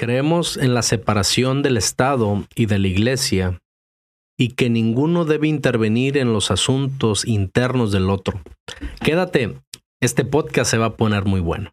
Creemos 0.00 0.56
en 0.56 0.72
la 0.72 0.80
separación 0.80 1.60
del 1.60 1.76
Estado 1.76 2.46
y 2.54 2.64
de 2.64 2.78
la 2.78 2.88
Iglesia 2.88 3.60
y 4.38 4.54
que 4.54 4.70
ninguno 4.70 5.26
debe 5.26 5.46
intervenir 5.46 6.16
en 6.16 6.32
los 6.32 6.50
asuntos 6.50 7.26
internos 7.26 7.92
del 7.92 8.08
otro. 8.08 8.40
Quédate, 9.02 9.58
este 10.00 10.24
podcast 10.24 10.70
se 10.70 10.78
va 10.78 10.86
a 10.86 10.96
poner 10.96 11.26
muy 11.26 11.40
bueno. 11.40 11.72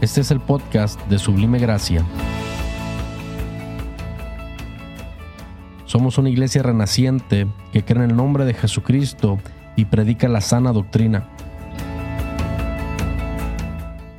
Este 0.00 0.22
es 0.22 0.30
el 0.30 0.40
podcast 0.40 0.98
de 1.08 1.18
Sublime 1.18 1.58
Gracia. 1.58 2.02
Somos 5.84 6.16
una 6.16 6.30
iglesia 6.30 6.62
renaciente 6.62 7.46
que 7.74 7.84
cree 7.84 8.04
en 8.04 8.12
el 8.12 8.16
nombre 8.16 8.46
de 8.46 8.54
Jesucristo 8.54 9.38
y 9.76 9.84
predica 9.84 10.28
la 10.28 10.40
sana 10.40 10.72
doctrina. 10.72 11.28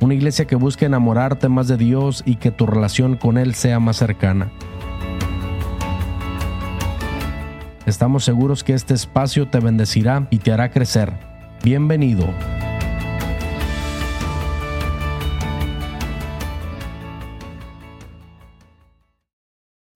Una 0.02 0.14
iglesia 0.14 0.46
que 0.46 0.56
busca 0.56 0.84
enamorarte 0.84 1.48
más 1.48 1.68
de 1.68 1.76
Dios 1.76 2.24
y 2.26 2.34
que 2.34 2.50
tu 2.50 2.66
relación 2.66 3.16
con 3.16 3.38
Él 3.38 3.54
sea 3.54 3.78
más 3.78 3.98
cercana. 3.98 4.50
Estamos 7.86 8.24
seguros 8.24 8.64
que 8.64 8.74
este 8.74 8.94
espacio 8.94 9.46
te 9.46 9.60
bendecirá 9.60 10.26
y 10.28 10.38
te 10.38 10.52
hará 10.52 10.72
crecer. 10.72 11.12
Bienvenido. 11.62 12.26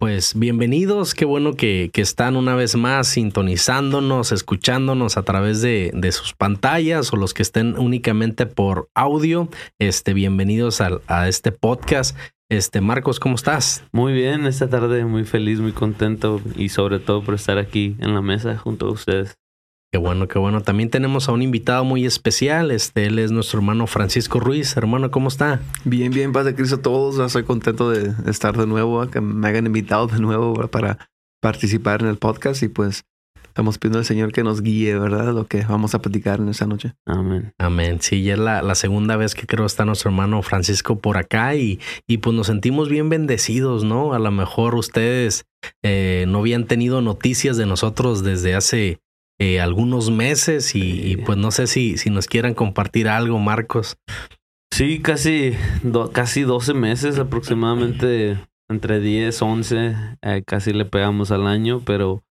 Pues 0.06 0.38
bienvenidos, 0.38 1.16
qué 1.16 1.24
bueno 1.24 1.54
que, 1.54 1.90
están 1.92 2.36
una 2.36 2.54
vez 2.54 2.76
más 2.76 3.08
sintonizándonos, 3.08 4.30
escuchándonos 4.30 5.16
a 5.16 5.24
través 5.24 5.62
de, 5.62 5.90
sus 6.12 6.32
pantallas 6.32 7.12
o 7.12 7.16
los 7.16 7.34
que 7.34 7.42
estén 7.42 7.76
únicamente 7.76 8.46
por 8.46 8.88
audio. 8.94 9.48
Este, 9.80 10.14
bienvenidos 10.14 10.80
a, 10.80 11.00
a 11.08 11.26
este 11.26 11.50
podcast. 11.50 12.16
Este, 12.48 12.80
Marcos, 12.80 13.18
¿cómo 13.18 13.34
estás? 13.34 13.82
Muy 13.90 14.12
bien, 14.12 14.46
esta 14.46 14.70
tarde 14.70 15.04
muy 15.04 15.24
feliz, 15.24 15.58
muy 15.58 15.72
contento 15.72 16.40
y 16.54 16.68
sobre 16.68 17.00
todo 17.00 17.24
por 17.24 17.34
estar 17.34 17.58
aquí 17.58 17.96
en 17.98 18.14
la 18.14 18.22
mesa 18.22 18.56
junto 18.56 18.86
a 18.86 18.92
ustedes. 18.92 19.36
Qué 19.96 20.00
bueno, 20.00 20.28
qué 20.28 20.38
bueno. 20.38 20.60
También 20.60 20.90
tenemos 20.90 21.26
a 21.26 21.32
un 21.32 21.40
invitado 21.40 21.82
muy 21.82 22.04
especial. 22.04 22.70
Este, 22.70 23.06
él 23.06 23.18
es 23.18 23.32
nuestro 23.32 23.60
hermano 23.60 23.86
Francisco 23.86 24.40
Ruiz. 24.40 24.76
Hermano, 24.76 25.10
¿cómo 25.10 25.28
está? 25.28 25.62
Bien, 25.86 26.12
bien, 26.12 26.32
paz 26.32 26.44
de 26.44 26.54
Cristo 26.54 26.76
a 26.76 26.82
todos. 26.82 27.18
Estoy 27.18 27.44
contento 27.44 27.88
de 27.88 28.12
estar 28.30 28.54
de 28.58 28.66
nuevo, 28.66 29.08
que 29.08 29.22
me 29.22 29.48
hayan 29.48 29.64
invitado 29.64 30.06
de 30.06 30.18
nuevo 30.18 30.52
para 30.68 31.08
participar 31.40 32.02
en 32.02 32.08
el 32.08 32.18
podcast 32.18 32.62
y 32.62 32.68
pues 32.68 33.06
estamos 33.42 33.78
pidiendo 33.78 34.00
al 34.00 34.04
Señor 34.04 34.32
que 34.32 34.44
nos 34.44 34.60
guíe, 34.60 34.98
¿verdad? 34.98 35.32
Lo 35.32 35.46
que 35.46 35.62
vamos 35.62 35.94
a 35.94 36.02
platicar 36.02 36.40
en 36.40 36.50
esta 36.50 36.66
noche. 36.66 36.92
Amén. 37.06 37.54
Amén. 37.56 37.96
Sí, 38.02 38.22
ya 38.22 38.34
es 38.34 38.38
la, 38.38 38.74
segunda 38.74 39.16
vez 39.16 39.34
que 39.34 39.46
creo 39.46 39.64
está 39.64 39.86
nuestro 39.86 40.10
hermano 40.10 40.42
Francisco 40.42 40.98
por 40.98 41.16
acá 41.16 41.54
y, 41.54 41.80
y 42.06 42.18
pues 42.18 42.36
nos 42.36 42.48
sentimos 42.48 42.90
bien 42.90 43.08
bendecidos, 43.08 43.82
¿no? 43.82 44.12
A 44.12 44.18
lo 44.18 44.30
mejor 44.30 44.74
ustedes 44.74 45.46
eh, 45.82 46.26
no 46.28 46.40
habían 46.40 46.66
tenido 46.66 47.00
noticias 47.00 47.56
de 47.56 47.64
nosotros 47.64 48.22
desde 48.22 48.54
hace 48.54 49.00
eh, 49.38 49.60
algunos 49.60 50.10
meses 50.10 50.74
y, 50.74 51.16
pues 51.18 51.38
no 51.38 51.50
sé 51.50 51.66
si, 51.66 51.98
si 51.98 52.10
nos 52.10 52.26
quieran 52.26 52.54
compartir 52.54 53.08
algo, 53.08 53.38
Marcos. 53.38 53.98
Sí, 54.72 55.00
casi, 55.00 55.54
casi 56.12 56.42
12 56.42 56.74
meses 56.74 57.18
aproximadamente, 57.18 58.38
entre 58.68 59.00
10, 59.00 59.42
11, 59.42 59.94
eh, 60.22 60.42
casi 60.46 60.72
le 60.72 60.84
pegamos 60.84 61.30
al 61.30 61.46
año, 61.46 61.82
pero 61.84 62.24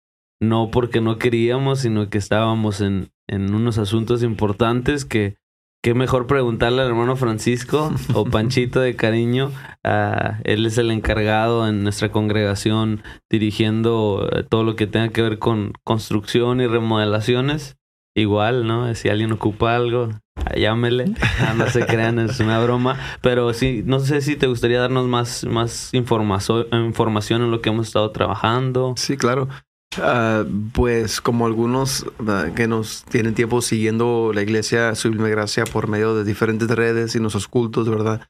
no 0.41 0.71
porque 0.71 1.01
no 1.01 1.17
queríamos, 1.17 1.79
sino 1.79 2.09
que 2.09 2.17
estábamos 2.17 2.81
en, 2.81 3.11
en 3.27 3.53
unos 3.53 3.77
asuntos 3.77 4.23
importantes 4.23 5.05
que 5.05 5.35
qué 5.83 5.93
mejor 5.93 6.27
preguntarle 6.27 6.81
al 6.81 6.87
hermano 6.87 7.17
Francisco 7.17 7.93
o 8.13 8.23
Panchito 8.31 8.79
de 8.79 8.95
cariño. 8.95 9.51
Uh, 9.83 10.39
él 10.45 10.65
es 10.65 10.77
el 10.77 10.89
encargado 10.89 11.67
en 11.67 11.83
nuestra 11.83 12.09
congregación 12.09 13.03
dirigiendo 13.29 14.29
eh, 14.31 14.43
todo 14.43 14.63
lo 14.63 14.77
que 14.77 14.87
tenga 14.87 15.09
que 15.09 15.21
ver 15.21 15.39
con 15.39 15.73
construcción 15.83 16.61
y 16.61 16.67
remodelaciones. 16.67 17.75
Igual, 18.15 18.65
¿no? 18.65 18.93
Si 18.95 19.09
alguien 19.09 19.33
ocupa 19.33 19.75
algo, 19.75 20.09
llámele. 20.55 21.15
Ah, 21.39 21.53
no 21.57 21.67
se 21.67 21.85
crean, 21.85 22.17
es 22.19 22.39
una 22.39 22.63
broma. 22.63 22.97
Pero 23.21 23.53
sí, 23.53 23.83
no 23.85 23.99
sé 23.99 24.21
si 24.21 24.37
te 24.37 24.47
gustaría 24.47 24.79
darnos 24.79 25.07
más, 25.07 25.43
más 25.43 25.93
información 25.93 27.41
en 27.41 27.51
lo 27.51 27.61
que 27.61 27.69
hemos 27.69 27.87
estado 27.87 28.11
trabajando. 28.11 28.93
Sí, 28.95 29.17
claro. 29.17 29.49
Uh, 29.97 30.45
pues 30.71 31.21
como 31.21 31.45
algunos 31.45 32.05
uh, 32.19 32.53
que 32.55 32.67
nos 32.67 33.03
tienen 33.05 33.33
tiempo 33.33 33.61
siguiendo 33.61 34.31
la 34.33 34.41
iglesia 34.41 34.95
Sublime 34.95 35.29
Gracia 35.29 35.63
por 35.65 35.87
medio 35.87 36.15
de 36.15 36.23
diferentes 36.23 36.69
redes 36.69 37.15
y 37.15 37.19
nuestros 37.19 37.47
cultos, 37.47 37.89
¿verdad? 37.89 38.21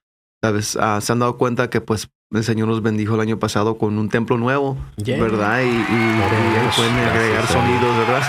¿Sabes? 0.42 0.76
Uh, 0.76 1.00
se 1.02 1.12
han 1.12 1.20
dado 1.20 1.38
cuenta 1.38 1.70
que 1.70 1.82
pues 1.82 2.10
el 2.32 2.44
Señor 2.44 2.68
nos 2.68 2.82
bendijo 2.82 3.16
el 3.16 3.22
año 3.22 3.38
pasado 3.38 3.78
con 3.78 3.98
un 3.98 4.10
templo 4.10 4.38
nuevo, 4.38 4.78
¿verdad? 4.98 5.62
Y, 5.62 5.68
y, 5.68 6.70
pueden 6.76 6.96
agregar 6.96 7.48
sonidos, 7.48 7.98
¿verdad? 7.98 8.24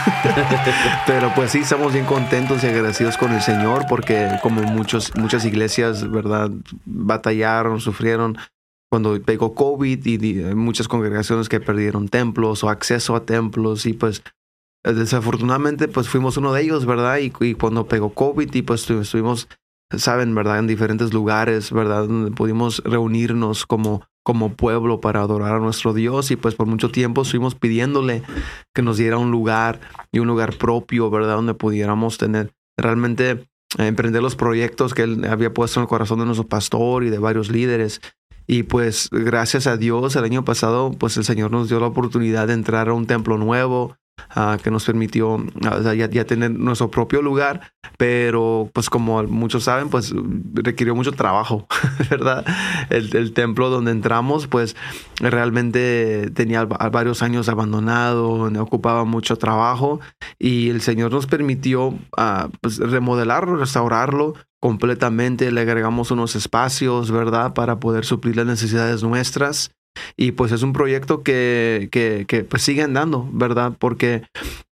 Pero 1.07 1.33
pues 1.35 1.53
sí, 1.53 1.61
estamos 1.61 1.93
bien 1.93 2.05
contentos 2.05 2.63
y 2.63 2.67
agradecidos 2.67 3.17
con 3.17 3.33
el 3.33 3.41
Señor 3.41 3.87
porque 3.89 4.29
como 4.43 4.63
muchos, 4.63 5.15
muchas 5.17 5.45
iglesias, 5.45 6.09
¿verdad? 6.11 6.51
Batallaron, 6.85 7.81
sufrieron 7.81 8.37
cuando 8.95 9.21
pegó 9.21 9.57
COVID 9.57 10.07
y, 10.07 10.55
muchas 10.55 10.87
congregaciones 10.87 11.49
que 11.49 11.59
perdieron 11.59 12.07
templos 12.07 12.63
o 12.63 12.69
acceso 12.69 13.17
a 13.17 13.27
templos 13.27 13.87
y 13.87 13.93
pues 13.93 14.23
desafortunadamente 14.85 15.89
pues 15.89 16.09
fuimos 16.09 16.37
uno 16.37 16.53
de 16.53 16.63
ellos, 16.63 16.87
¿verdad? 16.87 17.19
Y, 17.19 17.55
cuando 17.55 17.89
pegó 17.89 18.15
COVID 18.15 18.55
y 18.55 18.63
pues 18.63 18.89
estuvimos, 18.89 19.49
saben, 19.97 20.33
¿verdad? 20.37 20.61
En 20.61 20.69
diferentes 20.69 21.13
lugares, 21.13 21.73
¿verdad? 21.73 22.07
Donde 22.07 22.31
pudimos 22.31 22.85
reunirnos 22.85 23.67
como, 23.67 24.07
como 24.23 24.55
pueblo 24.55 25.01
para 25.01 25.23
adorar 25.23 25.57
a 25.57 25.59
nuestro 25.59 25.93
Dios 25.93 26.31
y 26.31 26.37
pues 26.37 26.55
por 26.55 26.69
mucho 26.69 26.93
tiempo 26.93 27.23
estuvimos 27.23 27.57
pidiéndole 27.57 28.23
que 28.73 28.83
nos 28.83 28.97
diera 28.97 29.19
un 29.19 29.33
lugar 29.33 29.81
y 30.13 30.21
un 30.21 30.29
lugar 30.29 30.57
propio, 30.57 31.11
¿verdad? 31.11 31.35
Donde 31.35 31.55
pudiéramos 31.55 32.17
tener 32.17 32.53
realmente 32.79 33.49
eh, 33.79 33.89
emprender 33.89 34.23
los 34.23 34.37
proyectos 34.37 34.95
que 34.95 35.03
él 35.03 35.25
había 35.25 35.53
puesto 35.53 35.81
en 35.81 35.83
el 35.83 35.89
corazón 35.89 36.21
de 36.21 36.27
nuestro 36.27 36.47
pastor 36.47 37.03
y 37.03 37.11
de 37.11 37.19
varios 37.19 37.51
líderes. 37.51 38.01
Y 38.47 38.65
pues 38.65 39.09
gracias 39.11 39.67
a 39.67 39.77
Dios 39.77 40.17
el 40.17 40.25
año 40.25 40.45
pasado 40.45 40.93
pues 40.99 41.17
el 41.17 41.25
Señor 41.25 41.51
nos 41.51 41.69
dio 41.69 41.81
la 41.81 41.87
oportunidad 41.87 42.47
de 42.49 42.55
entrar 42.55 42.89
a 42.89 42.95
un 42.95 43.07
templo 43.07 43.39
nuevo, 43.39 43.97
Ah, 44.37 44.59
que 44.63 44.71
nos 44.71 44.85
permitió 44.85 45.39
ya, 45.95 46.25
tener 46.25 46.51
nuestro 46.51 46.91
propio 46.91 47.23
lugar, 47.23 47.73
pero 47.97 48.69
pues 48.73 48.91
como 48.91 49.23
muchos 49.25 49.65
saben, 49.65 49.91
pues 49.91 50.13
requirió 50.55 50.95
mucho 50.97 51.13
trabajo, 51.13 51.69
¿verdad? 52.11 52.45
El, 52.91 53.33
templo 53.33 53.71
donde 53.71 53.93
entramos, 53.93 54.49
pues 54.49 54.75
realmente 55.21 56.31
tenía 56.35 56.65
varios 56.65 57.23
años 57.23 57.49
abandonado, 57.49 58.51
ocupaba 58.61 59.05
mucho 59.05 59.37
trabajo 59.37 60.01
y 60.39 60.69
el 60.71 60.81
Señor 60.81 61.13
nos 61.13 61.27
permitió 61.27 61.97
ah, 62.17 62.49
pues, 62.61 62.79
remodelarlo, 62.79 63.57
restaurarlo 63.57 64.35
completamente, 64.59 65.53
le 65.53 65.61
agregamos 65.61 66.11
unos 66.11 66.35
espacios, 66.35 67.11
¿verdad? 67.11 67.55
Para 67.55 67.79
poder 67.79 68.05
suplir 68.05 68.37
las 68.37 68.47
necesidades 68.47 69.03
nuestras. 69.03 69.71
Y 70.17 70.33
pues 70.33 70.53
es 70.53 70.63
un 70.63 70.73
proyecto 70.73 71.23
que, 71.23 71.89
que, 71.91 72.25
que 72.27 72.45
pues 72.45 72.63
sigue 72.63 72.83
andando, 72.83 73.29
¿verdad? 73.33 73.77
Porque, 73.79 74.23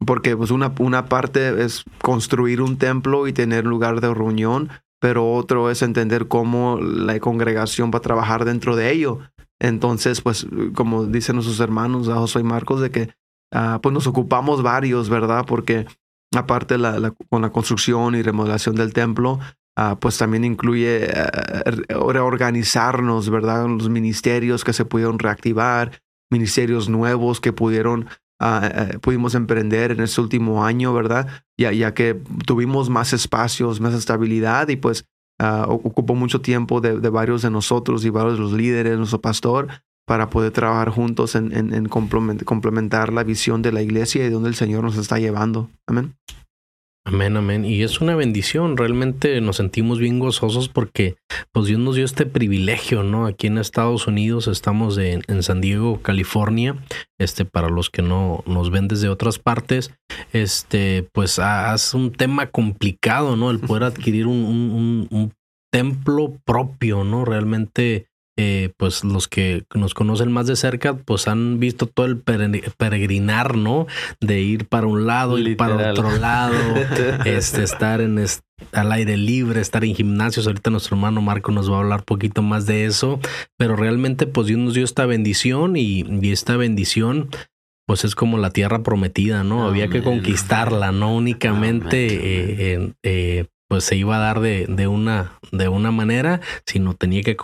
porque 0.05 0.35
pues 0.35 0.51
una, 0.51 0.73
una 0.79 1.05
parte 1.05 1.63
es 1.63 1.83
construir 2.01 2.61
un 2.61 2.78
templo 2.78 3.28
y 3.28 3.33
tener 3.33 3.66
lugar 3.66 4.01
de 4.01 4.13
reunión, 4.13 4.69
pero 5.00 5.33
otro 5.33 5.69
es 5.69 5.81
entender 5.81 6.28
cómo 6.28 6.79
la 6.79 7.19
congregación 7.19 7.91
va 7.94 8.00
a 8.00 8.01
trabajar 8.01 8.45
dentro 8.45 8.75
de 8.75 8.91
ello. 8.91 9.19
Entonces, 9.59 10.22
pues, 10.22 10.47
como 10.75 11.05
dicen 11.05 11.35
nuestros 11.35 11.59
hermanos, 11.59 12.09
a 12.09 12.16
José 12.16 12.39
y 12.39 12.44
Marcos, 12.44 12.81
de 12.81 12.91
que 12.91 13.09
ah, 13.51 13.79
pues 13.81 13.94
nos 13.94 14.07
ocupamos 14.07 14.61
varios, 14.61 15.09
¿verdad? 15.09 15.45
Porque 15.47 15.85
aparte 16.35 16.78
la, 16.78 17.13
con 17.29 17.41
la 17.41 17.51
construcción 17.51 18.16
y 18.16 18.22
remodelación 18.22 18.75
del 18.75 18.94
templo, 18.94 19.39
Ah, 19.80 19.96
pues 20.00 20.18
también 20.18 20.44
incluye 20.44 21.06
eh, 21.06 21.72
reorganizarnos, 21.88 23.30
¿verdad? 23.30 23.68
Los 23.68 23.90
ministerios 23.90 24.64
que 24.64 24.74
se 24.74 24.85
pudieron 24.85 25.20
reactivar, 25.20 26.02
ministerios 26.32 26.90
nuevos 26.90 27.40
que 27.40 27.53
pudieron, 27.53 28.08
eh, 28.41 28.97
pudimos 29.02 29.35
emprender 29.35 29.91
en 29.91 30.00
este 30.00 30.20
último 30.20 30.66
año, 30.66 30.96
¿verdad? 30.96 31.28
Ya, 31.59 31.72
ya 31.72 31.94
que 31.94 32.20
tuvimos 32.47 32.90
más 32.90 33.14
espacios, 33.14 33.79
más 33.79 33.94
estabilidad 33.94 34.68
y 34.70 34.78
pues 34.78 35.06
ah, 35.38 35.68
ocupó 35.70 36.16
mucho 36.16 36.41
tiempo 36.41 36.82
de, 36.82 36.97
varios 37.09 37.44
de 37.44 37.52
nosotros 37.52 38.03
y 38.03 38.09
varios 38.09 38.34
de 38.34 38.40
los 38.40 38.53
líderes, 38.53 38.97
nuestro 38.97 39.22
pastor, 39.22 39.68
para 40.08 40.32
poder 40.32 40.53
trabajar 40.53 40.90
juntos 40.90 41.35
en, 41.35 41.53
en 41.53 41.88
complementar 41.88 43.14
la 43.14 43.23
visión 43.23 43.62
de 43.62 43.72
la 43.72 43.84
iglesia 43.84 44.22
y 44.22 44.23
de 44.26 44.32
donde 44.32 44.50
el 44.50 44.56
Señor 44.56 44.84
nos 44.84 44.97
está 44.97 45.20
llevando. 45.20 45.70
Amén. 45.85 46.16
Amén, 47.08 47.38
amén. 47.38 47.64
Y 47.64 47.84
es 47.84 48.02
una 48.02 48.18
bendición. 48.18 48.76
Realmente 48.76 49.40
nos 49.40 49.56
sentimos 49.56 49.98
bien 49.98 50.20
gozosos 50.20 50.68
porque 50.68 51.16
pues 51.54 51.68
Dios 51.68 51.80
nos 51.80 51.96
dio 51.96 52.04
este 52.04 52.26
privilegio, 52.26 53.02
¿no? 53.02 53.26
Aquí 53.26 53.48
en 53.48 53.58
Estados 53.58 54.08
Unidos 54.08 54.50
estamos 54.50 54.98
en, 54.98 55.24
San 55.42 55.62
Diego, 55.62 56.02
California. 56.02 56.76
Este, 57.18 57.46
para 57.46 57.70
los 57.70 57.90
que 57.90 58.02
no 58.02 58.44
nos 58.46 58.72
ven 58.72 58.90
desde 58.90 59.08
otras 59.08 59.40
partes, 59.40 59.94
este, 60.34 61.08
pues 61.14 61.40
es 61.40 61.94
un 61.94 62.12
tema 62.12 62.48
complicado, 62.48 63.38
¿no? 63.38 63.52
El 63.52 63.62
poder 63.62 63.84
adquirir 63.86 64.28
un, 64.28 65.32
templo 65.72 66.38
propio, 66.44 67.06
¿no? 67.06 67.24
Realmente 67.24 68.08
eh, 68.39 68.72
pues 68.78 69.03
los 69.03 69.28
que 69.28 69.63
nos 69.73 69.95
conocen 69.95 70.31
más 70.31 70.45
de 70.45 70.55
cerca, 70.55 70.95
pues 70.95 71.28
han 71.28 71.59
visto 71.59 71.87
todo 71.87 72.05
el 72.05 72.19
peregrinar, 72.19 73.57
¿no? 73.57 73.87
De 74.22 74.41
ir 74.41 74.67
para 74.67 74.85
un 74.85 75.07
lado, 75.07 75.39
ir 75.39 75.57
para 75.57 75.91
otro 75.91 76.16
lado, 76.17 76.53
este, 77.25 77.63
estar 77.63 77.99
en 77.99 78.19
al 78.73 78.91
aire 78.91 79.17
libre, 79.17 79.59
estar 79.59 79.84
en 79.84 79.95
gimnasios. 79.95 80.45
Ahorita 80.45 80.69
nuestro 80.69 80.95
hermano 80.95 81.19
Marco 81.19 81.51
nos 81.51 81.72
va 81.72 81.78
a 81.78 81.79
hablar 81.79 82.03
poquito 82.03 82.43
más 82.43 82.67
de 82.67 82.85
eso, 82.85 83.19
pero 83.57 83.75
realmente 83.75 84.28
pues 84.28 84.45
Dios 84.45 84.59
nos 84.59 84.75
dio 84.75 84.84
esta 84.84 85.07
bendición 85.07 85.75
y, 85.75 86.05
esta 86.31 86.57
bendición 86.57 87.29
pues 87.87 88.05
es 88.05 88.13
como 88.13 88.37
la 88.37 88.51
tierra 88.51 88.84
prometida, 88.84 89.43
¿no? 89.43 89.66
Había 89.66 89.87
que 89.87 90.03
conquistarla, 90.03 90.91
no 90.91 91.16
únicamente 91.16 92.75
eh, 92.75 92.93
eh, 93.01 93.45
pues 93.67 93.85
se 93.85 93.95
iba 93.95 94.17
a 94.17 94.19
dar 94.19 94.41
de, 94.41 94.67
de, 94.67 94.87
una, 94.87 95.39
de 95.51 95.69
una 95.69 95.91
manera, 95.91 96.41
sino 96.66 96.93
tenía 96.93 97.23
que 97.23 97.35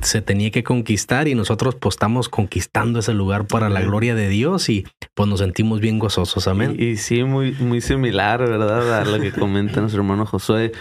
se 0.00 0.22
tenía 0.22 0.50
que 0.50 0.62
conquistar 0.62 1.28
y 1.28 1.34
nosotros 1.34 1.74
pues 1.74 1.94
estamos 1.94 2.28
conquistando 2.28 3.00
ese 3.00 3.14
lugar 3.14 3.46
para 3.46 3.68
la 3.68 3.80
gloria 3.80 4.14
de 4.14 4.28
Dios 4.28 4.68
y 4.68 4.86
pues 5.14 5.28
nos 5.28 5.40
sentimos 5.40 5.80
bien 5.80 5.98
gozosos, 5.98 6.46
amén. 6.48 6.76
Y, 6.78 6.96
sí, 6.96 7.24
muy, 7.24 7.52
muy 7.52 7.80
similar, 7.80 8.40
¿verdad? 8.40 9.00
A 9.00 9.04
lo 9.04 9.20
que 9.20 9.32
comenta 9.32 9.80
nuestro 9.80 10.02
hermano 10.02 10.26
Josué. 10.26 10.72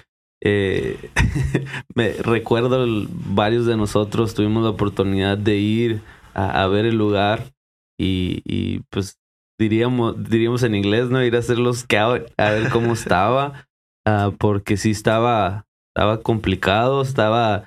Eh, 0.44 1.10
me 1.96 2.14
recuerdo 2.14 2.86
varios 3.10 3.66
de 3.66 3.76
nosotros 3.76 4.36
tuvimos 4.36 4.64
la 4.64 4.70
oportunidad 4.70 5.38
de 5.38 5.58
ir 5.58 6.02
a, 6.36 6.68
ver 6.68 6.86
el 6.86 6.96
lugar 6.96 7.52
y, 7.98 8.44
y, 8.46 8.82
pues 8.92 9.18
diríamos, 9.60 10.30
diríamos 10.30 10.62
en 10.62 10.76
inglés, 10.76 11.10
¿no? 11.10 11.24
Ir 11.24 11.36
a 11.36 11.40
hacer 11.40 11.58
los 11.58 11.80
scouts 11.80 12.32
a 12.38 12.52
ver 12.52 12.70
cómo 12.70 12.94
estaba. 12.94 13.68
Ah, 14.10 14.32
porque 14.38 14.78
sí 14.78 14.92
estaba, 14.92 15.66
estaba 15.94 16.22
complicado, 16.22 17.02
estaba, 17.02 17.66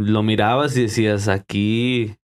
lo 0.00 0.22
mirabas 0.22 0.76
y 0.76 0.82
decías, 0.82 1.28
aquí 1.28 2.16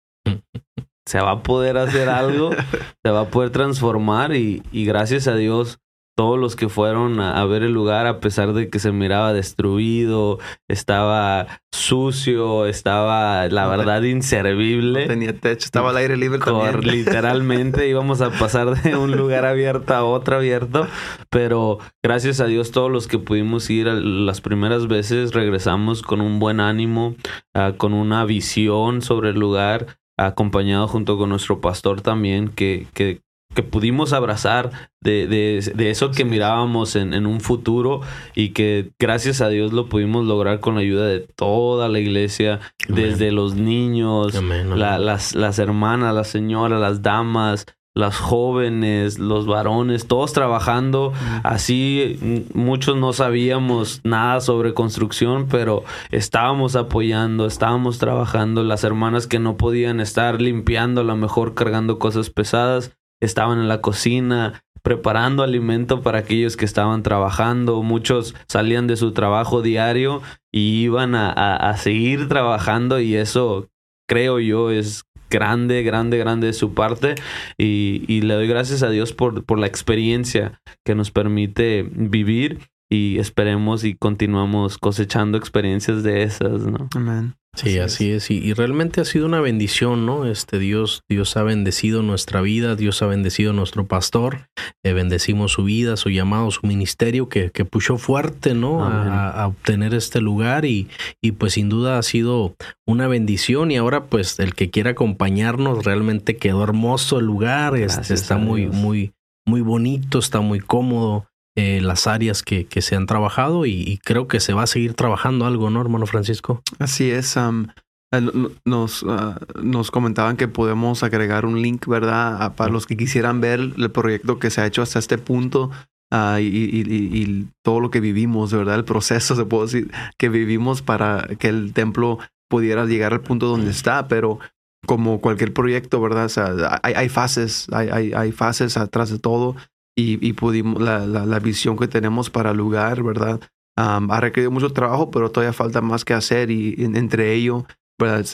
se 1.06 1.19
va 1.19 1.31
a 1.31 1.44
poder 1.44 1.77
hacer 1.77 2.10
algo, 2.10 2.51
se 3.04 3.12
va 3.12 3.22
a 3.22 3.30
poder 3.30 3.51
transformar 3.51 4.36
y, 4.36 4.63
y 4.72 4.86
gracias 4.86 5.27
a 5.27 5.36
Dios 5.36 5.80
todos 6.15 6.39
los 6.39 6.56
que 6.56 6.69
fueron 6.69 7.19
a, 7.19 7.44
ver 7.45 7.63
el 7.63 7.73
lugar, 7.73 8.07
a 8.07 8.19
pesar 8.19 8.53
de 8.53 8.69
que 8.69 8.79
se 8.79 8.91
miraba 8.91 9.33
destruido, 9.33 10.39
estaba 10.69 11.47
sucio, 11.73 12.65
estaba, 12.65 13.47
la 13.47 13.67
verdad, 13.67 14.01
inservible. 14.03 15.07
tenía 15.07 15.38
techo, 15.38 15.65
estaba 15.65 15.89
al 15.89 15.97
aire 15.97 16.15
libre 16.15 16.39
Literalmente 16.81 17.88
íbamos 17.89 18.21
a 18.21 18.31
pasar 18.31 18.81
de 18.81 18.95
un 18.95 19.12
lugar 19.17 19.45
abierto 19.45 19.94
a 19.94 20.06
otro 20.06 20.38
abierto, 20.38 20.88
pero 21.29 21.79
gracias 22.01 22.39
a 22.39 22.45
Dios 22.45 22.71
todos 22.71 22.89
los 22.89 23.07
que 23.07 23.19
pudimos 23.19 23.69
ir 23.69 23.88
las 23.88 24.39
primeras 24.39 24.88
veces 24.88 25.33
regresamos 25.33 26.01
con 26.01 26.21
un 26.21 26.39
buen 26.39 26.62
ánimo, 26.62 27.15
ah, 27.53 27.73
con 27.77 27.94
una 27.94 28.23
visión 28.23 29.01
sobre 29.01 29.31
el 29.31 29.39
lugar, 29.39 29.97
acompañado 30.17 30.88
junto 30.88 31.17
con 31.17 31.29
nuestro 31.29 31.59
pastor 31.59 32.01
también, 32.01 32.47
que, 32.47 32.88
que 32.94 33.21
que 33.56 33.63
pudimos 33.63 34.13
abrazar 34.13 34.90
de, 35.02 35.28
de, 35.28 35.90
eso 35.90 36.12
que 36.12 36.25
mirábamos 36.25 36.96
en, 36.96 37.13
en, 37.13 37.25
un 37.25 37.40
futuro 37.40 38.02
y 38.36 38.50
que 38.50 38.92
gracias 39.00 39.42
a 39.42 39.50
Dios 39.50 39.72
lo 39.72 39.88
pudimos 39.88 40.25
lograr 40.25 40.60
con 40.60 40.75
la 40.75 40.81
ayuda 40.81 41.07
de 41.07 41.22
toda 41.22 41.88
la 41.90 42.00
iglesia, 42.00 42.60
desde 42.88 43.31
los 43.31 43.56
niños, 43.56 44.34
las, 44.75 45.36
las 45.36 45.60
hermanas, 45.60 46.13
las 46.13 46.28
señoras, 46.28 46.81
las 46.81 47.02
damas, 47.02 47.66
las 47.96 48.18
jóvenes, 48.18 49.19
los 49.19 49.48
varones, 49.48 50.06
todos 50.06 50.34
trabajando. 50.34 51.13
Así 51.44 52.46
muchos 52.54 52.98
no 52.98 53.13
sabíamos 53.13 54.01
nada 54.04 54.42
sobre 54.42 54.74
construcción, 54.74 55.48
pero 55.50 55.86
estábamos 56.12 56.75
apoyando, 56.75 57.46
estábamos 57.46 57.98
trabajando. 57.98 58.63
Las 58.63 58.84
hermanas 58.84 59.28
que 59.28 59.40
no 59.40 59.56
podían 59.56 60.01
estar 60.01 60.42
limpiando, 60.42 61.01
a 61.01 61.06
lo 61.06 61.16
mejor 61.16 61.54
cargando 61.54 61.98
cosas 61.98 62.30
pesadas, 62.30 62.92
estaban 63.21 63.59
en 63.59 63.67
la 63.67 63.81
cocina 63.81 64.63
preparando 64.85 65.41
alimento 65.41 66.01
para 66.01 66.19
aquellos 66.19 66.56
que 66.57 66.65
estaban 66.65 67.01
trabajando. 67.01 67.81
Muchos 67.81 68.35
salían 68.47 68.85
de 68.85 68.97
su 68.97 69.13
trabajo 69.13 69.63
diario 69.63 70.21
y 70.51 70.83
iban 70.83 71.15
a, 71.15 71.75
seguir 71.77 72.27
trabajando 72.27 73.00
y 73.00 73.15
eso 73.15 73.67
creo 74.07 74.39
yo 74.39 74.69
es 74.69 75.06
grande, 75.31 75.81
grande, 75.81 76.19
grande 76.19 76.47
de 76.47 76.53
su 76.53 76.75
parte 76.75 77.15
y, 77.57 78.21
le 78.21 78.35
doy 78.35 78.47
gracias 78.47 78.83
a 78.83 78.89
Dios 78.91 79.12
por, 79.12 79.44
por 79.44 79.57
la 79.57 79.65
experiencia 79.65 80.62
que 80.85 80.94
nos 80.94 81.09
permite 81.09 81.83
vivir 81.91 82.59
y 82.88 83.17
esperemos 83.17 83.83
y 83.83 83.95
continuamos 83.95 84.77
cosechando 84.77 85.39
experiencias 85.39 86.03
de 86.03 86.21
esas, 86.21 86.62
¿no? 86.62 86.89
Amén. 86.95 87.35
Sí, 87.56 87.80
así, 87.80 88.12
es. 88.12 88.30
Y, 88.30 88.54
realmente 88.54 89.02
ha 89.02 89.06
sido 89.06 89.25
una 89.25 89.40
bendición, 89.40 90.06
¿no? 90.06 90.25
Este 90.25 90.60
Dios, 90.60 91.04
Dios 91.10 91.38
ha 91.38 91.44
bendecido 91.44 92.02
nuestra 92.04 92.42
vida, 92.42 92.75
Dios 92.75 93.02
ha 93.02 93.07
bendecido 93.07 93.54
nuestro 93.54 93.86
pastor, 93.86 94.48
eh, 94.84 94.94
bendecimos 94.94 95.54
su 95.54 95.63
vida, 95.63 95.98
su 95.98 96.10
llamado, 96.10 96.52
su 96.52 96.68
ministerio, 96.68 97.30
que, 97.30 97.52
que 97.52 97.66
puso 97.66 97.98
fuerte, 97.98 98.54
¿no? 98.54 98.84
A, 98.84 99.48
obtener 99.48 99.94
este 99.94 100.22
lugar 100.22 100.66
y, 100.66 100.88
y 101.22 101.34
pues 101.34 101.54
sin 101.54 101.69
duda 101.69 101.98
ha 101.98 102.04
sido 102.04 102.56
una 102.86 103.07
bendición 103.07 103.72
y 103.72 103.78
ahora 103.78 104.06
pues 104.06 104.40
el 104.40 104.54
que 104.54 104.69
quiera 104.69 104.92
acompañarnos 104.92 105.86
realmente 105.86 106.38
quedó 106.38 106.63
hermoso 106.63 107.19
el 107.19 107.25
lugar, 107.25 107.75
este, 107.78 108.13
está 108.13 108.38
muy, 108.38 108.68
muy, 108.68 109.13
muy 109.46 109.62
bonito, 109.62 110.19
está 110.19 110.42
muy 110.42 110.60
cómodo. 110.60 111.28
Eh, 111.57 111.80
las 111.81 112.06
áreas 112.06 112.44
que, 112.44 112.66
que, 112.66 112.81
se 112.81 112.98
han 112.98 113.06
trabajado 113.06 113.66
y, 113.66 113.98
creo 114.04 114.28
que 114.28 114.42
se 114.42 114.54
va 114.54 114.63
a 114.63 114.68
seguir 114.68 114.94
trabajando 114.94 115.46
algo, 115.46 115.69
¿no, 115.69 115.80
hermano 115.80 116.06
Francisco? 116.06 116.62
Así 116.80 117.10
es. 117.10 117.38
Eh, 117.38 118.52
nos, 118.66 119.06
ah, 119.07 119.40
nos 119.63 119.90
comentaban 119.90 120.36
que 120.36 120.50
podemos 120.50 121.04
agregar 121.04 121.46
un 121.46 121.62
link, 121.62 121.88
¿verdad? 121.88 122.56
para 122.56 122.74
los 122.74 122.86
que 122.86 122.98
quisieran 122.98 123.40
ver 123.40 123.60
el 123.78 123.92
proyecto 123.92 124.38
que 124.38 124.50
se 124.50 124.60
ha 124.60 124.66
hecho 124.66 124.81
hasta 124.81 125.00
este 125.00 125.18
punto. 125.18 125.72
Uh, 126.12 126.38
y, 126.40 126.46
y, 126.46 126.84
y, 126.88 127.48
todo 127.63 127.80
lo 127.80 127.90
que 127.90 128.00
vivimos, 128.00 128.54
¿verdad? 128.54 128.75
El 128.75 128.86
proceso, 128.86 129.36
se 129.36 129.46
puede 129.46 129.63
decir, 129.63 129.92
que 130.18 130.30
vivimos 130.30 130.81
para 130.81 131.25
que 131.40 131.48
el 131.48 131.74
templo 131.74 132.19
pudiera 132.50 132.86
llegar 132.86 133.13
al 133.13 133.22
punto 133.22 133.48
donde 133.48 133.72
está, 133.72 134.08
pero 134.08 134.40
como 134.86 135.19
cualquier 135.19 135.54
proyecto, 135.54 136.00
¿verdad? 136.01 136.25
O 136.25 136.30
sea, 136.30 136.80
hay, 136.84 136.94
hay 136.94 137.10
fases, 137.10 137.68
hay, 137.72 137.90
hay, 137.90 138.13
hay, 138.13 138.31
fases 138.31 138.78
atrás 138.78 139.10
de 139.10 139.19
todo 139.19 139.56
y, 139.95 140.25
y 140.25 140.33
pudimos, 140.33 140.81
la, 140.81 141.06
la, 141.06 141.25
la, 141.25 141.39
visión 141.39 141.77
que 141.77 141.88
tenemos 141.88 142.30
para 142.30 142.51
el 142.51 142.57
lugar, 142.57 143.01
¿verdad? 143.01 143.39
ha 143.77 144.21
requerido 144.21 144.51
mucho 144.51 144.71
trabajo, 144.71 145.12
pero 145.12 145.31
todavía 145.31 145.53
falta 145.53 145.81
más 145.81 146.06
que 146.06 146.13
hacer 146.13 146.50
y, 146.50 146.75
entre 146.77 147.33
ello, 147.33 147.65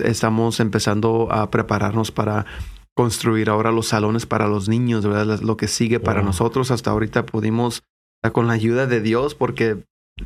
estamos 0.03 0.59
empezando 0.59 1.31
a 1.31 1.49
prepararnos 1.49 2.11
para 2.11 2.45
construir 2.95 3.49
ahora 3.49 3.71
los 3.71 3.87
salones 3.87 4.25
para 4.25 4.47
los 4.47 4.69
niños, 4.69 5.05
¿verdad? 5.05 5.39
Lo 5.39 5.57
que 5.57 5.67
sigue 5.67 5.99
para 5.99 6.21
nosotros. 6.21 6.71
Hasta 6.71 6.91
ahorita 6.91 7.25
pudimos, 7.25 7.83
con 8.33 8.47
la 8.47 8.53
ayuda 8.53 8.85
de 8.85 9.01
Dios, 9.01 9.33
porque 9.33 9.83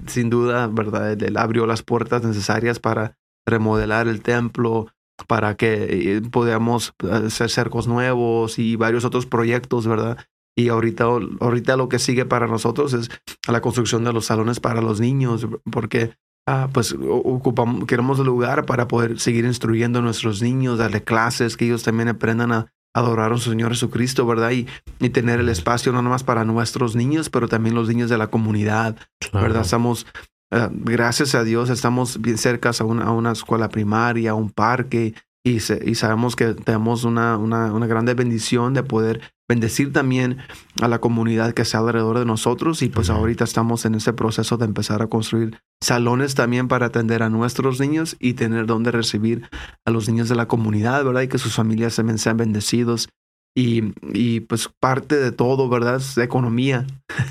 sin 0.07 0.29
duda, 0.29 0.67
¿verdad? 0.67 1.21
Él 1.21 1.37
abrió 1.37 1.65
las 1.65 1.83
puertas 1.83 2.23
necesarias 2.23 2.79
para 2.79 3.17
remodelar 3.45 4.07
el 4.07 4.21
templo, 4.21 4.87
para 5.27 5.55
que 5.55 6.17
eh, 6.17 6.21
podamos 6.29 6.93
hacer 7.09 7.49
cercos 7.49 7.87
nuevos 7.87 8.59
y 8.59 8.75
varios 8.75 9.05
otros 9.05 9.25
proyectos, 9.25 9.87
¿verdad? 9.87 10.17
Y 10.57 10.69
ahorita, 10.69 11.03
ahorita 11.03 11.75
lo 11.75 11.89
que 11.89 11.99
sigue 11.99 12.25
para 12.25 12.47
nosotros 12.47 12.93
es 12.93 13.09
la 13.47 13.61
construcción 13.61 14.03
de 14.03 14.13
los 14.13 14.25
salones 14.25 14.59
para 14.59 14.81
los 14.81 15.01
niños, 15.01 15.47
porque 15.69 16.15
ah, 16.47 16.69
pues 16.71 16.95
ocupamos, 16.97 17.85
queremos 17.85 18.19
lugar 18.19 18.65
para 18.65 18.87
poder 18.87 19.19
seguir 19.19 19.45
instruyendo 19.45 19.99
a 19.99 20.01
nuestros 20.01 20.41
niños, 20.41 20.77
darle 20.77 21.03
clases, 21.03 21.57
que 21.57 21.65
ellos 21.65 21.83
también 21.83 22.07
aprendan 22.07 22.51
a 22.51 22.73
adorar 22.95 23.33
a 23.33 23.37
su 23.37 23.49
Señor 23.49 23.71
Jesucristo, 23.71 24.25
¿verdad? 24.25 24.51
Y, 24.51 24.67
y 24.99 25.09
tener 25.09 25.41
el 25.41 25.49
espacio 25.49 25.91
no 25.91 26.01
nomás 26.01 26.23
para 26.23 26.45
nuestros 26.45 26.95
niños, 26.95 27.29
pero 27.29 27.49
también 27.49 27.75
los 27.75 27.89
niños 27.89 28.09
de 28.09 28.17
la 28.17 28.27
comunidad, 28.27 28.95
¿verdad? 29.33 29.63
Estamos, 29.63 30.07
ah, 30.51 30.69
gracias 30.71 31.35
a 31.35 31.43
Dios, 31.43 31.69
estamos 31.69 32.21
bien 32.21 32.37
cerca 32.37 32.71
a 32.79 32.83
una, 32.85 33.03
a 33.05 33.11
una 33.11 33.33
escuela 33.33 33.67
primaria, 33.67 34.31
a 34.31 34.35
un 34.35 34.49
parque, 34.49 35.13
y, 35.45 35.57
y 35.57 35.95
sabemos 35.95 36.37
que 36.37 36.53
tenemos 36.53 37.03
una, 37.03 37.37
una, 37.37 37.73
una 37.73 37.85
grande 37.85 38.13
bendición 38.13 38.73
de 38.73 38.83
poder 38.83 39.34
bendecir 39.47 39.93
también 39.93 40.37
a 40.81 40.87
la 40.87 40.99
comunidad 40.99 41.53
que 41.53 41.61
está 41.61 41.79
alrededor 41.79 42.19
de 42.19 42.25
nosotros 42.25 42.81
y 42.81 42.89
pues 42.89 43.09
ahorita 43.09 43.43
estamos 43.43 43.85
en 43.85 43.95
ese 43.95 44.13
proceso 44.13 44.57
de 44.57 44.65
empezar 44.65 45.01
a 45.01 45.07
construir 45.07 45.59
salones 45.81 46.35
también 46.35 46.67
para 46.67 46.87
atender 46.87 47.21
a 47.21 47.29
nuestros 47.29 47.79
niños 47.79 48.15
y 48.19 48.33
tener 48.33 48.65
donde 48.65 48.91
recibir 48.91 49.47
a 49.85 49.91
los 49.91 50.09
niños 50.09 50.29
de 50.29 50.35
la 50.35 50.47
comunidad, 50.47 51.03
¿verdad? 51.03 51.21
Y 51.21 51.27
que 51.27 51.37
sus 51.37 51.55
familias 51.55 51.95
también 51.95 52.17
sean 52.17 52.37
bendecidos. 52.37 53.09
Y, 53.57 53.93
y 54.11 54.41
pues 54.41 54.69
parte 54.81 55.15
de 55.15 55.31
todo, 55.31 55.69
¿verdad? 55.69 55.95
Es 55.95 56.17
economía. 56.17 56.85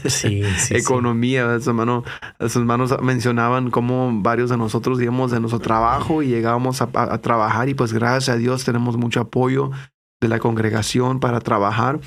Sí, 0.07 0.43
sí. 0.59 0.75
economía. 0.75 1.59
Sus 1.59 1.67
hermanos, 1.67 2.05
sus 2.41 2.57
hermanos 2.57 2.95
mencionaban 3.03 3.71
cómo 3.71 4.11
varios 4.23 4.49
de 4.49 4.57
nosotros 4.57 4.99
íbamos 5.03 5.33
de 5.33 5.41
nuestro 5.41 5.61
trabajo 5.61 6.23
y 6.23 6.29
llegábamos 6.29 6.81
a, 6.81 6.89
a 6.95 7.21
trabajar 7.21 7.69
y 7.69 7.75
pues 7.75 7.93
gracias 7.93 8.37
a 8.37 8.39
Dios 8.39 8.65
tenemos 8.65 8.97
mucho 8.97 9.21
apoyo 9.21 9.71
de 10.25 10.29
la 10.29 10.39
congregación 10.39 11.21
para 11.21 11.41
trabajar, 11.41 12.01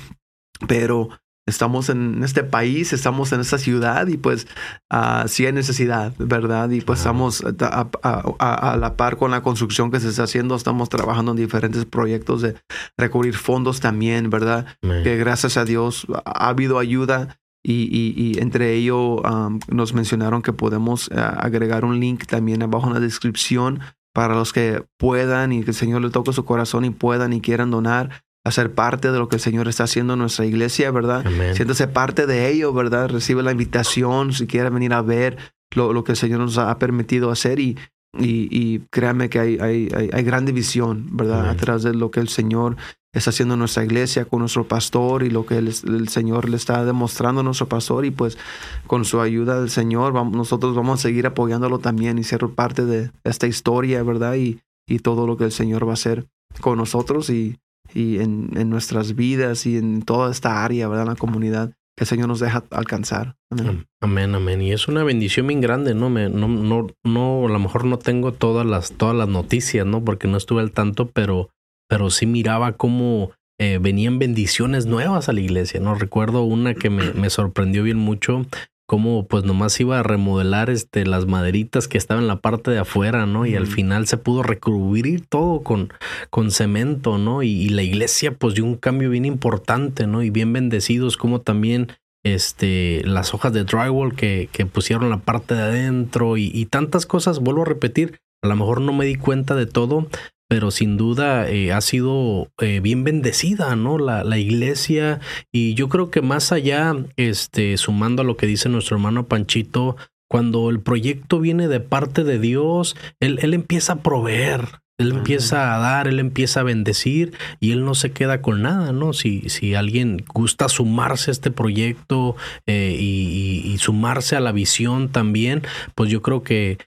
pero 0.66 1.08
estamos 1.46 1.88
en 1.88 2.22
este 2.24 2.42
país, 2.42 2.92
estamos 2.92 3.32
en 3.32 3.40
esta 3.40 3.58
ciudad 3.58 4.08
y 4.08 4.16
pues 4.16 4.48
uh, 4.92 5.26
sí 5.28 5.46
hay 5.46 5.52
necesidad, 5.52 6.12
¿verdad? 6.18 6.68
Y 6.70 6.80
pues 6.80 6.98
estamos 6.98 7.44
a, 7.44 8.76
la 8.76 8.96
par 8.96 9.16
con 9.16 9.30
la 9.30 9.42
construcción 9.42 9.90
que 9.90 10.00
se 10.00 10.08
está 10.08 10.24
haciendo, 10.24 10.56
estamos 10.56 10.88
trabajando 10.88 11.30
en 11.30 11.36
diferentes 11.38 11.84
proyectos 11.84 12.42
de 12.42 12.56
recurrir 12.96 13.34
fondos 13.34 13.80
también, 13.80 14.30
¿verdad? 14.30 14.66
Que 14.82 15.16
gracias 15.16 15.56
a 15.56 15.64
Dios 15.64 16.06
ha 16.24 16.48
habido 16.48 16.78
ayuda. 16.78 17.38
Y, 17.70 18.38
entre 18.38 18.72
ello 18.74 19.20
nos 19.68 19.92
mencionaron 19.92 20.40
que 20.40 20.54
podemos 20.54 21.10
eh, 21.10 21.16
agregar 21.18 21.84
un 21.84 22.00
link 22.00 22.24
también 22.24 22.62
abajo 22.62 22.86
en 22.86 22.94
la 22.94 23.00
descripción 23.00 23.80
para 24.12 24.34
los 24.34 24.52
que 24.52 24.84
puedan 24.96 25.52
y 25.52 25.62
que 25.62 25.70
el 25.70 25.76
Señor 25.76 26.02
le 26.02 26.10
toque 26.10 26.32
su 26.32 26.44
corazón 26.44 26.84
y 26.84 26.90
puedan 26.90 27.32
y 27.32 27.40
quieran 27.40 27.70
donar 27.70 28.24
a 28.44 28.50
ser 28.50 28.74
parte 28.74 29.12
de 29.12 29.18
lo 29.18 29.28
que 29.28 29.36
el 29.36 29.42
Señor 29.42 29.68
está 29.68 29.84
haciendo 29.84 30.14
en 30.14 30.20
nuestra 30.20 30.46
iglesia, 30.46 30.90
¿verdad? 30.90 31.24
Siéntese 31.54 31.86
parte 31.86 32.26
de 32.26 32.48
ello, 32.48 32.72
¿verdad? 32.72 33.08
Recibe 33.08 33.42
la 33.42 33.52
invitación 33.52 34.32
si 34.32 34.46
quiere 34.46 34.70
venir 34.70 34.94
a 34.94 35.02
ver 35.02 35.36
lo, 35.74 35.92
lo 35.92 36.04
que 36.04 36.12
el 36.12 36.16
Señor 36.16 36.40
nos 36.40 36.56
ha 36.56 36.78
permitido 36.78 37.30
hacer 37.30 37.60
y, 37.60 37.76
y, 38.18 38.48
y 38.50 38.80
créanme 38.90 39.28
que 39.28 39.38
hay, 39.38 39.58
hay, 39.58 39.88
hay, 40.12 40.22
gran 40.22 40.46
división, 40.46 41.08
¿verdad? 41.12 41.50
A 41.50 41.56
través 41.56 41.82
de 41.82 41.94
lo 41.94 42.10
que 42.10 42.20
el 42.20 42.28
Señor 42.28 42.76
está 43.18 43.30
haciendo 43.30 43.54
en 43.54 43.60
nuestra 43.60 43.84
iglesia 43.84 44.24
con 44.24 44.40
nuestro 44.40 44.66
pastor 44.66 45.22
y 45.22 45.30
lo 45.30 45.46
que 45.46 45.58
el, 45.58 46.08
Señor 46.08 46.48
le 46.48 46.56
está 46.56 46.84
demostrando 46.84 47.40
a 47.40 47.44
nuestro 47.44 47.68
pastor 47.68 48.04
y 48.04 48.10
pues 48.10 48.38
con 48.86 49.04
su 49.04 49.20
ayuda 49.20 49.60
del 49.60 49.70
Señor 49.70 50.12
vamos, 50.12 50.36
nosotros 50.36 50.74
vamos 50.74 51.00
a 51.00 51.02
seguir 51.02 51.26
apoyándolo 51.26 51.78
también 51.78 52.18
y 52.18 52.24
ser 52.24 52.46
parte 52.48 52.84
de 52.84 53.10
esta 53.24 53.46
historia, 53.46 54.02
¿verdad? 54.02 54.34
Y, 54.34 54.60
y 54.88 55.00
todo 55.00 55.26
lo 55.26 55.36
que 55.36 55.44
el 55.44 55.52
Señor 55.52 55.86
va 55.86 55.90
a 55.90 55.94
hacer 55.94 56.26
con 56.60 56.78
nosotros 56.78 57.30
y, 57.30 57.58
y 57.92 58.18
en, 58.20 58.50
en, 58.56 58.70
nuestras 58.70 59.14
vidas 59.14 59.66
y 59.66 59.76
en 59.76 60.02
toda 60.02 60.30
esta 60.30 60.64
área, 60.64 60.88
¿verdad? 60.88 61.06
En 61.06 61.12
la 61.12 61.16
comunidad 61.16 61.72
que 61.98 62.04
el 62.04 62.08
Señor 62.08 62.28
nos 62.28 62.38
deja 62.38 62.62
alcanzar. 62.70 63.34
Amén. 63.50 63.86
Amén, 64.00 64.62
Y 64.62 64.72
es 64.72 64.86
una 64.86 65.02
bendición 65.02 65.48
bien 65.48 65.60
grande, 65.60 65.94
¿no? 65.94 66.08
Me, 66.08 66.28
no, 66.28 66.46
no, 66.46 66.86
no, 67.02 67.46
a 67.46 67.48
lo 67.48 67.58
mejor 67.58 67.84
no 67.84 67.98
tengo 67.98 68.32
todas 68.32 68.64
las, 68.64 68.92
todas 68.92 69.16
las 69.16 69.28
noticias, 69.28 69.84
¿no? 69.84 70.04
Porque 70.04 70.28
no 70.28 70.36
estuve 70.36 70.60
al 70.60 70.70
tanto, 70.70 71.10
pero, 71.10 71.50
pero 71.88 72.10
sí 72.10 72.26
miraba 72.26 72.72
cómo 72.72 73.32
eh, 73.58 73.78
venían 73.80 74.18
bendiciones 74.18 74.86
nuevas 74.86 75.28
a 75.28 75.32
la 75.32 75.40
iglesia, 75.40 75.80
¿no? 75.80 75.94
Recuerdo 75.94 76.44
una 76.44 76.74
que 76.74 76.90
me, 76.90 77.12
me 77.12 77.30
sorprendió 77.30 77.82
bien 77.82 77.98
mucho, 77.98 78.46
cómo 78.88 79.26
pues 79.26 79.44
nomás 79.44 79.78
iba 79.80 79.98
a 79.98 80.02
remodelar 80.02 80.70
este, 80.70 81.04
las 81.04 81.26
maderitas 81.26 81.88
que 81.88 81.98
estaban 81.98 82.24
en 82.24 82.28
la 82.28 82.40
parte 82.40 82.70
de 82.70 82.78
afuera, 82.78 83.26
¿no? 83.26 83.44
Y 83.44 83.54
al 83.54 83.66
final 83.66 84.06
se 84.06 84.16
pudo 84.16 84.42
recubrir 84.42 85.26
todo 85.26 85.62
con, 85.62 85.92
con 86.30 86.50
cemento, 86.50 87.18
¿no? 87.18 87.42
Y, 87.42 87.68
la 87.68 87.82
iglesia 87.82 88.32
pues 88.32 88.54
dio 88.54 88.64
un 88.64 88.76
cambio 88.76 89.10
bien 89.10 89.26
importante, 89.26 90.06
¿no? 90.06 90.22
Y 90.22 90.30
bien 90.30 90.54
bendecidos 90.54 91.18
como 91.18 91.42
también 91.42 91.88
este, 92.24 93.02
las 93.04 93.34
hojas 93.34 93.52
de 93.52 93.64
drywall 93.64 94.16
que, 94.16 94.48
que 94.52 94.64
pusieron 94.64 95.10
la 95.10 95.18
parte 95.18 95.54
de 95.54 95.62
adentro 95.62 96.38
y, 96.38 96.50
y 96.54 96.64
tantas 96.64 97.04
cosas, 97.04 97.40
vuelvo 97.40 97.62
a 97.62 97.66
repetir, 97.66 98.20
a 98.42 98.48
lo 98.48 98.56
mejor 98.56 98.80
no 98.80 98.94
me 98.94 99.04
di 99.04 99.16
cuenta 99.16 99.54
de 99.54 99.66
todo, 99.66 100.08
pero 100.48 100.70
sin 100.70 100.96
duda 100.96 101.48
eh, 101.48 101.72
ha 101.72 101.80
sido 101.82 102.50
eh, 102.60 102.80
bien 102.80 103.04
bendecida, 103.04 103.76
¿no? 103.76 103.98
La, 103.98 104.24
la, 104.24 104.38
iglesia 104.38 105.20
y 105.52 105.74
yo 105.74 105.88
creo 105.88 106.10
que 106.10 106.22
más 106.22 106.52
allá, 106.52 106.96
este, 107.16 107.76
sumando 107.76 108.22
a 108.22 108.24
lo 108.24 108.36
que 108.36 108.46
dice 108.46 108.70
nuestro 108.70 108.96
hermano 108.96 109.26
Panchito, 109.26 109.96
cuando 110.28 110.70
el 110.70 110.80
proyecto 110.80 111.38
viene 111.38 111.68
de 111.68 111.80
parte 111.80 112.24
de 112.24 112.38
Dios, 112.38 112.96
él, 113.20 113.38
él 113.42 113.54
empieza 113.54 113.94
a 113.94 114.02
proveer, 114.02 114.80
él 114.98 115.12
empieza 115.12 115.74
a 115.74 115.78
dar, 115.78 116.08
él 116.08 116.18
empieza 116.18 116.60
a 116.60 116.64
bendecir 116.64 117.34
y 117.60 117.72
él 117.72 117.84
no 117.84 117.94
se 117.94 118.10
queda 118.12 118.42
con 118.42 118.62
nada, 118.62 118.92
¿no? 118.92 119.12
Si, 119.12 119.48
si 119.48 119.74
alguien 119.74 120.24
gusta 120.32 120.68
sumarse 120.68 121.30
a 121.30 121.32
este 121.32 121.50
proyecto 121.50 122.36
eh, 122.66 122.96
y, 122.98 123.62
y, 123.64 123.78
sumarse 123.78 124.34
a 124.34 124.40
la 124.40 124.52
visión 124.52 125.08
también, 125.10 125.62
pues 125.94 126.10
yo 126.10 126.20
creo 126.20 126.42
que 126.42 126.78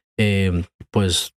pues 0.91 1.33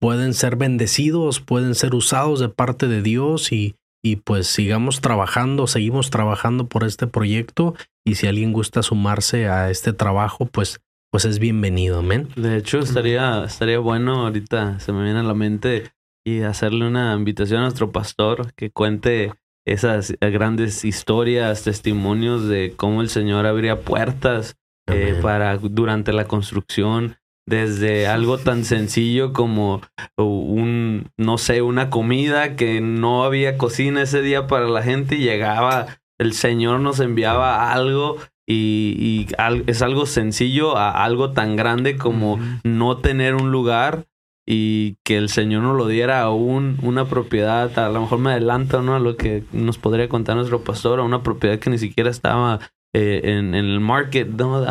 pueden 0.00 0.34
ser 0.34 0.56
bendecidos, 0.56 1.40
pueden 1.40 1.74
ser 1.74 1.94
usados 1.94 2.40
de 2.40 2.48
parte 2.48 2.88
de 2.88 3.02
Dios 3.02 3.52
y, 3.52 3.76
y 4.02 4.16
pues 4.16 4.46
sigamos 4.46 5.00
trabajando, 5.00 5.66
seguimos 5.66 6.10
trabajando 6.10 6.68
por 6.68 6.84
este 6.84 7.06
proyecto 7.06 7.74
y 8.04 8.14
si 8.16 8.26
alguien 8.26 8.52
gusta 8.52 8.82
sumarse 8.82 9.48
a 9.48 9.70
este 9.70 9.92
trabajo, 9.92 10.46
pues 10.46 10.80
pues 11.12 11.24
es 11.24 11.40
bienvenido, 11.40 11.98
amén. 11.98 12.28
De 12.36 12.56
hecho, 12.56 12.78
estaría 12.78 13.44
estaría 13.44 13.80
bueno 13.80 14.26
ahorita 14.26 14.78
se 14.78 14.92
me 14.92 15.02
viene 15.02 15.18
a 15.18 15.24
la 15.24 15.34
mente 15.34 15.90
y 16.24 16.42
hacerle 16.42 16.86
una 16.86 17.14
invitación 17.14 17.60
a 17.60 17.62
nuestro 17.64 17.90
pastor 17.90 18.52
que 18.54 18.70
cuente 18.70 19.32
esas 19.66 20.14
grandes 20.20 20.84
historias, 20.84 21.64
testimonios 21.64 22.46
de 22.46 22.74
cómo 22.76 23.02
el 23.02 23.08
Señor 23.08 23.46
abría 23.46 23.80
puertas 23.80 24.56
eh, 24.88 25.18
para 25.20 25.56
durante 25.56 26.12
la 26.12 26.26
construcción 26.26 27.16
desde 27.50 28.06
algo 28.06 28.38
tan 28.38 28.64
sencillo 28.64 29.32
como 29.32 29.82
un, 30.16 31.10
no 31.18 31.36
sé, 31.36 31.62
una 31.62 31.90
comida 31.90 32.54
que 32.54 32.80
no 32.80 33.24
había 33.24 33.58
cocina 33.58 34.02
ese 34.02 34.22
día 34.22 34.46
para 34.46 34.68
la 34.68 34.84
gente 34.84 35.16
y 35.16 35.24
llegaba, 35.24 35.98
el 36.18 36.32
Señor 36.32 36.78
nos 36.78 37.00
enviaba 37.00 37.72
algo 37.72 38.18
y, 38.48 39.26
es 39.66 39.82
algo 39.82 40.06
sencillo 40.06 40.76
a 40.76 41.04
algo 41.04 41.32
tan 41.32 41.56
grande 41.56 41.96
como 41.96 42.38
no 42.62 42.98
tener 42.98 43.34
un 43.34 43.50
lugar 43.50 44.06
y 44.46 44.96
que 45.04 45.16
el 45.16 45.28
Señor 45.28 45.62
nos 45.64 45.76
lo 45.76 45.88
diera 45.88 46.22
a 46.22 46.30
un, 46.30 46.78
una 46.82 47.06
propiedad, 47.06 47.76
a 47.80 47.88
lo 47.88 48.02
mejor 48.02 48.20
me 48.20 48.30
adelanto 48.30 48.80
¿no? 48.80 48.94
a 48.94 49.00
lo 49.00 49.16
que 49.16 49.42
nos 49.52 49.76
podría 49.78 50.08
contar 50.08 50.36
nuestro 50.36 50.62
pastor, 50.62 51.00
a 51.00 51.02
una 51.02 51.24
propiedad 51.24 51.58
que 51.58 51.70
ni 51.70 51.78
siquiera 51.78 52.10
estaba 52.10 52.60
eh, 52.94 53.22
en, 53.24 53.56
el 53.56 53.80
market, 53.80 54.28
¿no? 54.28 54.64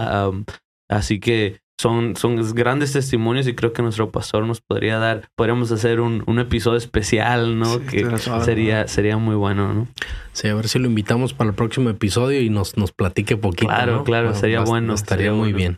así 0.90 1.20
que 1.20 1.60
son, 1.80 2.18
son 2.18 2.36
grandes 2.54 2.92
testimonios 2.92 3.48
y 3.48 3.56
creo 3.56 3.72
que 3.72 3.82
nuestro 3.82 4.12
pastor 4.12 4.46
nos 4.46 4.60
podría 4.60 5.00
dar, 5.00 5.30
podríamos 5.38 5.72
hacer 5.72 6.02
un, 6.02 6.24
un 6.28 6.40
episodio 6.40 6.78
especial, 6.78 7.58
¿no? 7.58 7.80
que 7.86 8.06
sería, 8.44 8.90
sería 8.90 9.16
muy 9.16 9.36
bueno, 9.36 9.74
¿no? 9.74 9.88
Sí, 10.34 10.50
a 10.50 10.56
ver 10.56 10.68
si 10.68 10.78
lo 10.78 10.88
invitamos 10.88 11.34
para 11.34 11.52
el 11.52 11.56
próximo 11.56 11.90
episodio 11.90 12.42
y 12.42 12.50
nos, 12.50 12.76
nos 12.76 12.92
platique 12.92 13.38
poquito. 13.38 13.68
Claro, 13.68 14.04
claro, 14.04 14.34
sería 14.34 14.60
bueno. 14.60 14.94
Estaría 14.94 15.32
muy 15.32 15.54
bien. 15.54 15.78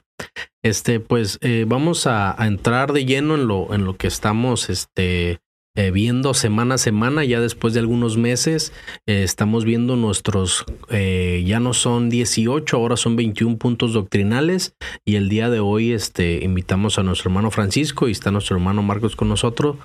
Este, 0.64 1.00
pues 1.00 1.38
eh, 1.42 1.66
vamos 1.68 2.08
a, 2.08 2.42
a, 2.42 2.48
entrar 2.48 2.94
de 2.94 3.06
lleno 3.06 3.36
en 3.36 3.48
lo, 3.48 3.72
en 3.72 3.86
lo 3.86 3.96
que 3.96 4.08
estamos 4.08 4.72
este, 4.72 5.40
eh, 5.76 5.92
viendo 5.92 6.34
semana 6.34 6.76
a 6.76 6.78
semana, 6.78 7.24
ya 7.24 7.40
después 7.40 7.74
de 7.74 7.80
algunos 7.80 8.18
meses, 8.18 8.74
eh, 9.08 9.24
estamos 9.24 9.64
viendo 9.64 9.96
nuestros, 9.96 10.66
eh, 10.90 11.44
ya 11.46 11.60
no 11.60 11.74
son 11.74 12.10
18, 12.10 12.76
ahora 12.76 12.98
son 12.98 13.16
21 13.16 13.58
puntos 13.58 13.94
doctrinales 13.94 14.76
y 15.06 15.16
el 15.16 15.30
día 15.30 15.50
de 15.50 15.62
hoy 15.62 15.94
este, 15.94 16.44
invitamos 16.44 17.00
a 17.00 17.04
nuestro 17.04 17.30
hermano 17.30 17.52
Francisco 17.52 18.10
y 18.10 18.12
está 18.12 18.32
nuestro 18.32 18.58
hermano 18.58 18.84
Marcos 18.84 19.16
con 19.16 19.30
nosotros, 19.30 19.78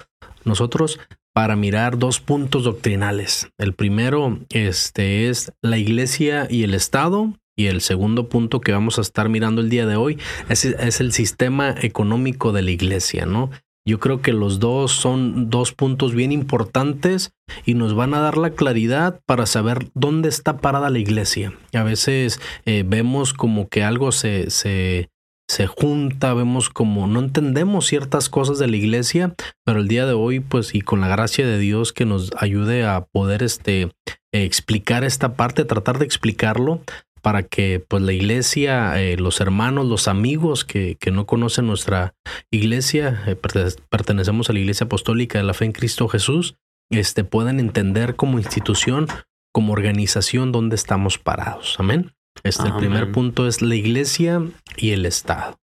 nosotros 0.44 0.98
para 1.32 1.54
mirar 1.54 1.98
dos 1.98 2.18
puntos 2.18 2.64
doctrinales. 2.64 3.48
El 3.58 3.74
primero 3.74 4.40
este, 4.48 5.28
es 5.28 5.52
la 5.60 5.78
iglesia 5.78 6.48
y 6.50 6.62
el 6.62 6.74
Estado. 6.74 7.34
Y 7.58 7.68
el 7.68 7.80
segundo 7.80 8.28
punto 8.28 8.60
que 8.60 8.72
vamos 8.72 8.98
a 8.98 9.00
estar 9.00 9.30
mirando 9.30 9.62
el 9.62 9.70
día 9.70 9.86
de 9.86 9.96
hoy 9.96 10.18
es, 10.50 10.66
es 10.66 11.00
el 11.00 11.12
sistema 11.12 11.74
económico 11.80 12.52
de 12.52 12.60
la 12.60 12.70
iglesia, 12.70 13.24
¿no? 13.24 13.50
Yo 13.86 14.00
creo 14.00 14.20
que 14.20 14.32
los 14.32 14.58
dos 14.58 14.92
son 14.92 15.48
dos 15.48 15.72
puntos 15.72 16.14
bien 16.14 16.32
importantes 16.32 17.32
y 17.64 17.74
nos 17.74 17.94
van 17.94 18.14
a 18.14 18.20
dar 18.20 18.36
la 18.36 18.50
claridad 18.50 19.20
para 19.26 19.46
saber 19.46 19.90
dónde 19.94 20.28
está 20.28 20.58
parada 20.58 20.90
la 20.90 20.98
iglesia. 20.98 21.52
A 21.72 21.84
veces 21.84 22.40
eh, 22.64 22.84
vemos 22.84 23.32
como 23.32 23.68
que 23.68 23.84
algo 23.84 24.10
se, 24.10 24.50
se, 24.50 25.08
se 25.48 25.68
junta, 25.68 26.34
vemos 26.34 26.68
como 26.68 27.06
no 27.06 27.20
entendemos 27.20 27.86
ciertas 27.86 28.28
cosas 28.28 28.58
de 28.58 28.66
la 28.66 28.76
iglesia, 28.76 29.34
pero 29.64 29.80
el 29.80 29.88
día 29.88 30.04
de 30.04 30.14
hoy, 30.14 30.40
pues, 30.40 30.74
y 30.74 30.80
con 30.80 31.00
la 31.00 31.08
gracia 31.08 31.46
de 31.46 31.58
Dios 31.58 31.92
que 31.92 32.04
nos 32.04 32.32
ayude 32.36 32.84
a 32.84 33.06
poder 33.12 33.44
este, 33.44 33.92
explicar 34.32 35.04
esta 35.04 35.34
parte, 35.34 35.64
tratar 35.64 35.98
de 35.98 36.04
explicarlo, 36.06 36.80
para 37.26 37.42
que 37.42 37.80
pues 37.80 38.04
la 38.04 38.12
iglesia, 38.12 39.02
eh, 39.02 39.16
los 39.16 39.40
hermanos, 39.40 39.85
los 39.87 40.06
amigos 40.06 40.64
que, 40.64 40.97
que, 41.00 41.11
no 41.11 41.26
conocen 41.26 41.66
nuestra 41.66 42.14
iglesia, 42.52 43.21
eh, 43.26 43.35
pertenecemos 43.35 44.49
a 44.49 44.52
la 44.52 44.61
iglesia 44.61 44.85
apostólica 44.85 45.37
de 45.37 45.42
la 45.42 45.52
fe 45.52 45.64
en 45.64 45.73
Cristo 45.73 46.06
Jesús, 46.06 46.54
este, 46.88 47.25
puedan 47.25 47.59
entender 47.59 48.14
como 48.14 48.38
institución, 48.38 49.09
como 49.52 49.73
organización, 49.73 50.52
dónde 50.52 50.76
estamos 50.76 51.18
parados. 51.18 51.75
Amén. 51.80 52.12
Este, 52.45 52.68
El 52.68 52.76
primer 52.76 53.11
punto 53.11 53.49
es 53.49 53.61
la 53.61 53.75
iglesia 53.75 54.47
y 54.76 54.92
el 54.92 55.04
Estado. 55.04 55.56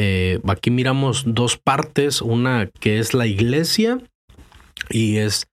Eh, 0.00 0.40
aquí 0.48 0.72
miramos 0.72 1.22
dos 1.28 1.58
partes, 1.58 2.20
una 2.20 2.68
que 2.80 2.98
es 2.98 3.14
la 3.14 3.28
iglesia 3.28 4.00
y 4.90 5.18
es 5.18 5.46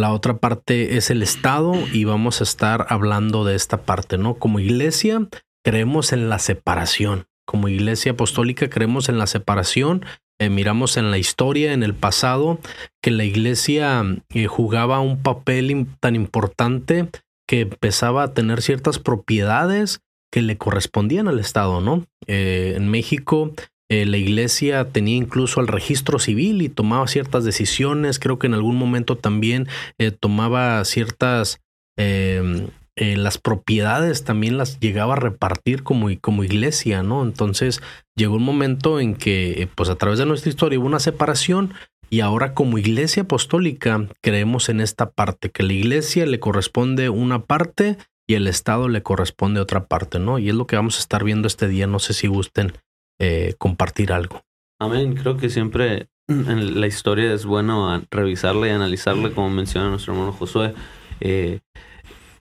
la 0.00 0.12
otra 0.12 0.38
parte 0.38 0.96
es 0.96 1.10
el 1.10 1.22
Estado 1.22 1.74
y 1.92 2.04
vamos 2.04 2.40
a 2.40 2.44
estar 2.44 2.86
hablando 2.88 3.44
de 3.44 3.54
esta 3.54 3.82
parte, 3.82 4.18
¿no? 4.18 4.34
Como 4.34 4.58
iglesia 4.58 5.28
creemos 5.62 6.12
en 6.12 6.28
la 6.28 6.38
separación. 6.38 7.26
Como 7.46 7.68
iglesia 7.68 8.12
apostólica 8.12 8.70
creemos 8.70 9.08
en 9.08 9.18
la 9.18 9.26
separación. 9.26 10.04
Eh, 10.40 10.48
miramos 10.48 10.96
en 10.96 11.10
la 11.10 11.18
historia, 11.18 11.72
en 11.74 11.82
el 11.82 11.94
pasado, 11.94 12.58
que 13.02 13.10
la 13.10 13.24
iglesia 13.24 14.02
eh, 14.30 14.46
jugaba 14.46 15.00
un 15.00 15.22
papel 15.22 15.86
tan 16.00 16.16
importante 16.16 17.08
que 17.46 17.62
empezaba 17.62 18.22
a 18.22 18.32
tener 18.32 18.62
ciertas 18.62 18.98
propiedades 18.98 20.00
que 20.32 20.40
le 20.40 20.56
correspondían 20.56 21.28
al 21.28 21.40
Estado, 21.40 21.80
¿no? 21.80 22.06
Eh, 22.26 22.74
en 22.76 22.88
México 22.88 23.52
eh, 23.90 24.06
la 24.06 24.16
iglesia 24.16 24.86
tenía 24.86 25.16
incluso 25.16 25.60
el 25.60 25.66
registro 25.66 26.20
civil 26.20 26.62
y 26.62 26.68
tomaba 26.68 27.08
ciertas 27.08 27.44
decisiones, 27.44 28.20
creo 28.20 28.38
que 28.38 28.46
en 28.46 28.54
algún 28.54 28.76
momento 28.76 29.16
también 29.16 29.68
eh, 29.98 30.12
tomaba 30.12 30.82
ciertas... 30.84 31.60
Em, 31.98 32.68
las 32.96 33.38
propiedades 33.38 34.24
también 34.24 34.58
las 34.58 34.78
llegaba 34.78 35.14
a 35.14 35.16
repartir 35.16 35.82
como, 35.82 36.08
como 36.20 36.44
iglesia, 36.44 37.02
¿no? 37.02 37.22
Entonces 37.22 37.80
llegó 38.14 38.36
un 38.36 38.42
momento 38.42 39.00
en 39.00 39.14
que, 39.14 39.70
pues 39.74 39.88
a 39.88 39.94
través 39.94 40.18
de 40.18 40.26
nuestra 40.26 40.50
historia 40.50 40.78
hubo 40.78 40.86
una 40.86 41.00
separación 41.00 41.72
y 42.10 42.20
ahora 42.20 42.52
como 42.52 42.76
iglesia 42.76 43.22
apostólica 43.22 44.06
creemos 44.20 44.68
en 44.68 44.80
esta 44.82 45.12
parte, 45.12 45.50
que 45.50 45.62
la 45.62 45.72
iglesia 45.72 46.26
le 46.26 46.40
corresponde 46.40 47.08
una 47.08 47.44
parte 47.44 47.96
y 48.28 48.34
el 48.34 48.48
Estado 48.48 48.88
le 48.88 49.02
corresponde 49.02 49.60
otra 49.60 49.86
parte, 49.86 50.18
¿no? 50.18 50.38
Y 50.38 50.50
es 50.50 50.54
lo 50.54 50.66
que 50.66 50.76
vamos 50.76 50.96
a 50.96 51.00
estar 51.00 51.24
viendo 51.24 51.46
este 51.46 51.68
día. 51.68 51.86
No 51.86 52.00
sé 52.00 52.12
si 52.12 52.26
gusten 52.26 52.74
eh, 53.20 53.54
compartir 53.58 54.12
algo. 54.12 54.42
Amén. 54.80 55.14
Creo 55.14 55.36
que 55.36 55.48
siempre 55.48 56.08
en 56.28 56.80
la 56.80 56.86
historia 56.86 57.32
es 57.32 57.44
bueno 57.44 58.02
revisarla 58.10 58.66
y 58.66 58.70
analizarla, 58.70 59.30
como 59.30 59.50
menciona 59.50 59.90
nuestro 59.90 60.14
hermano 60.14 60.32
Josué. 60.32 60.74
Eh, 61.20 61.60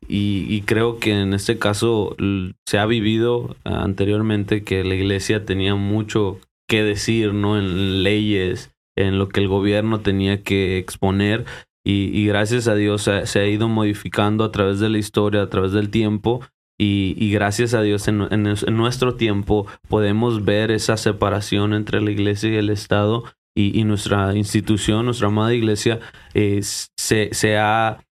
y, 0.08 0.46
y, 0.48 0.62
creo 0.62 0.98
que 0.98 1.12
en 1.12 1.34
este 1.36 1.60
caso 1.60 2.16
se 2.66 2.80
ha 2.80 2.86
vivido 2.88 3.56
anteriormente 3.64 4.64
que 4.64 4.84
la 4.84 4.96
iglesia 4.96 5.46
tenía 5.46 5.76
mucho 5.76 6.40
que 6.68 6.82
decir, 6.84 7.34
¿no? 7.34 7.60
En 7.60 8.02
leyes, 8.02 8.72
en 8.98 9.20
lo 9.20 9.30
que 9.30 9.42
el 9.42 9.48
gobierno 9.48 10.00
tenía 10.00 10.42
que 10.42 10.80
exponer 10.80 11.46
y, 11.86 12.28
gracias 12.28 12.68
a 12.68 12.76
Dios 12.76 13.04
se, 13.04 13.40
ha 13.40 13.48
ido 13.48 13.68
modificando 13.68 14.44
a 14.44 14.52
través 14.52 14.80
de 14.80 14.90
la 14.90 14.98
historia, 14.98 15.42
a 15.42 15.50
través 15.50 15.72
del 15.72 15.90
tiempo 15.90 16.42
y, 16.82 17.32
gracias 17.32 17.74
a 17.74 17.82
Dios 17.82 18.08
en, 18.08 18.18
nuestro 18.72 19.16
tiempo 19.16 19.68
podemos 19.90 20.46
ver 20.46 20.72
esa 20.72 20.96
separación 20.96 21.74
entre 21.74 22.00
la 22.00 22.10
iglesia 22.10 22.50
y 22.50 22.56
el 22.56 22.70
Estado 22.70 23.26
y, 23.54 23.84
nuestra 23.84 24.34
institución, 24.36 25.06
nuestra 25.06 25.28
amada 25.28 25.54
iglesia, 25.54 26.00
eh, 26.34 26.62
se, 26.64 27.34
se, 27.34 27.58
ha 27.58 28.06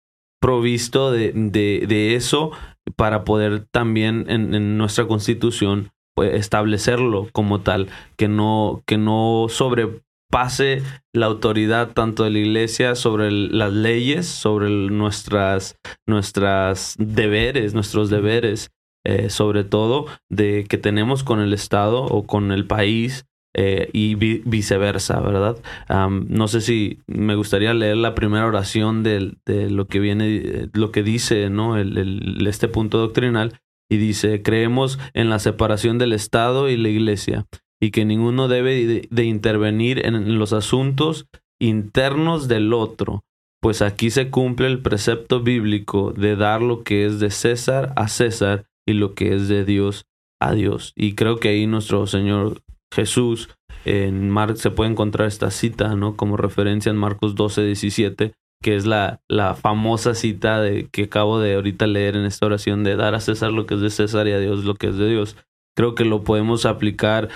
provisto 0.40 1.12
de, 1.12 1.32
de, 1.34 2.14
eso 2.14 2.52
para 2.96 3.24
poder 3.24 3.66
también 3.70 4.24
en, 4.28 4.78
nuestra 4.78 5.06
constitución 5.06 5.90
pues, 6.14 6.32
establecerlo 6.34 7.28
como 7.32 7.60
tal, 7.60 7.88
que 8.16 8.28
no, 8.28 8.82
que 8.86 8.96
no 8.96 9.46
sobre 9.50 10.00
pase 10.30 10.82
la 11.12 11.26
autoridad 11.26 11.92
tanto 11.92 12.24
de 12.24 12.30
la 12.30 12.38
iglesia 12.40 12.94
sobre 12.94 13.30
las 13.30 13.72
leyes, 13.72 14.26
sobre 14.26 14.68
nuestras, 14.68 15.76
nuestras 16.06 16.96
deberes, 16.98 17.74
nuestros 17.74 18.10
deberes, 18.10 18.70
eh, 19.06 19.30
sobre 19.30 19.64
todo 19.64 20.06
de 20.30 20.64
que 20.68 20.78
tenemos 20.78 21.24
con 21.24 21.40
el 21.40 21.52
Estado 21.52 22.04
o 22.04 22.26
con 22.26 22.52
el 22.52 22.66
país 22.66 23.26
eh, 23.56 23.88
y 23.92 24.16
viceversa, 24.16 25.20
¿verdad? 25.20 25.56
no 25.88 26.48
sé 26.48 26.60
si 26.60 26.98
me 27.06 27.36
gustaría 27.36 27.72
leer 27.72 27.98
la 27.98 28.16
primera 28.16 28.46
oración 28.46 29.04
de, 29.04 29.36
lo 29.46 29.86
que 29.86 30.00
viene, 30.00 30.68
lo 30.72 30.90
que 30.90 31.04
dice, 31.04 31.50
¿no? 31.50 31.76
El, 31.76 32.44
este 32.48 32.66
punto 32.66 32.98
doctrinal 32.98 33.60
y 33.88 33.98
dice, 33.98 34.42
creemos 34.42 34.98
en 35.12 35.30
la 35.30 35.38
separación 35.38 35.98
del 35.98 36.12
Estado 36.12 36.68
y 36.68 36.76
la 36.76 36.88
Iglesia 36.88 37.46
y 37.84 37.90
que 37.90 38.06
ninguno 38.06 38.48
debe 38.48 39.06
de, 39.10 39.24
intervenir 39.24 40.06
en 40.06 40.38
los 40.38 40.54
asuntos 40.54 41.26
internos 41.60 42.48
del 42.48 42.72
otro, 42.72 43.24
pues 43.60 43.82
aquí 43.82 44.08
se 44.10 44.30
cumple 44.30 44.68
el 44.68 44.80
precepto 44.80 45.42
bíblico 45.42 46.14
de 46.16 46.34
dar 46.34 46.62
lo 46.62 46.82
que 46.82 47.04
es 47.04 47.20
de 47.20 47.28
César 47.28 47.92
a 47.96 48.08
César 48.08 48.64
y 48.86 48.94
lo 48.94 49.12
que 49.14 49.34
es 49.34 49.48
de 49.48 49.66
Dios 49.66 50.06
a 50.40 50.54
Dios. 50.54 50.94
Y 50.96 51.14
creo 51.14 51.36
que 51.36 51.50
ahí 51.50 51.66
nuestro 51.66 52.06
Señor 52.06 52.62
Jesús 52.90 53.50
en 53.84 54.34
se 54.54 54.70
puede 54.70 54.90
encontrar 54.90 55.28
esta 55.28 55.50
cita, 55.50 55.94
¿no? 55.94 56.16
Como 56.16 56.38
referencia 56.38 56.88
en 56.88 56.96
Marcos 56.96 57.34
12, 57.34 57.66
17, 57.66 58.32
que 58.62 58.76
es 58.76 58.86
la, 58.86 59.20
la 59.28 59.54
famosa 59.54 60.14
cita 60.14 60.58
de, 60.62 60.88
que 60.90 61.02
acabo 61.02 61.38
de 61.38 61.56
ahorita 61.56 61.86
leer 61.86 62.16
en 62.16 62.24
esta 62.24 62.46
oración 62.46 62.82
de 62.82 62.96
dar 62.96 63.14
a 63.14 63.20
César 63.20 63.52
lo 63.52 63.66
que 63.66 63.74
es 63.74 63.82
de 63.82 63.90
César 63.90 64.26
y 64.26 64.32
a 64.32 64.38
Dios 64.38 64.64
lo 64.64 64.74
que 64.74 64.86
es 64.86 64.96
de 64.96 65.06
Dios 65.06 65.36
creo 65.74 65.94
que 65.94 66.04
lo 66.04 66.24
podemos 66.24 66.66
aplicar 66.66 67.28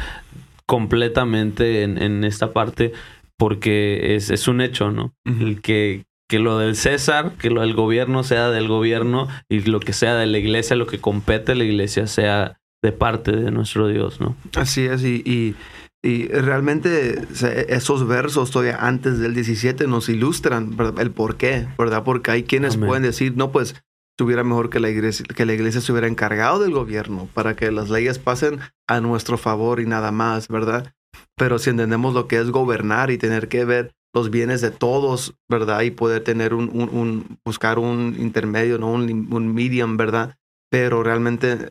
completamente 0.69 1.83
en, 1.83 1.97
en 1.97 2.25
esta 2.25 2.53
parte 2.53 2.93
porque 3.39 4.17
es, 4.17 4.29
es 4.29 4.49
un 4.49 4.61
hecho, 4.61 4.91
¿no? 4.91 5.15
El 5.25 5.63
que, 5.63 6.05
que 6.29 6.39
lo 6.39 6.59
del 6.59 6.77
César, 6.77 7.33
que 7.39 7.49
lo 7.49 7.63
del 7.63 7.73
gobierno 7.73 8.23
sea 8.23 8.51
del 8.51 8.69
gobierno 8.69 9.29
y 9.49 9.61
lo 9.61 9.81
que 9.81 9.95
sea 9.95 10.15
de 10.17 10.27
la 10.27 10.37
iglesia, 10.37 10.77
lo 10.77 10.87
que 10.87 11.01
compete 11.01 11.53
a 11.53 11.55
la 11.55 11.65
iglesia 11.65 12.07
sea 12.07 12.61
de 12.83 12.93
parte 12.93 13.33
de 13.33 13.51
nuestro 13.51 13.89
Dios, 13.89 14.21
¿no? 14.21 14.37
Así 14.57 14.83
es, 14.83 15.03
y, 15.05 15.23
y, 15.25 15.55
y 16.03 16.29
realmente 16.29 17.23
esos 17.69 18.07
versos 18.07 18.51
todavía 18.51 18.77
antes 18.77 19.19
del 19.21 19.33
17 19.33 19.87
nos 19.87 20.11
ilustran 20.11 20.77
el 20.99 21.11
por 21.13 21.37
qué, 21.37 21.67
¿verdad? 21.79 22.05
Porque 22.05 22.31
hay 22.31 22.43
quienes 22.43 22.77
pueden 22.77 23.05
decir, 23.05 23.37
no, 23.37 23.53
pues 23.53 23.75
estuviera 24.19 24.43
mejor 24.43 24.69
que 24.69 24.81
la 24.81 24.91
iglesia, 24.91 25.25
que 25.33 25.47
la 25.47 25.53
iglesia 25.53 25.81
se 25.81 25.93
hubiera 25.93 26.09
encargado 26.09 26.59
del 26.59 26.73
gobierno 26.73 27.29
para 27.35 27.55
que 27.55 27.71
las 27.71 27.89
leyes 27.89 28.19
pasen 28.19 28.59
a 28.89 29.01
nuestro 29.01 29.39
favor 29.39 29.79
y 29.79 29.87
nada 29.87 30.11
más, 30.11 30.49
¿verdad? 30.49 30.93
Pero 31.37 31.61
si 31.61 31.71
entendemos 31.71 32.15
lo 32.15 32.27
que 32.27 32.39
es 32.41 32.51
gobernar 32.51 33.13
y 33.13 33.19
tener 33.19 33.47
que 33.47 33.65
ver 33.65 33.93
los 34.13 34.31
bienes 34.31 34.61
de 34.61 34.73
todos, 34.73 35.37
¿verdad? 35.49 35.83
Y 35.83 35.93
poder 35.93 36.25
tener 36.25 36.53
un, 36.53 36.69
un, 36.69 37.39
buscar 37.45 37.79
un 37.79 38.17
intermedio, 38.19 38.77
¿no? 38.77 38.91
Un, 38.91 39.33
un 39.33 39.55
medium, 39.55 39.97
¿verdad? 39.97 40.37
Pero 40.69 41.05
realmente 41.05 41.71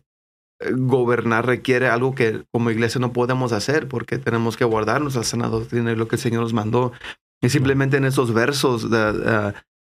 eh, 0.61 0.71
gobernar 0.71 1.47
requiere 1.47 1.89
algo 1.89 2.15
que 2.15 2.45
como 2.53 2.71
iglesia 2.71 3.01
no 3.01 3.11
podemos 3.11 3.51
hacer 3.51 3.89
porque 3.89 4.19
tenemos 4.19 4.55
que 4.55 4.63
guardarnos 4.63 5.17
al 5.17 5.25
sana 5.25 5.49
doctrina 5.49 5.91
y 5.91 5.97
lo 5.97 6.07
que 6.07 6.15
el 6.15 6.21
Señor 6.21 6.43
nos 6.43 6.53
mandó. 6.53 6.93
Y 7.41 7.49
simplemente 7.49 7.97
en 7.97 8.05
esos 8.05 8.33
versos 8.33 8.87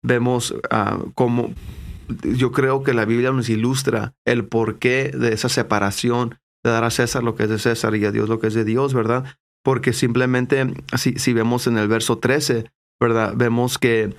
vemos 0.03 0.51
uh, 0.51 1.11
cómo 1.15 1.53
yo 2.23 2.51
creo 2.51 2.83
que 2.83 2.93
la 2.93 3.05
Biblia 3.05 3.31
nos 3.31 3.49
ilustra 3.49 4.13
el 4.25 4.45
porqué 4.45 5.11
de 5.15 5.33
esa 5.33 5.49
separación, 5.49 6.39
de 6.63 6.71
dar 6.71 6.83
a 6.83 6.91
César 6.91 7.23
lo 7.23 7.35
que 7.35 7.43
es 7.43 7.49
de 7.49 7.59
César 7.59 7.95
y 7.95 8.05
a 8.05 8.11
Dios 8.11 8.29
lo 8.29 8.39
que 8.39 8.47
es 8.47 8.53
de 8.53 8.65
Dios, 8.65 8.93
¿verdad? 8.93 9.25
Porque 9.63 9.93
simplemente, 9.93 10.73
si, 10.97 11.13
si 11.19 11.33
vemos 11.33 11.67
en 11.67 11.77
el 11.77 11.87
verso 11.87 12.17
13, 12.17 12.65
¿verdad? 12.99 13.33
Vemos 13.35 13.77
que, 13.77 14.13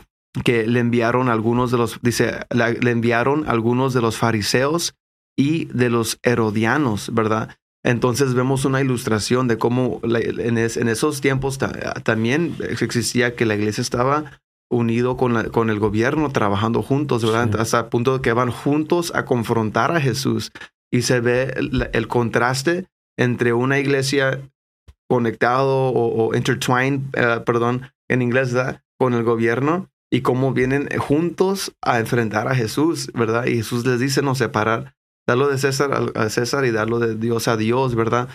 que 0.44 0.66
le 0.66 0.80
enviaron 0.80 1.28
algunos 1.28 1.70
de 1.70 1.78
los, 1.78 2.00
dice, 2.02 2.46
le 2.50 2.90
enviaron 2.90 3.48
algunos 3.48 3.94
de 3.94 4.00
los 4.00 4.16
fariseos 4.16 4.94
y 5.36 5.66
de 5.66 5.90
los 5.90 6.18
herodianos, 6.22 7.12
¿verdad? 7.14 7.56
Entonces 7.82 8.34
vemos 8.34 8.64
una 8.64 8.80
ilustración 8.80 9.48
de 9.48 9.56
cómo 9.56 10.00
en, 10.02 10.58
en 10.58 10.88
esos 10.88 11.20
tiempos 11.20 11.58
también 12.04 12.56
existía 12.68 13.34
que 13.34 13.46
la 13.46 13.54
iglesia 13.54 13.80
estaba 13.80 14.40
unido 14.70 15.16
con, 15.16 15.34
la, 15.34 15.44
con 15.44 15.68
el 15.68 15.78
gobierno, 15.78 16.30
trabajando 16.30 16.82
juntos, 16.82 17.24
¿verdad? 17.24 17.60
Hasta 17.60 17.80
el 17.80 17.86
punto 17.86 18.16
de 18.16 18.22
que 18.22 18.32
van 18.32 18.50
juntos 18.50 19.12
a 19.14 19.24
confrontar 19.24 19.94
a 19.94 20.00
Jesús. 20.00 20.52
Y 20.92 21.02
se 21.02 21.20
ve 21.20 21.54
el, 21.92 22.08
contraste 22.08 22.86
entre 23.16 23.52
una 23.52 23.78
iglesia 23.78 24.40
conectado 25.08 25.92
o, 25.92 26.34
intertwined, 26.34 27.14
eh, 27.14 27.40
perdón, 27.44 27.90
en 28.08 28.22
inglés, 28.22 28.52
¿verdad? 28.52 28.82
con 29.00 29.14
el 29.14 29.24
gobierno 29.24 29.90
y 30.10 30.20
cómo 30.20 30.52
vienen 30.52 30.88
juntos 30.98 31.74
a 31.80 32.00
enfrentar 32.00 32.48
a 32.48 32.54
Jesús, 32.54 33.10
¿verdad? 33.14 33.46
Y 33.46 33.56
Jesús 33.56 33.86
les 33.86 33.98
dice 33.98 34.20
no 34.20 34.34
separar, 34.34 34.94
darlo 35.26 35.48
de 35.48 35.56
César 35.56 36.12
a 36.14 36.28
César 36.28 36.66
y 36.66 36.70
darlo 36.70 36.98
de 36.98 37.14
Dios 37.14 37.48
a 37.48 37.56
Dios, 37.56 37.94
¿verdad? 37.94 38.28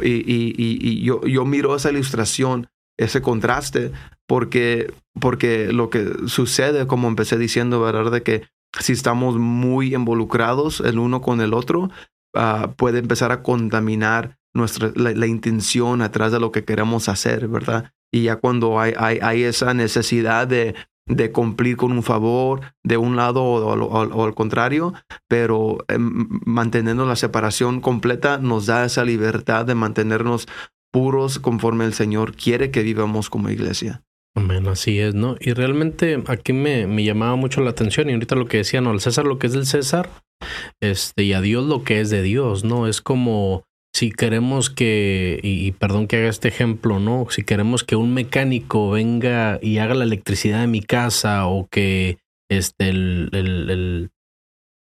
Y, 0.00 0.10
y, 0.10 0.54
y, 0.56 1.02
yo, 1.02 1.22
yo 1.26 1.44
miro 1.44 1.74
esa 1.74 1.90
ilustración 1.90 2.68
ese 2.98 3.20
contraste, 3.20 3.90
porque, 4.28 4.92
porque 5.20 5.72
lo 5.72 5.90
que 5.90 6.06
sucede, 6.26 6.86
como 6.86 7.08
empecé 7.08 7.38
diciendo, 7.38 7.80
¿verdad? 7.80 8.10
De 8.10 8.22
que 8.22 8.42
si 8.78 8.92
estamos 8.92 9.36
muy 9.36 9.94
involucrados 9.94 10.80
el 10.80 10.98
uno 10.98 11.20
con 11.20 11.40
el 11.40 11.54
otro, 11.54 11.90
ah, 12.34 12.72
puede 12.76 13.00
empezar 13.00 13.32
a 13.32 13.42
contaminar 13.42 14.38
nuestra, 14.54 14.92
la, 14.94 15.26
intención 15.26 16.02
atrás 16.02 16.32
de 16.32 16.40
lo 16.40 16.52
que 16.52 16.64
queremos 16.64 17.08
hacer, 17.08 17.48
¿verdad? 17.48 17.92
Y 18.10 18.24
ya 18.24 18.36
cuando 18.36 18.80
hay, 18.80 18.94
hay, 18.98 19.18
hay 19.22 19.42
esa 19.44 19.72
necesidad 19.74 20.46
de, 20.46 20.74
de 21.06 21.32
cumplir 21.32 21.76
con 21.76 21.92
un 21.92 22.02
favor 22.02 22.60
de 22.84 22.96
un 22.96 23.16
lado 23.16 23.42
o, 23.42 24.24
al 24.24 24.34
contrario, 24.34 24.94
pero 25.28 25.78
em, 25.88 26.28
manteniendo 26.44 27.06
la 27.06 27.16
separación 27.16 27.80
completa 27.80 28.38
nos 28.38 28.66
da 28.66 28.84
esa 28.84 29.04
libertad 29.04 29.66
de 29.66 29.74
mantenernos 29.74 30.46
puros 30.92 31.38
conforme 31.38 31.84
el 31.84 31.94
Señor 31.94 32.36
quiere 32.36 32.70
que 32.70 32.82
vivamos 32.82 33.30
como 33.30 33.50
iglesia. 33.50 34.02
Amén, 34.34 34.66
así 34.66 34.98
es, 34.98 35.14
¿no? 35.14 35.36
Y 35.40 35.52
realmente 35.52 36.22
aquí 36.26 36.52
me, 36.52 36.86
me, 36.86 37.04
llamaba 37.04 37.36
mucho 37.36 37.60
la 37.60 37.70
atención 37.70 38.08
y 38.08 38.14
ahorita 38.14 38.34
lo 38.34 38.46
que 38.46 38.58
decía, 38.58 38.80
¿no? 38.80 38.90
Al 38.90 39.00
César 39.00 39.26
lo 39.26 39.38
que 39.38 39.46
es 39.46 39.52
del 39.52 39.66
César, 39.66 40.08
este, 40.80 41.24
y 41.24 41.34
a 41.34 41.40
Dios 41.42 41.66
lo 41.66 41.84
que 41.84 42.00
es 42.00 42.08
de 42.08 42.22
Dios, 42.22 42.64
¿no? 42.64 42.86
Es 42.86 43.02
como 43.02 43.64
si 43.94 44.10
queremos 44.10 44.70
que, 44.70 45.38
y, 45.42 45.72
perdón 45.72 46.06
que 46.06 46.16
haga 46.16 46.28
este 46.28 46.48
ejemplo, 46.48 46.98
¿no? 46.98 47.26
Si 47.28 47.44
queremos 47.44 47.84
que 47.84 47.94
un 47.94 48.14
mecánico 48.14 48.90
venga 48.90 49.58
y 49.60 49.78
haga 49.78 49.94
la 49.94 50.04
electricidad 50.04 50.62
de 50.62 50.66
mi 50.66 50.80
casa 50.80 51.46
o 51.46 51.68
que 51.68 52.16
este, 52.50 52.88
el, 52.88 53.28
el, 53.32 53.70
el 53.70 54.10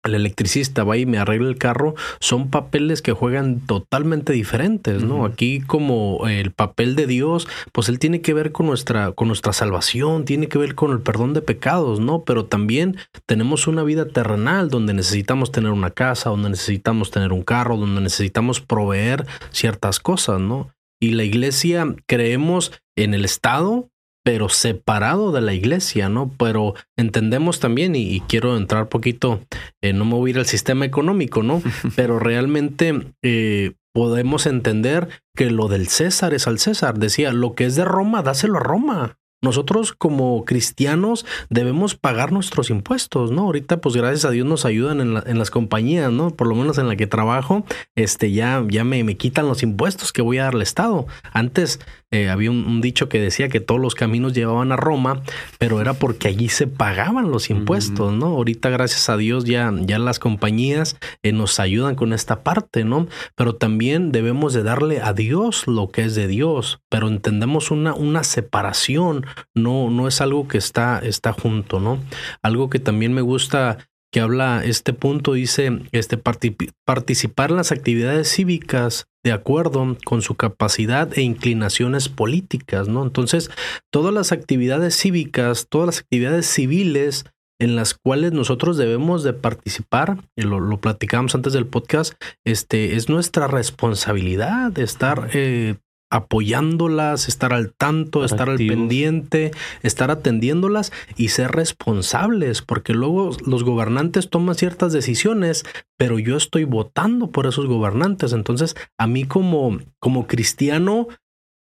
electricista 0.04 0.84
va 0.84 0.96
y 0.96 1.06
me 1.06 1.18
arregla 1.18 1.48
el 1.48 1.58
carro, 1.58 1.94
son 2.20 2.48
papeles 2.50 3.02
que 3.02 3.12
juegan 3.12 3.60
totalmente 3.60 4.32
diferentes, 4.32 5.02
¿no? 5.02 5.24
Aquí 5.24 5.60
como 5.60 6.26
el 6.28 6.52
papel 6.52 6.96
de 6.96 7.06
Dios, 7.06 7.48
pues 7.72 7.88
él 7.88 7.98
tiene 7.98 8.20
que 8.20 8.34
ver 8.34 8.52
con 8.52 8.66
nuestra, 8.66 9.12
con 9.12 9.28
nuestra 9.28 9.52
salvación, 9.52 10.24
tiene 10.24 10.48
que 10.48 10.58
ver 10.58 10.74
con 10.74 10.90
el 10.92 11.00
perdón 11.00 11.34
de 11.34 11.42
pecados, 11.42 12.00
¿no? 12.00 12.24
Pero 12.24 12.46
también 12.46 12.96
tenemos 13.26 13.66
una 13.66 13.82
vida 13.82 14.08
terrenal 14.08 14.70
donde 14.70 14.94
necesitamos 14.94 15.52
tener 15.52 15.70
una 15.70 15.90
casa, 15.90 16.30
donde 16.30 16.50
necesitamos 16.50 17.10
tener 17.10 17.32
un 17.32 17.42
carro, 17.42 17.76
donde 17.76 18.00
necesitamos 18.00 18.60
proveer 18.60 19.26
ciertas 19.50 20.00
cosas, 20.00 20.40
¿no? 20.40 20.70
Y 21.00 21.12
la 21.12 21.24
iglesia 21.24 21.94
creemos 22.06 22.72
en 22.96 23.14
el 23.14 23.24
Estado, 23.24 23.88
pero 24.30 24.48
separado 24.48 25.32
de 25.32 25.40
la 25.40 25.54
iglesia, 25.54 26.08
¿no? 26.08 26.30
Pero 26.38 26.76
entendemos 26.96 27.58
también, 27.58 27.96
y, 27.96 28.20
quiero 28.28 28.56
entrar 28.56 28.88
poquito, 28.88 29.40
eh, 29.82 29.92
no 29.92 30.04
me 30.04 30.14
voy 30.14 30.30
a 30.30 30.34
ir 30.34 30.38
al 30.38 30.46
sistema 30.46 30.84
económico, 30.84 31.42
¿no? 31.42 31.60
pero 31.96 32.20
realmente 32.20 33.12
eh, 33.24 33.72
podemos 33.92 34.46
entender 34.46 35.08
que 35.34 35.50
lo 35.50 35.66
del 35.66 35.88
César 35.88 36.32
es 36.32 36.46
al 36.46 36.60
César. 36.60 36.96
Decía, 37.00 37.32
lo 37.32 37.56
que 37.56 37.64
es 37.64 37.74
de 37.74 37.84
Roma, 37.84 38.22
dáselo 38.22 38.58
a 38.58 38.62
Roma. 38.62 39.18
Nosotros 39.42 39.92
como 39.92 40.44
cristianos 40.44 41.24
debemos 41.48 41.94
pagar 41.94 42.32
nuestros 42.32 42.70
impuestos, 42.70 43.30
¿no? 43.30 43.42
Ahorita 43.42 43.80
pues 43.80 43.96
gracias 43.96 44.24
a 44.24 44.30
Dios 44.30 44.46
nos 44.46 44.64
ayudan 44.64 45.00
en, 45.00 45.22
en 45.26 45.38
las 45.38 45.50
compañías, 45.50 46.12
¿no? 46.12 46.30
Por 46.30 46.46
lo 46.46 46.54
menos 46.54 46.78
en 46.78 46.88
la 46.88 46.96
que 46.96 47.06
trabajo, 47.06 47.64
este 47.94 48.32
ya, 48.32 48.64
ya 48.68 48.84
me, 48.84 49.02
me 49.04 49.16
quitan 49.16 49.48
los 49.48 49.62
impuestos 49.62 50.12
que 50.12 50.22
voy 50.22 50.38
a 50.38 50.44
dar 50.44 50.54
al 50.54 50.62
Estado. 50.62 51.06
Antes 51.32 51.80
eh, 52.12 52.28
había 52.28 52.50
un, 52.50 52.80
dicho 52.80 53.08
que 53.08 53.20
decía 53.20 53.48
que 53.48 53.60
todos 53.60 53.80
los 53.80 53.94
caminos 53.94 54.32
llevaban 54.32 54.72
a 54.72 54.76
Roma, 54.76 55.22
pero 55.58 55.80
era 55.80 55.94
porque 55.94 56.26
allí 56.26 56.48
se 56.48 56.66
pagaban 56.66 57.30
los 57.30 57.50
impuestos, 57.50 58.12
¿no? 58.12 58.26
Ahorita, 58.26 58.68
gracias 58.68 59.08
a 59.08 59.16
Dios, 59.16 59.44
ya, 59.44 59.72
ya 59.82 60.00
las 60.00 60.18
compañías 60.18 60.96
eh, 61.22 61.30
nos 61.30 61.60
ayudan 61.60 61.94
con 61.94 62.12
esta 62.12 62.42
parte, 62.42 62.82
¿no? 62.82 63.06
Pero 63.36 63.54
también 63.54 64.10
debemos 64.10 64.54
de 64.54 64.64
darle 64.64 65.00
a 65.00 65.12
Dios 65.12 65.68
lo 65.68 65.90
que 65.90 66.02
es 66.02 66.16
de 66.16 66.26
Dios, 66.26 66.80
pero 66.88 67.06
entendemos 67.06 67.70
una, 67.70 67.94
una 67.94 68.24
separación, 68.24 69.24
no, 69.54 69.90
no 69.90 70.08
es 70.08 70.20
algo 70.20 70.48
que 70.48 70.58
está, 70.58 70.98
está 70.98 71.32
junto, 71.32 71.80
¿no? 71.80 71.98
Algo 72.42 72.70
que 72.70 72.78
también 72.78 73.12
me 73.12 73.22
gusta 73.22 73.78
que 74.12 74.20
habla 74.20 74.62
este 74.64 74.92
punto, 74.92 75.34
dice, 75.34 75.82
este, 75.92 76.18
participar 76.18 77.50
en 77.50 77.56
las 77.56 77.72
actividades 77.72 78.28
cívicas 78.28 79.06
de 79.24 79.32
acuerdo 79.32 79.96
con 80.04 80.22
su 80.22 80.34
capacidad 80.34 81.16
e 81.16 81.22
inclinaciones 81.22 82.08
políticas, 82.08 82.88
¿no? 82.88 83.02
Entonces, 83.04 83.50
todas 83.92 84.12
las 84.12 84.32
actividades 84.32 84.96
cívicas, 84.96 85.68
todas 85.68 85.86
las 85.86 85.98
actividades 86.00 86.46
civiles 86.46 87.24
en 87.60 87.76
las 87.76 87.94
cuales 87.94 88.32
nosotros 88.32 88.78
debemos 88.78 89.22
de 89.22 89.34
participar, 89.34 90.16
y 90.34 90.42
lo, 90.42 90.60
lo 90.60 90.80
platicamos 90.80 91.34
antes 91.34 91.52
del 91.52 91.66
podcast, 91.66 92.14
este, 92.44 92.96
es 92.96 93.10
nuestra 93.10 93.46
responsabilidad 93.46 94.72
de 94.72 94.82
estar 94.82 95.28
eh, 95.34 95.76
apoyándolas, 96.10 97.28
estar 97.28 97.52
al 97.52 97.72
tanto, 97.72 98.24
estar 98.24 98.50
al 98.50 98.56
pendiente, 98.56 99.52
estar 99.82 100.10
atendiéndolas 100.10 100.92
y 101.16 101.28
ser 101.28 101.52
responsables, 101.52 102.62
porque 102.62 102.92
luego 102.92 103.30
los 103.46 103.62
gobernantes 103.62 104.28
toman 104.28 104.56
ciertas 104.56 104.92
decisiones, 104.92 105.64
pero 105.96 106.18
yo 106.18 106.36
estoy 106.36 106.64
votando 106.64 107.30
por 107.30 107.46
esos 107.46 107.66
gobernantes. 107.66 108.32
Entonces, 108.32 108.74
a 108.98 109.06
mí 109.06 109.24
como, 109.24 109.78
como 110.00 110.26
cristiano 110.26 111.06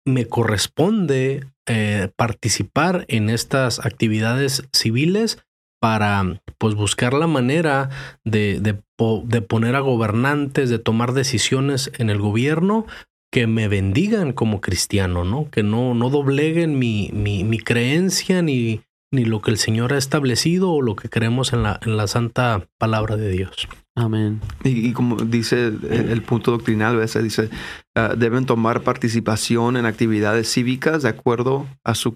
me 0.05 0.27
corresponde 0.27 1.45
eh, 1.65 2.09
participar 2.15 3.05
en 3.07 3.29
estas 3.29 3.79
actividades 3.79 4.67
civiles 4.71 5.39
para 5.81 6.41
pues 6.57 6.75
buscar 6.75 7.13
la 7.13 7.27
manera 7.27 7.89
de, 8.23 8.59
de, 8.59 8.81
de, 9.23 9.41
poner 9.41 9.75
a 9.75 9.79
gobernantes, 9.79 10.69
de 10.69 10.79
tomar 10.79 11.13
decisiones 11.13 11.91
en 11.97 12.09
el 12.09 12.19
gobierno 12.19 12.85
que 13.31 13.47
me 13.47 13.67
bendigan 13.67 14.33
como 14.33 14.61
cristiano, 14.61 15.23
¿no? 15.23 15.49
Que 15.49 15.63
no, 15.63 15.93
no 15.93 16.09
dobleguen 16.09 16.79
mi, 16.79 17.09
mi, 17.13 17.43
mi 17.43 17.59
creencia 17.59 18.41
ni, 18.41 18.81
ni 19.11 19.25
lo 19.25 19.41
que 19.41 19.51
el 19.51 19.57
Señor 19.57 19.93
ha 19.93 19.97
establecido 19.97 20.71
o 20.71 20.81
lo 20.81 20.95
que 20.95 21.09
creemos 21.09 21.53
en 21.53 21.63
la, 21.63 21.79
en 21.85 21.97
la 21.97 22.07
santa 22.07 22.67
palabra 22.77 23.17
de 23.17 23.29
Dios. 23.29 23.67
Amén. 23.97 24.41
Y, 24.65 24.91
como 24.91 25.15
dice 25.15 25.67
el, 25.67 26.21
punto 26.21 26.51
doctrinal, 26.51 26.97
¿ves? 26.97 27.17
dice, 27.23 27.49
ah, 27.95 28.13
deben 28.17 28.45
tomar 28.45 28.81
participación 28.81 29.77
en 29.77 29.85
actividades 29.85 30.51
cívicas 30.51 31.03
de 31.03 31.09
acuerdo 31.09 31.65
a 31.85 31.95
su, 31.95 32.13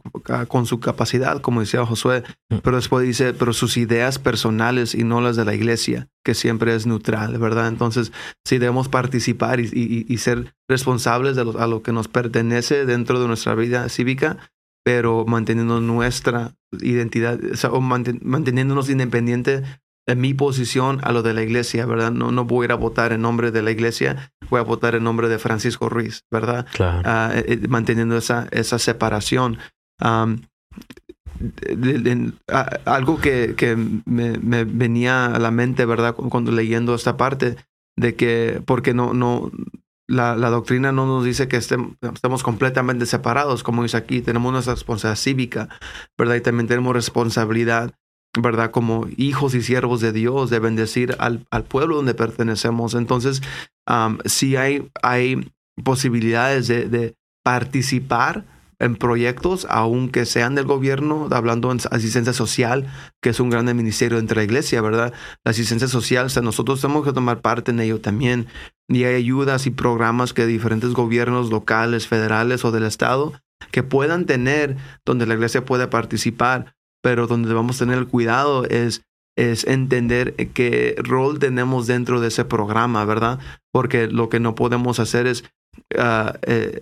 con 0.49 0.65
su 0.65 0.81
capacidad, 0.81 1.39
como 1.39 1.61
decía 1.61 1.85
Josué. 1.85 2.23
Mm. 2.49 2.57
Pero 2.63 2.75
después 2.75 3.07
dice, 3.07 3.33
pero 3.33 3.53
sus 3.53 3.77
ideas 3.77 4.19
personales 4.19 4.93
y 4.93 5.05
no 5.05 5.21
las 5.21 5.37
de 5.37 5.45
la 5.45 5.53
iglesia, 5.53 6.09
que 6.25 6.33
siempre 6.33 6.75
es 6.75 6.85
neutral, 6.85 7.37
¿verdad? 7.37 7.69
Entonces, 7.69 8.11
sí 8.43 8.57
debemos 8.57 8.89
participar 8.89 9.61
y, 9.61 10.17
ser 10.17 10.53
responsables 10.67 11.37
de 11.37 11.43
a 11.43 11.67
lo 11.67 11.81
que 11.81 11.93
nos 11.93 12.09
pertenece 12.09 12.85
dentro 12.85 13.21
de 13.21 13.27
nuestra 13.27 13.55
vida 13.55 13.87
cívica, 13.87 14.37
pero 14.83 15.23
manteniendo 15.25 15.79
nuestra 15.79 16.55
identidad, 16.81 17.39
o, 17.71 17.79
manteniéndonos 17.79 18.89
independientes 18.89 19.63
en 20.09 20.21
mi 20.21 20.33
posición 20.33 20.99
a 21.03 21.11
lo 21.11 21.21
de 21.21 21.33
la 21.33 21.43
iglesia, 21.43 21.85
¿verdad? 21.85 22.11
No, 22.11 22.31
no 22.31 22.45
voy 22.45 22.63
a 22.63 22.65
ir 22.65 22.71
a 22.71 22.75
votar 22.75 23.13
en 23.13 23.21
nombre 23.21 23.51
de 23.51 23.61
la 23.61 23.71
iglesia, 23.71 24.31
voy 24.49 24.59
a 24.59 24.63
votar 24.63 24.95
en 24.95 25.03
nombre 25.03 25.29
de 25.29 25.39
Francisco 25.39 25.89
Ruiz, 25.89 26.25
¿verdad? 26.31 26.65
Claro. 26.73 27.01
Ah, 27.05 27.31
eh, 27.33 27.45
eh, 27.47 27.67
manteniendo 27.67 28.17
esa, 28.17 28.47
esa 28.51 28.79
separación. 28.79 29.59
algo 32.85 33.19
que, 33.21 33.55
que 33.55 33.75
me, 33.75 34.37
me, 34.39 34.63
venía 34.63 35.27
a 35.27 35.39
la 35.39 35.51
mente, 35.51 35.85
¿verdad? 35.85 36.15
Cuando 36.15 36.51
leyendo 36.51 36.95
esta 36.95 37.17
parte, 37.17 37.55
de 37.95 38.15
que, 38.15 38.61
porque 38.65 38.93
no, 38.93 39.13
no, 39.13 39.51
la, 40.07 40.35
la 40.35 40.49
doctrina 40.49 40.91
no 40.91 41.05
nos 41.05 41.23
dice 41.23 41.47
que 41.47 41.57
estemos, 41.57 41.95
estemos 42.01 42.43
completamente 42.43 43.05
separados, 43.05 43.61
como 43.61 43.83
dice 43.83 43.97
aquí, 43.97 44.21
tenemos 44.21 44.51
nuestra 44.51 44.73
responsabilidad 44.73 45.21
cívica, 45.21 45.69
¿verdad? 46.17 46.35
Y 46.35 46.41
también 46.41 46.67
tenemos 46.67 46.93
responsabilidad 46.93 47.93
¿verdad? 48.41 48.71
Como 48.71 49.07
hijos 49.17 49.55
y 49.55 49.61
siervos 49.61 50.01
de 50.01 50.11
Dios, 50.11 50.49
de 50.49 50.59
bendecir 50.59 51.15
al, 51.19 51.45
al 51.51 51.63
pueblo 51.63 51.97
donde 51.97 52.13
pertenecemos. 52.13 52.93
Entonces, 52.93 53.41
si 54.25 54.55
hay, 54.55 54.89
hay 55.01 55.51
posibilidades 55.83 56.67
de, 56.67 56.87
de, 56.87 57.15
participar 57.41 58.45
en 58.79 58.95
proyectos, 58.95 59.65
aunque 59.69 60.25
sean 60.25 60.55
del 60.55 60.65
gobierno, 60.65 61.27
hablando 61.31 61.71
en 61.71 61.79
asistencia 61.89 62.33
social, 62.33 62.85
que 63.21 63.29
es 63.29 63.39
un 63.39 63.49
gran 63.49 63.65
ministerio 63.75 64.19
entre 64.19 64.37
la 64.37 64.43
iglesia, 64.43 64.81
¿verdad? 64.81 65.13
La 65.43 65.51
asistencia 65.51 65.87
social, 65.87 66.27
o 66.27 66.29
sea, 66.29 66.43
nosotros 66.43 66.81
tenemos 66.81 67.05
que 67.05 67.13
tomar 67.13 67.41
parte 67.41 67.71
en 67.71 67.79
ello 67.79 67.99
también. 68.01 68.47
Y 68.87 69.05
hay 69.05 69.15
ayudas 69.15 69.65
y 69.65 69.71
programas 69.71 70.33
que 70.33 70.45
diferentes 70.45 70.91
gobiernos 70.91 71.49
locales, 71.49 72.07
federales 72.07 72.63
o 72.65 72.71
del 72.71 72.83
Estado 72.83 73.33
que 73.71 73.83
puedan 73.83 74.25
tener 74.25 74.77
donde 75.05 75.25
la 75.25 75.35
iglesia 75.35 75.65
pueda 75.65 75.89
participar 75.89 76.75
pero 77.01 77.27
donde 77.27 77.49
debemos 77.49 77.77
tener 77.77 77.97
el 77.97 78.07
cuidado 78.07 78.65
es, 78.65 79.03
es 79.37 79.65
entender 79.65 80.35
qué 80.53 80.95
rol 80.97 81.39
tenemos 81.39 81.87
dentro 81.87 82.19
de 82.19 82.27
ese 82.27 82.45
programa, 82.45 83.05
¿verdad? 83.05 83.39
Porque 83.71 84.07
lo 84.07 84.29
que 84.29 84.39
no 84.39 84.55
podemos 84.55 84.99
hacer 84.99 85.27
es 85.27 85.43
ah, 85.97 86.37
eh, 86.43 86.81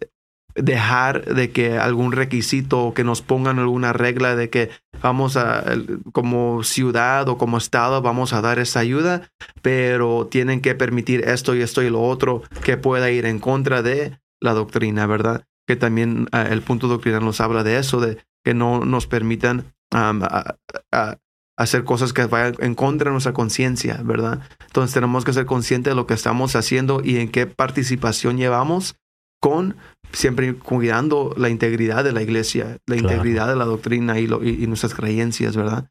dejar 0.58 1.24
de 1.26 1.52
que 1.52 1.78
algún 1.78 2.12
requisito 2.12 2.84
o 2.86 2.94
que 2.94 3.04
nos 3.04 3.22
pongan 3.22 3.60
alguna 3.60 3.94
regla 3.94 4.36
de 4.36 4.50
que 4.50 4.70
vamos 5.02 5.38
a, 5.38 5.64
como 6.12 6.64
ciudad 6.64 7.30
o 7.30 7.38
como 7.38 7.58
estado, 7.58 8.02
vamos 8.02 8.34
a 8.34 8.42
dar 8.42 8.60
esa 8.60 8.80
ayuda, 8.80 9.30
pero 9.62 10.28
tienen 10.30 10.62
que 10.62 10.76
permitir 10.76 11.28
esto 11.28 11.56
y 11.56 11.62
esto 11.62 11.84
y 11.84 11.90
lo 11.90 12.02
otro 12.02 12.42
que 12.64 12.78
pueda 12.78 13.12
ir 13.12 13.26
en 13.26 13.40
contra 13.40 13.82
de 13.82 14.20
la 14.42 14.54
doctrina, 14.54 15.06
¿verdad? 15.06 15.46
Que 15.68 15.76
también 15.76 16.28
ah, 16.32 16.48
el 16.50 16.62
punto 16.62 16.88
doctrinal 16.88 17.24
nos 17.24 17.40
habla 17.40 17.64
de 17.64 17.78
eso, 17.78 18.00
de 18.00 18.18
que 18.44 18.54
no 18.54 18.84
nos 18.86 19.08
permitan 19.08 19.66
a, 19.92 20.56
hacer 21.58 21.84
cosas 21.84 22.14
que 22.14 22.26
vayan 22.26 22.56
en 22.60 22.76
contra 22.76 23.10
de 23.10 23.14
nuestra 23.14 23.34
conciencia, 23.34 24.00
¿verdad? 24.04 24.42
Entonces 24.68 24.94
tenemos 24.94 25.26
que 25.26 25.34
ser 25.34 25.48
conscientes 25.48 25.92
de 25.92 25.96
lo 25.96 26.06
que 26.06 26.14
estamos 26.14 26.56
haciendo 26.56 27.02
y 27.04 27.18
en 27.18 27.32
qué 27.32 27.48
participación 27.48 28.38
llevamos 28.38 28.96
con 29.42 29.76
siempre 30.12 30.56
cuidando 30.56 31.34
la 31.36 31.50
integridad 31.50 32.04
de 32.04 32.12
la 32.12 32.22
iglesia, 32.22 32.78
la 32.86 32.96
integridad 32.96 33.48
de 33.48 33.56
la 33.56 33.66
doctrina 33.66 34.20
y, 34.20 34.26
y, 34.26 34.68
nuestras 34.68 34.94
creencias, 34.94 35.58
¿verdad? 35.58 35.90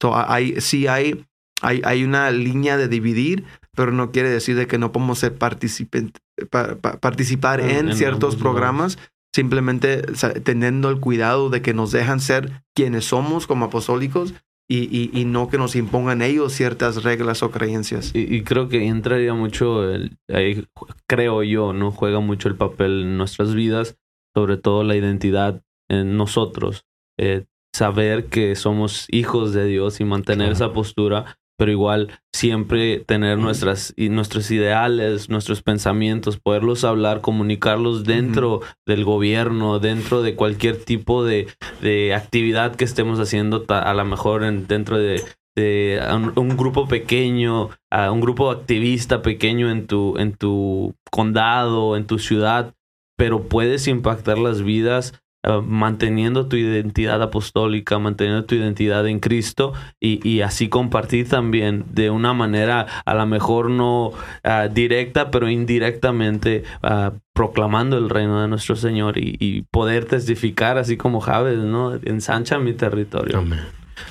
So, 0.00 0.16
hay, 0.16 0.60
sí 0.60 0.86
hay, 0.86 1.26
hay, 1.62 1.82
hay, 1.84 2.04
una 2.04 2.30
línea 2.30 2.76
de 2.76 2.88
dividir, 2.88 3.44
pero 3.74 3.92
no 3.92 4.12
quiere 4.12 4.30
decir 4.30 4.56
de 4.56 4.66
que 4.66 4.78
no 4.78 4.92
podemos 4.92 5.18
ser 5.18 5.36
participar 5.36 7.60
en, 7.60 7.94
ciertos 7.94 8.36
programas 8.36 8.98
simplemente 9.34 10.02
teniendo 10.42 10.90
el 10.90 11.00
cuidado 11.00 11.50
de 11.50 11.62
que 11.62 11.74
nos 11.74 11.92
dejan 11.92 12.20
ser 12.20 12.62
quienes 12.74 13.06
somos 13.06 13.46
como 13.46 13.66
apostólicos 13.66 14.34
y, 14.70 15.18
y, 15.18 15.24
no 15.24 15.48
que 15.48 15.56
nos 15.56 15.76
impongan 15.76 16.20
ellos 16.20 16.52
ciertas 16.52 17.02
reglas 17.02 17.42
o 17.42 17.50
creencias. 17.50 18.12
Y, 18.14 18.42
creo 18.42 18.68
que 18.68 18.86
entraría 18.86 19.32
mucho, 19.32 19.90
el, 19.90 20.18
ahí 20.28 20.66
creo 21.06 21.42
yo, 21.42 21.72
¿no? 21.72 21.90
Juega 21.90 22.20
mucho 22.20 22.48
el 22.48 22.54
papel 22.54 23.02
en 23.02 23.16
nuestras 23.16 23.54
vidas, 23.54 23.96
sobre 24.34 24.58
todo 24.58 24.84
la 24.84 24.94
identidad 24.94 25.62
en 25.88 26.18
nosotros. 26.18 26.84
Eh, 27.18 27.46
saber 27.74 28.26
que 28.26 28.56
somos 28.56 29.06
hijos 29.10 29.54
de 29.54 29.64
Dios 29.64 30.00
y 30.00 30.04
mantener 30.04 30.52
esa 30.52 30.72
postura 30.74 31.38
pero 31.58 31.72
igual 31.72 32.20
siempre 32.32 33.00
tener 33.00 33.36
nuestras, 33.36 33.92
y 33.96 34.08
nuestros 34.08 34.50
ideales, 34.52 35.28
nuestros 35.28 35.60
pensamientos, 35.62 36.38
poderlos 36.38 36.84
hablar, 36.84 37.20
comunicarlos 37.20 38.04
dentro 38.04 38.60
del 38.86 39.04
gobierno, 39.04 39.80
dentro 39.80 40.22
de 40.22 40.36
cualquier 40.36 40.82
tipo 40.84 41.24
de, 41.24 41.48
de 41.82 42.14
actividad 42.14 42.76
que 42.76 42.84
estemos 42.84 43.18
haciendo, 43.18 43.64
a 43.68 43.92
lo 43.92 44.04
mejor 44.04 44.44
en, 44.44 44.68
dentro 44.68 44.98
de, 44.98 45.24
de 45.56 46.00
un, 46.36 46.56
grupo 46.56 46.86
pequeño, 46.86 47.70
a 47.90 48.12
un 48.12 48.20
grupo 48.20 48.50
activista 48.50 49.22
pequeño 49.22 49.70
en 49.70 49.88
tu, 49.88 50.16
en 50.16 50.34
tu 50.34 50.94
condado, 51.10 51.96
en 51.96 52.06
tu 52.06 52.20
ciudad, 52.20 52.74
pero 53.16 53.48
puedes 53.48 53.88
impactar 53.88 54.38
las 54.38 54.62
vidas 54.62 55.20
eh, 55.48 55.62
manteniendo 55.64 56.46
tu 56.46 56.56
identidad 56.56 57.22
apostólica, 57.22 57.98
manteniendo 57.98 58.44
tu 58.44 58.54
identidad 58.54 59.06
en 59.08 59.18
Cristo 59.18 59.72
y, 59.98 60.42
así 60.42 60.68
compartir 60.68 61.26
también 61.28 61.86
de 61.90 62.10
una 62.10 62.34
manera 62.34 62.86
a 63.06 63.14
lo 63.14 63.26
mejor 63.26 63.70
no 63.70 64.12
ah, 64.44 64.68
directa, 64.68 65.30
pero 65.30 65.48
indirectamente 65.48 66.64
ah, 66.82 67.12
proclamando 67.32 67.96
el 67.96 68.10
reino 68.10 68.42
de 68.42 68.48
nuestro 68.48 68.76
Señor 68.76 69.16
y, 69.16 69.64
poder 69.70 70.04
testificar 70.04 70.76
así 70.76 70.96
como 70.98 71.20
Javes, 71.20 71.58
¿no? 71.58 71.94
Ensancha 71.94 72.58
mi 72.58 72.74
territorio. 72.74 73.38
Amén. 73.38 73.60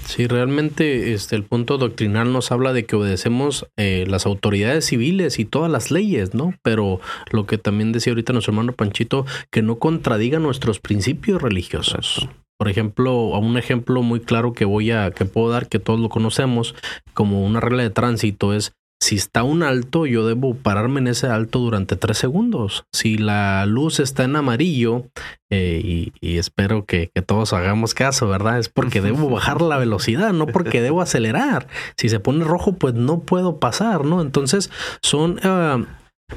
Sí, 0.06 0.28
realmente 0.28 1.14
este, 1.14 1.36
el 1.36 1.44
punto 1.44 1.78
doctrinal 1.78 2.32
nos 2.32 2.52
habla 2.52 2.74
de 2.74 2.86
que 2.86 2.96
obedecemos 2.96 3.68
eh, 3.78 4.06
las 4.08 4.26
autoridades 4.26 4.86
civiles 4.86 5.40
y 5.40 5.46
todas 5.46 5.72
las 5.72 5.92
leyes, 5.92 6.34
¿no? 6.34 6.54
Pero 6.62 7.00
lo 7.32 7.46
que 7.46 7.58
también 7.58 7.92
decía 7.92 8.12
ahorita 8.12 8.34
nuestro 8.34 8.52
hermano 8.52 8.74
Panchito, 8.74 9.26
que 9.52 9.62
no 9.62 9.80
contradiga 9.80 10.40
nuestros 10.40 10.80
principios 10.80 11.42
religiosos. 11.42 12.28
Por 12.58 12.70
ejemplo, 12.70 13.14
un 13.38 13.58
ejemplo 13.58 14.02
muy 14.02 14.20
claro 14.20 14.54
que 14.54 14.66
voy 14.66 14.92
a, 14.92 15.12
que 15.12 15.26
puedo 15.26 15.50
dar, 15.50 15.68
que 15.68 15.78
todos 15.78 16.00
lo 16.00 16.10
conocemos, 16.10 16.74
como 17.14 17.46
una 17.46 17.60
regla 17.60 17.84
de 17.84 17.92
tránsito 17.92 18.54
es 18.54 18.74
si 19.00 19.16
está 19.16 19.44
un 19.44 19.64
alto, 19.64 20.06
yo 20.06 20.28
debo 20.28 20.56
pararme 20.56 21.00
en 21.00 21.08
ese 21.08 21.28
alto 21.28 21.60
durante 21.60 21.96
tres 21.96 22.18
segundos. 22.18 22.86
Si 22.92 23.18
la 23.18 23.66
luz 23.66 24.00
está 24.00 24.24
en 24.24 24.36
amarillo, 24.36 25.06
eh, 25.52 26.12
y, 26.20 26.38
espero 26.38 26.86
que, 26.86 27.12
todos 27.26 27.54
hagamos 27.54 27.94
caso, 27.94 28.28
¿verdad? 28.28 28.60
Es 28.60 28.70
porque 28.70 29.02
debo 29.02 29.30
bajar 29.32 29.62
la 29.62 29.78
velocidad, 29.78 30.34
no 30.34 30.48
porque 30.48 30.82
debo 30.82 31.02
acelerar. 31.02 31.68
Si 31.96 32.10
se 32.10 32.20
pone 32.20 32.44
rojo, 32.44 32.74
pues 32.74 32.96
no 32.96 33.20
puedo 33.22 33.60
pasar, 33.60 34.06
¿no? 34.06 34.22
Entonces 34.22 34.72
son... 35.02 35.40
Ah, 35.44 35.86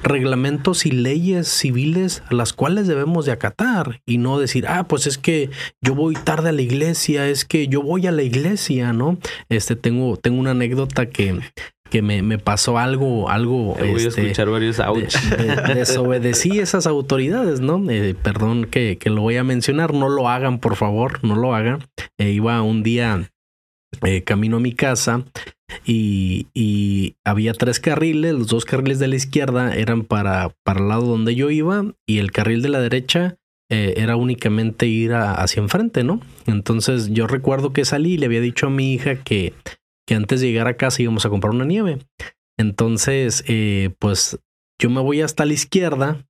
reglamentos 0.02 0.86
y 0.86 0.92
leyes 0.92 1.48
civiles 1.48 2.22
a 2.30 2.34
las 2.34 2.52
cuales 2.52 2.86
debemos 2.86 3.26
de 3.26 3.32
acatar 3.32 4.00
y 4.06 4.18
no 4.18 4.38
decir, 4.38 4.66
ah, 4.68 4.84
pues 4.84 5.06
es 5.06 5.18
que 5.18 5.50
yo 5.80 5.94
voy 5.94 6.14
tarde 6.14 6.50
a 6.50 6.52
la 6.52 6.62
iglesia, 6.62 7.26
es 7.26 7.44
que 7.44 7.66
yo 7.66 7.82
voy 7.82 8.06
a 8.06 8.12
la 8.12 8.22
iglesia, 8.22 8.92
¿no? 8.92 9.18
Este 9.48 9.74
tengo, 9.74 10.16
tengo 10.16 10.38
una 10.38 10.52
anécdota 10.52 11.06
que, 11.06 11.40
que 11.90 12.02
me, 12.02 12.22
me, 12.22 12.38
pasó 12.38 12.78
algo, 12.78 13.28
algo. 13.28 13.74
voy 13.74 14.04
a 14.04 14.08
este, 14.08 14.22
escuchar 14.22 14.48
varios 14.48 14.78
desobedecí 15.74 16.58
esas 16.58 16.86
autoridades, 16.86 17.60
¿no? 17.60 17.84
Eh, 17.90 18.14
perdón 18.14 18.64
que, 18.64 18.96
que, 18.96 19.10
lo 19.10 19.22
voy 19.22 19.36
a 19.36 19.44
mencionar, 19.44 19.92
no 19.92 20.08
lo 20.08 20.28
hagan, 20.28 20.60
por 20.60 20.76
favor, 20.76 21.22
no 21.24 21.34
lo 21.34 21.54
hagan. 21.54 21.84
Eh, 22.18 22.30
iba 22.30 22.62
un 22.62 22.82
día 22.82 23.30
eh, 24.02 24.22
camino 24.22 24.58
a 24.58 24.60
mi 24.60 24.72
casa 24.72 25.24
y, 25.84 26.46
y, 26.54 27.16
había 27.24 27.52
tres 27.52 27.80
carriles, 27.80 28.34
los 28.34 28.46
dos 28.46 28.64
carriles 28.64 29.00
de 29.00 29.08
la 29.08 29.16
izquierda 29.16 29.74
eran 29.74 30.04
para, 30.04 30.54
para 30.62 30.80
el 30.80 30.88
lado 30.88 31.02
donde 31.02 31.34
yo 31.34 31.50
iba 31.50 31.84
y 32.06 32.18
el 32.18 32.30
carril 32.30 32.62
de 32.62 32.68
la 32.68 32.80
derecha 32.80 33.36
era 33.72 34.16
únicamente 34.16 34.86
ir 34.86 35.12
hacia 35.14 35.62
enfrente, 35.62 36.02
¿no? 36.02 36.20
Entonces 36.46 37.10
yo 37.12 37.28
recuerdo 37.28 37.72
que 37.72 37.84
salí 37.84 38.14
y 38.14 38.18
le 38.18 38.26
había 38.26 38.40
dicho 38.40 38.66
a 38.66 38.70
mi 38.70 38.92
hija 38.92 39.22
que 39.22 39.54
que 40.10 40.16
antes 40.16 40.40
de 40.40 40.48
llegar 40.48 40.66
a 40.66 40.76
casa 40.76 41.00
íbamos 41.00 41.24
a 41.24 41.28
comprar 41.28 41.54
una 41.54 41.64
nieve. 41.64 42.00
Entonces, 42.58 43.44
eh, 43.46 43.94
pues 44.00 44.40
yo 44.82 44.90
me 44.90 45.00
voy 45.00 45.20
hasta 45.20 45.46
la 45.46 45.52
izquierda 45.52 46.26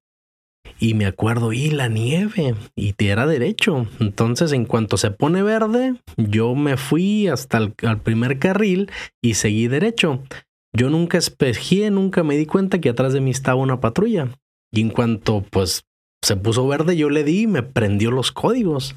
y 0.78 0.92
me 0.92 1.06
acuerdo, 1.06 1.54
y 1.54 1.70
la 1.70 1.88
nieve, 1.88 2.56
y 2.76 2.92
te 2.92 3.08
era 3.08 3.26
derecho. 3.26 3.86
Entonces, 3.98 4.52
en 4.52 4.66
cuanto 4.66 4.98
se 4.98 5.10
pone 5.10 5.42
verde, 5.42 5.94
yo 6.18 6.54
me 6.54 6.76
fui 6.76 7.28
hasta 7.28 7.56
el 7.56 7.72
primer 8.02 8.38
carril 8.38 8.90
y 9.22 9.32
seguí 9.32 9.66
derecho. 9.66 10.24
Yo 10.76 10.90
nunca 10.90 11.16
espejé, 11.16 11.90
nunca 11.90 12.22
me 12.22 12.36
di 12.36 12.44
cuenta 12.44 12.82
que 12.82 12.90
atrás 12.90 13.14
de 13.14 13.22
mí 13.22 13.30
estaba 13.30 13.62
una 13.62 13.80
patrulla. 13.80 14.28
Y 14.70 14.82
en 14.82 14.90
cuanto 14.90 15.42
pues 15.50 15.86
se 16.22 16.36
puso 16.36 16.68
verde, 16.68 16.98
yo 16.98 17.08
le 17.08 17.24
di 17.24 17.44
y 17.44 17.46
me 17.46 17.62
prendió 17.62 18.10
los 18.10 18.30
códigos. 18.30 18.94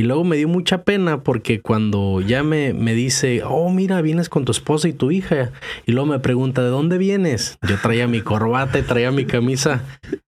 Y 0.00 0.02
luego 0.02 0.24
me 0.24 0.38
dio 0.38 0.48
mucha 0.48 0.82
pena 0.82 1.22
porque 1.22 1.60
cuando 1.60 2.22
ya 2.22 2.42
me, 2.42 2.72
me 2.72 2.94
dice, 2.94 3.42
oh, 3.44 3.68
mira, 3.68 4.00
vienes 4.00 4.30
con 4.30 4.46
tu 4.46 4.52
esposa 4.52 4.88
y 4.88 4.94
tu 4.94 5.10
hija. 5.10 5.52
Y 5.84 5.92
luego 5.92 6.06
me 6.06 6.18
pregunta, 6.20 6.62
¿de 6.62 6.70
dónde 6.70 6.96
vienes? 6.96 7.58
Yo 7.68 7.78
traía 7.78 8.06
mi 8.06 8.22
corbata 8.22 8.82
traía 8.82 9.10
mi 9.10 9.26
camisa. 9.26 9.84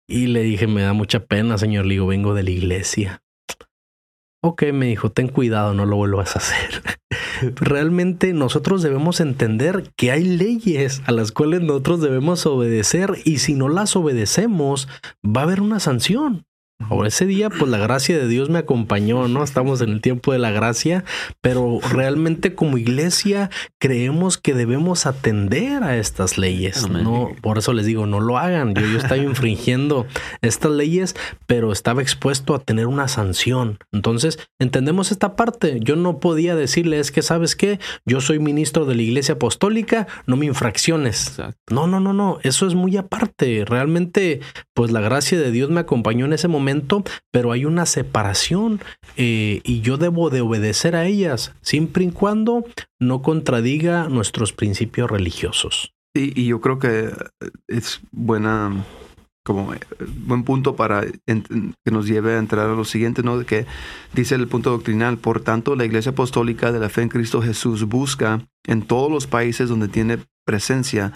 Y 0.07 0.25
le 0.25 0.41
dije, 0.41 0.65
me 0.65 0.81
da 0.81 0.93
mucha 0.93 1.25
pena, 1.25 1.59
señor. 1.59 1.85
Le 1.85 1.93
digo, 1.93 2.07
vengo 2.07 2.33
de 2.33 2.41
la 2.41 2.49
iglesia. 2.49 3.21
Ok, 4.41 4.63
me 4.73 4.87
dijo, 4.87 5.11
ten 5.11 5.27
cuidado, 5.27 5.75
no 5.75 5.85
lo 5.85 5.95
vuelvas 5.95 6.35
a 6.35 6.39
hacer. 6.39 6.81
Realmente 7.57 8.33
nosotros 8.33 8.81
debemos 8.81 9.19
entender 9.19 9.91
que 9.95 10.09
hay 10.09 10.23
leyes 10.23 11.03
a 11.05 11.11
las 11.11 11.31
cuales 11.31 11.61
nosotros 11.61 12.01
debemos 12.01 12.47
obedecer 12.47 13.13
y 13.25 13.37
si 13.37 13.53
no 13.53 13.69
las 13.69 13.95
obedecemos, 13.95 14.87
va 15.23 15.41
a 15.41 15.43
haber 15.43 15.61
una 15.61 15.79
sanción. 15.79 16.47
Ahora 16.89 17.07
ese 17.07 17.25
día, 17.25 17.49
pues 17.49 17.69
la 17.69 17.77
gracia 17.77 18.17
de 18.17 18.27
Dios 18.27 18.49
me 18.49 18.59
acompañó, 18.59 19.27
¿no? 19.27 19.43
Estamos 19.43 19.81
en 19.81 19.89
el 19.89 20.01
tiempo 20.01 20.31
de 20.33 20.39
la 20.39 20.51
gracia, 20.51 21.03
pero 21.41 21.79
realmente 21.91 22.55
como 22.55 22.77
iglesia 22.77 23.49
creemos 23.79 24.37
que 24.37 24.53
debemos 24.53 25.05
atender 25.05 25.83
a 25.83 25.97
estas 25.97 26.37
leyes, 26.37 26.89
¿no? 26.89 27.31
Por 27.41 27.57
eso 27.57 27.73
les 27.73 27.85
digo, 27.85 28.05
no 28.05 28.19
lo 28.19 28.37
hagan. 28.37 28.73
Yo, 28.73 28.85
yo 28.85 28.97
estaba 28.97 29.17
infringiendo 29.17 30.05
estas 30.41 30.71
leyes, 30.71 31.15
pero 31.47 31.71
estaba 31.71 32.01
expuesto 32.01 32.55
a 32.55 32.59
tener 32.59 32.87
una 32.87 33.07
sanción. 33.07 33.79
Entonces, 33.91 34.39
entendemos 34.59 35.11
esta 35.11 35.35
parte. 35.35 35.79
Yo 35.81 35.95
no 35.95 36.19
podía 36.19 36.55
decirle, 36.55 36.99
es 36.99 37.11
que, 37.11 37.21
¿sabes 37.21 37.55
qué? 37.55 37.79
Yo 38.05 38.21
soy 38.21 38.39
ministro 38.39 38.85
de 38.85 38.95
la 38.95 39.01
iglesia 39.01 39.35
apostólica, 39.35 40.07
no 40.25 40.35
me 40.35 40.45
infracciones. 40.45 41.37
No, 41.69 41.87
no, 41.87 41.99
no, 41.99 42.13
no. 42.13 42.39
Eso 42.43 42.67
es 42.67 42.75
muy 42.75 42.97
aparte. 42.97 43.65
Realmente, 43.65 44.41
pues 44.73 44.91
la 44.91 45.01
gracia 45.01 45.39
de 45.39 45.51
Dios 45.51 45.69
me 45.69 45.79
acompañó 45.79 46.25
en 46.25 46.33
ese 46.33 46.47
momento 46.47 46.70
pero 47.31 47.51
hay 47.51 47.65
una 47.65 47.85
separación 47.85 48.79
eh, 49.17 49.61
y 49.63 49.81
yo 49.81 49.97
debo 49.97 50.29
de 50.29 50.41
obedecer 50.41 50.95
a 50.95 51.05
ellas, 51.05 51.53
siempre 51.61 52.05
y 52.05 52.11
cuando 52.11 52.65
no 52.99 53.21
contradiga 53.21 54.07
nuestros 54.09 54.53
principios 54.53 55.09
religiosos. 55.09 55.93
Y, 56.13 56.45
yo 56.45 56.59
creo 56.59 56.79
que 56.79 57.09
es 57.67 58.01
buena 58.11 58.85
como 59.43 59.73
eh, 59.73 59.79
buen 60.25 60.43
punto 60.43 60.75
para 60.75 61.03
que 61.05 61.91
nos 61.91 62.05
lleve 62.05 62.35
a 62.35 62.39
entrar 62.39 62.69
a 62.69 62.75
lo 62.75 62.85
siguiente, 62.85 63.23
¿no? 63.23 63.39
Que 63.45 63.65
dice 64.13 64.35
el 64.35 64.47
punto 64.47 64.71
doctrinal, 64.71 65.17
por 65.17 65.41
tanto, 65.41 65.75
la 65.75 65.85
Iglesia 65.85 66.11
Apostólica 66.11 66.71
de 66.71 66.79
la 66.79 66.89
Fe 66.89 67.03
en 67.03 67.09
Cristo 67.09 67.41
Jesús 67.41 67.85
busca 67.85 68.45
en 68.67 68.81
todos 68.81 69.09
los 69.09 69.27
países 69.27 69.69
donde 69.69 69.87
tiene 69.87 70.19
presencia 70.45 71.11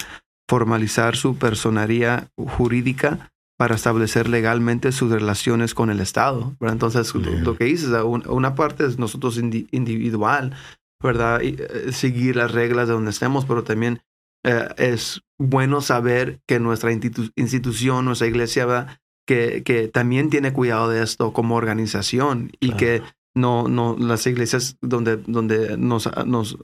formalizar 0.48 1.16
su 1.16 1.36
personería 1.36 2.28
jurídica 2.36 3.32
para 3.56 3.74
establecer 3.74 4.28
legalmente 4.28 4.92
sus 4.92 5.10
relaciones 5.10 5.74
con 5.74 5.90
el 5.90 6.00
Estado. 6.00 6.54
Entonces, 6.60 7.14
lo 7.14 7.56
que 7.56 7.64
dices, 7.64 7.90
una 8.04 8.54
parte 8.54 8.84
es 8.84 8.98
nosotros 8.98 9.38
individual, 9.38 10.54
¿verdad? 11.02 11.40
Y, 11.40 11.56
eh, 11.58 11.92
seguir 11.92 12.36
las 12.36 12.52
reglas 12.52 12.88
de 12.88 12.94
donde 12.94 13.10
estemos, 13.10 13.46
pero 13.46 13.64
también 13.64 14.02
eh, 14.44 14.68
es 14.76 15.22
bueno 15.38 15.80
saber 15.80 16.40
que 16.46 16.60
nuestra 16.60 16.92
institución, 16.92 18.04
nuestra 18.04 18.26
iglesia, 18.26 19.00
Que, 19.28 19.64
que 19.64 19.88
también 19.88 20.30
tiene 20.30 20.52
cuidado 20.52 20.88
de 20.88 21.02
esto 21.02 21.32
como 21.32 21.56
organización 21.56 22.52
y 22.60 22.74
que 22.74 23.02
no, 23.36 23.68
no, 23.68 23.96
las 23.98 24.26
iglesias 24.26 24.76
donde, 24.80 25.16
donde 25.16 25.76
nos, 25.76 26.10
nos 26.26 26.58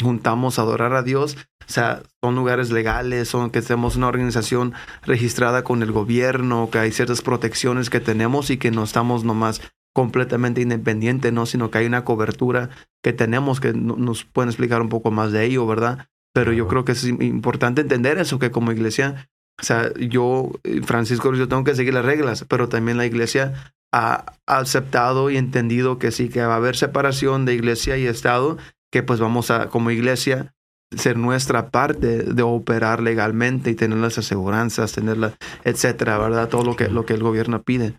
juntamos 0.00 0.58
a 0.58 0.62
adorar 0.62 0.94
a 0.94 1.02
Dios 1.02 1.36
o 1.66 1.72
sea, 1.72 2.02
son 2.22 2.34
lugares 2.34 2.70
legales, 2.70 3.28
son 3.28 3.50
que 3.50 3.62
tenemos 3.62 3.96
una 3.96 4.08
organización 4.08 4.74
registrada 5.02 5.64
con 5.64 5.82
el 5.82 5.92
gobierno, 5.92 6.68
que 6.70 6.78
hay 6.78 6.92
ciertas 6.92 7.22
protecciones 7.22 7.90
que 7.90 8.00
tenemos 8.00 8.50
y 8.50 8.58
que 8.58 8.70
no 8.70 8.84
estamos 8.84 9.24
nomás 9.24 9.62
completamente 9.94 10.60
independientes, 10.60 11.32
¿no? 11.32 11.46
Sino 11.46 11.70
que 11.70 11.78
hay 11.78 11.86
una 11.86 12.04
cobertura 12.04 12.70
que 13.02 13.12
tenemos 13.12 13.60
que 13.60 13.72
nos 13.72 14.24
pueden 14.24 14.50
explicar 14.50 14.82
un 14.82 14.88
poco 14.88 15.10
más 15.10 15.32
de 15.32 15.44
ello, 15.44 15.66
¿verdad? 15.66 16.08
Pero 16.34 16.52
yo 16.52 16.66
creo 16.68 16.84
que 16.84 16.92
es 16.92 17.04
importante 17.04 17.80
entender 17.80 18.18
eso, 18.18 18.38
que 18.38 18.50
como 18.50 18.72
iglesia, 18.72 19.30
o 19.58 19.64
sea, 19.64 19.92
yo, 19.94 20.50
Francisco, 20.84 21.32
yo 21.34 21.48
tengo 21.48 21.64
que 21.64 21.76
seguir 21.76 21.94
las 21.94 22.04
reglas, 22.04 22.44
pero 22.48 22.68
también 22.68 22.98
la 22.98 23.06
iglesia 23.06 23.72
ha 23.94 24.24
aceptado 24.46 25.30
y 25.30 25.36
entendido 25.36 25.98
que 25.98 26.10
sí, 26.10 26.28
que 26.28 26.44
va 26.44 26.54
a 26.54 26.56
haber 26.56 26.74
separación 26.76 27.44
de 27.44 27.54
iglesia 27.54 27.96
y 27.96 28.06
Estado, 28.06 28.58
que 28.90 29.04
pues 29.04 29.20
vamos 29.20 29.52
a, 29.52 29.68
como 29.68 29.92
iglesia, 29.92 30.52
ser 30.96 31.16
nuestra 31.16 31.70
parte 31.70 32.24
de 32.24 32.42
operar 32.42 33.00
legalmente 33.00 33.70
y 33.70 33.74
tener 33.76 33.98
las 33.98 34.18
aseguranzas, 34.18 34.92
tenerla, 34.92 35.34
etcétera, 35.62 36.18
¿verdad? 36.18 36.48
Todo 36.48 36.64
lo 36.64 36.74
que, 36.74 36.88
lo 36.88 37.06
que 37.06 37.14
el 37.14 37.22
gobierno 37.22 37.62
pide. 37.62 37.94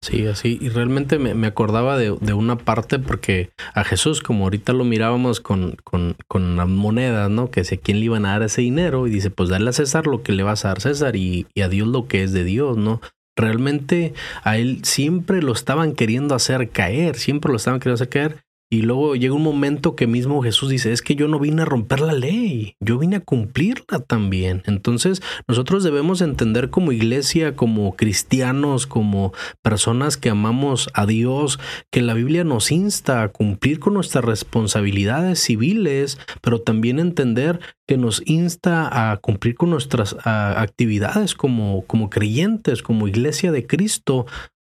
Sí, 0.00 0.26
así. 0.26 0.58
Y 0.60 0.68
realmente 0.68 1.18
me, 1.18 1.46
acordaba 1.46 1.96
de, 1.96 2.10
una 2.10 2.56
parte 2.56 3.00
porque 3.00 3.50
a 3.74 3.82
Jesús, 3.82 4.20
como 4.20 4.44
ahorita 4.44 4.72
lo 4.72 4.84
mirábamos 4.84 5.40
con, 5.40 5.76
con, 5.82 6.16
con 6.28 6.56
las 6.56 6.68
monedas, 6.68 7.30
¿no? 7.30 7.50
Que 7.50 7.64
sé 7.64 7.78
quién 7.78 7.98
le 7.98 8.06
iban 8.06 8.26
a 8.26 8.32
dar 8.32 8.42
ese 8.42 8.62
dinero 8.62 9.08
y 9.08 9.10
dice, 9.10 9.30
pues 9.30 9.48
dale 9.48 9.70
a 9.70 9.72
César 9.72 10.06
lo 10.06 10.22
que 10.22 10.32
le 10.32 10.42
vas 10.44 10.64
a 10.64 10.68
dar 10.68 10.80
César 10.80 11.16
y 11.16 11.46
a 11.60 11.68
Dios 11.68 11.88
lo 11.88 12.06
que 12.06 12.22
es 12.22 12.32
de 12.32 12.44
Dios, 12.44 12.76
¿no? 12.76 13.00
Realmente 13.36 14.14
a 14.44 14.58
él 14.58 14.84
siempre 14.84 15.42
lo 15.42 15.52
estaban 15.52 15.94
queriendo 15.94 16.34
hacer 16.34 16.70
caer, 16.70 17.16
siempre 17.16 17.50
lo 17.50 17.56
estaban 17.56 17.80
queriendo 17.80 17.94
hacer 17.94 18.08
caer 18.08 18.44
y 18.72 18.80
luego 18.80 19.16
llega 19.16 19.34
un 19.34 19.42
momento 19.42 19.96
que 19.96 20.06
mismo 20.06 20.42
Jesús 20.42 20.70
dice, 20.70 20.92
es 20.94 21.02
que 21.02 21.14
yo 21.14 21.28
no 21.28 21.38
vine 21.38 21.60
a 21.60 21.66
romper 21.66 22.00
la 22.00 22.14
ley, 22.14 22.74
yo 22.80 22.98
vine 22.98 23.16
a 23.16 23.20
cumplirla 23.20 23.98
también. 23.98 24.62
Entonces 24.64 25.20
nosotros 25.46 25.84
debemos 25.84 26.22
entender 26.22 26.70
como 26.70 26.90
iglesia, 26.90 27.54
como 27.54 27.96
cristianos, 27.96 28.86
como 28.86 29.34
personas 29.60 30.16
que 30.16 30.30
amamos 30.30 30.88
a 30.94 31.04
Dios, 31.04 31.60
que 31.90 32.00
la 32.00 32.14
Biblia 32.14 32.44
nos 32.44 32.72
insta 32.72 33.22
a 33.22 33.28
cumplir 33.28 33.78
con 33.78 33.92
nuestras 33.92 34.24
responsabilidades 34.24 35.38
civiles, 35.38 36.18
pero 36.40 36.62
también 36.62 36.98
entender 36.98 37.60
que 37.86 37.98
nos 37.98 38.22
insta 38.24 39.10
a 39.12 39.18
cumplir 39.18 39.54
con 39.54 39.68
nuestras 39.68 40.16
actividades 40.24 41.34
como, 41.34 41.84
como 41.86 42.08
creyentes, 42.08 42.82
como 42.82 43.06
iglesia 43.06 43.52
de 43.52 43.66
Cristo. 43.66 44.24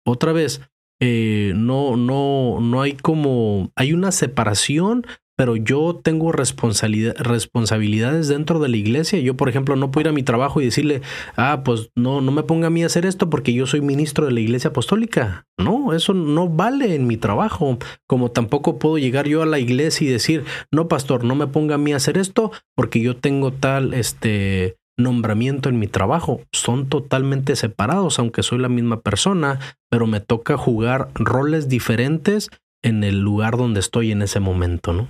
Otra 0.06 0.32
vez, 0.32 0.62
eh, 1.04 1.52
no, 1.56 1.96
no, 1.96 2.60
no 2.60 2.80
hay 2.80 2.92
como, 2.92 3.72
hay 3.74 3.92
una 3.92 4.12
separación, 4.12 5.04
pero 5.36 5.56
yo 5.56 6.00
tengo 6.00 6.30
responsabilidad, 6.30 7.16
responsabilidades 7.18 8.28
dentro 8.28 8.60
de 8.60 8.68
la 8.68 8.76
iglesia. 8.76 9.18
Yo, 9.18 9.36
por 9.36 9.48
ejemplo, 9.48 9.74
no 9.74 9.90
puedo 9.90 10.02
ir 10.02 10.08
a 10.10 10.14
mi 10.14 10.22
trabajo 10.22 10.60
y 10.60 10.66
decirle, 10.66 11.02
ah, 11.36 11.62
pues 11.64 11.90
no, 11.96 12.20
no 12.20 12.30
me 12.30 12.44
ponga 12.44 12.68
a 12.68 12.70
mí 12.70 12.84
a 12.84 12.86
hacer 12.86 13.04
esto 13.04 13.28
porque 13.30 13.52
yo 13.52 13.66
soy 13.66 13.80
ministro 13.80 14.26
de 14.26 14.32
la 14.32 14.38
iglesia 14.38 14.70
apostólica. 14.70 15.48
No, 15.58 15.92
eso 15.92 16.14
no 16.14 16.48
vale 16.48 16.94
en 16.94 17.08
mi 17.08 17.16
trabajo. 17.16 17.78
Como 18.06 18.30
tampoco 18.30 18.78
puedo 18.78 18.96
llegar 18.96 19.26
yo 19.26 19.42
a 19.42 19.46
la 19.46 19.58
iglesia 19.58 20.06
y 20.06 20.12
decir, 20.12 20.44
no, 20.70 20.86
pastor, 20.86 21.24
no 21.24 21.34
me 21.34 21.48
ponga 21.48 21.74
a 21.74 21.78
mí 21.78 21.92
a 21.92 21.96
hacer 21.96 22.16
esto 22.16 22.52
porque 22.76 23.00
yo 23.00 23.16
tengo 23.16 23.52
tal, 23.52 23.92
este, 23.92 24.76
nombramiento 24.98 25.68
en 25.68 25.78
mi 25.78 25.86
trabajo. 25.86 26.40
Son 26.52 26.88
totalmente 26.88 27.56
separados, 27.56 28.18
aunque 28.18 28.42
soy 28.42 28.58
la 28.58 28.68
misma 28.68 29.00
persona, 29.00 29.58
pero 29.90 30.06
me 30.06 30.20
toca 30.20 30.56
jugar 30.56 31.08
roles 31.14 31.68
diferentes 31.68 32.50
en 32.82 33.04
el 33.04 33.20
lugar 33.20 33.56
donde 33.56 33.80
estoy 33.80 34.12
en 34.12 34.22
ese 34.22 34.40
momento, 34.40 34.92
¿no? 34.92 35.08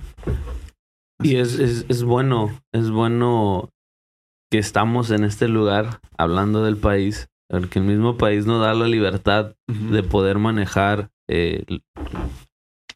Y 1.21 1.37
es, 1.37 1.57
es, 1.57 2.03
bueno, 2.03 2.51
es 2.73 2.89
bueno 2.89 3.69
que 4.51 4.57
estamos 4.57 5.09
en 5.09 5.23
este 5.23 5.47
lugar 5.47 5.99
hablando 6.17 6.63
del 6.63 6.77
país, 6.77 7.29
porque 7.49 7.79
el 7.79 7.85
mismo 7.85 8.17
país 8.17 8.45
nos 8.45 8.61
da 8.61 8.73
la 8.73 8.87
libertad 8.87 9.55
de 9.67 10.03
poder 10.03 10.37
manejar 10.37 11.09
eh, 11.29 11.63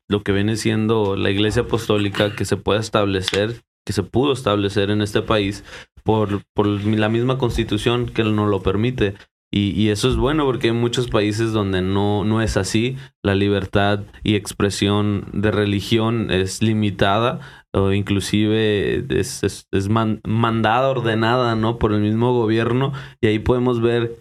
lo 0.10 0.24
que 0.24 0.32
viene 0.32 0.56
siendo 0.58 1.16
la 1.16 1.30
iglesia 1.30 1.64
apostólica 1.64 2.36
que 2.36 2.46
se 2.46 2.58
pueda 2.58 2.80
establecer, 2.80 3.64
que 3.86 3.94
se 3.94 4.04
pudo 4.04 4.34
establecer 4.34 4.90
en 4.90 5.02
este 5.02 5.22
país 5.22 5.64
por, 6.08 6.42
por 6.54 6.68
la 6.68 7.10
misma 7.10 7.38
constitución 7.38 8.06
que 8.06 8.24
no 8.24 8.48
lo 8.48 8.62
permite. 8.64 9.16
Y, 9.52 9.72
y, 9.72 9.90
eso 9.90 10.10
es 10.10 10.16
bueno 10.16 10.46
porque 10.46 10.68
hay 10.68 10.74
muchos 10.74 11.10
países 11.10 11.52
donde 11.52 11.82
no, 11.82 12.24
no 12.24 12.42
es 12.42 12.56
así. 12.56 12.96
La 13.24 13.36
libertad 13.36 14.04
y 14.24 14.36
expresión 14.36 15.26
de 15.34 15.52
religión 15.52 16.32
es 16.32 16.62
limitada 16.62 17.42
o 17.74 17.92
inclusive 17.92 19.06
es, 19.10 19.44
es, 19.44 19.90
mandada, 19.90 20.90
ordenada, 20.90 21.56
¿no? 21.56 21.78
Por 21.78 21.92
el 21.92 22.00
mismo 22.00 22.32
gobierno. 22.32 22.94
Y 23.20 23.28
ahí 23.28 23.40
podemos 23.40 23.82
ver 23.82 24.16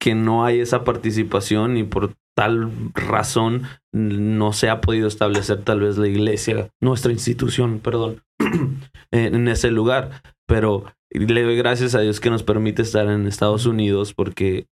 que 0.00 0.14
no 0.14 0.44
hay 0.44 0.60
esa 0.60 0.84
participación 0.84 1.76
y 1.76 1.82
por 1.82 2.14
tal 2.36 2.70
razón 2.94 3.62
no 3.92 4.52
se 4.52 4.68
ha 4.68 4.80
podido 4.80 5.08
establecer 5.08 5.62
tal 5.64 5.80
vez 5.80 5.98
la 5.98 6.06
iglesia, 6.06 6.70
nuestra 6.80 7.10
institución, 7.10 7.80
perdón, 7.80 8.22
en 9.10 9.48
ese 9.48 9.72
lugar. 9.72 10.22
Pero 10.46 10.84
le 11.12 11.42
doy 11.42 11.56
gracias 11.56 11.94
a 11.94 12.00
Dios 12.00 12.20
que 12.20 12.30
nos 12.30 12.42
permite 12.42 12.82
estar 12.82 13.08
en 13.08 13.26
Estados 13.26 13.66
Unidos 13.66 14.14
porque 14.14 14.66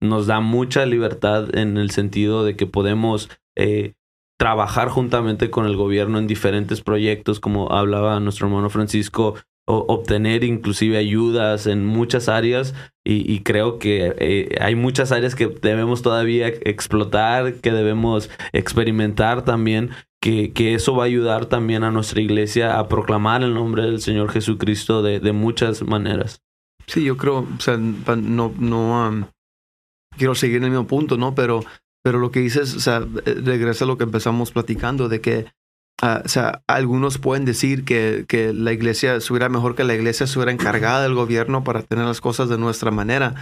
nos 0.00 0.26
da 0.26 0.40
mucha 0.40 0.86
libertad 0.86 1.54
en 1.56 1.76
el 1.76 1.90
sentido 1.90 2.44
de 2.44 2.56
que 2.56 2.66
podemos 2.66 3.28
eh, 3.56 3.94
trabajar 4.38 4.88
juntamente 4.88 5.50
con 5.50 5.66
el 5.66 5.76
gobierno 5.76 6.18
en 6.18 6.26
diferentes 6.26 6.80
proyectos, 6.80 7.40
como 7.40 7.70
hablaba 7.72 8.18
nuestro 8.20 8.46
hermano 8.46 8.70
Francisco, 8.70 9.34
obtener 9.66 10.42
inclusive 10.42 10.98
ayudas 10.98 11.66
en 11.66 11.86
muchas 11.86 12.28
áreas 12.28 12.74
y, 13.04 13.40
creo 13.40 13.78
que 13.78 14.14
eh, 14.18 14.56
hay 14.60 14.74
muchas 14.74 15.10
áreas 15.10 15.34
que 15.34 15.48
debemos 15.48 16.02
todavía 16.02 16.48
explotar, 16.48 17.54
que 17.54 17.72
debemos 17.72 18.30
experimentar 18.52 19.44
también 19.44 19.90
que, 20.20 20.52
que, 20.52 20.74
eso 20.74 20.94
va 20.94 21.04
a 21.04 21.06
ayudar 21.06 21.46
también 21.46 21.82
a 21.82 21.90
nuestra 21.90 22.20
iglesia 22.20 22.78
a 22.78 22.88
proclamar 22.88 23.42
el 23.42 23.54
nombre 23.54 23.84
del 23.84 24.00
Señor 24.00 24.30
Jesucristo 24.30 25.02
de, 25.02 25.18
de 25.18 25.32
muchas 25.32 25.82
maneras. 25.82 26.42
Sí, 26.86 27.04
yo 27.04 27.16
creo, 27.16 27.46
o 27.56 27.60
sea, 27.60 27.76
no, 27.76 28.52
no 28.58 29.28
quiero 30.16 30.34
seguir 30.34 30.58
en 30.58 30.64
el 30.64 30.70
mismo 30.70 30.86
punto, 30.86 31.16
¿no? 31.16 31.34
Pero, 31.34 31.64
pero 32.02 32.18
lo 32.18 32.30
que 32.30 32.40
dices, 32.40 32.74
o 32.74 32.80
sea, 32.80 33.00
regresa 33.24 33.84
a 33.84 33.88
lo 33.88 33.96
que 33.96 34.04
empezamos 34.04 34.50
platicando, 34.50 35.08
de 35.08 35.20
que, 35.20 35.46
uh, 36.02 36.24
o 36.24 36.28
sea, 36.28 36.62
algunos 36.66 37.18
pueden 37.18 37.44
decir 37.44 37.84
que, 37.84 38.24
que 38.28 38.52
la 38.52 38.72
iglesia 38.72 39.16
estuviera 39.16 39.48
mejor 39.48 39.74
que 39.74 39.84
la 39.84 39.94
iglesia 39.94 40.24
estuviera 40.24 40.52
encargada 40.52 41.02
del 41.02 41.14
gobierno 41.14 41.64
para 41.64 41.82
tener 41.82 42.04
las 42.04 42.20
cosas 42.20 42.48
de 42.48 42.58
nuestra 42.58 42.90
manera, 42.90 43.34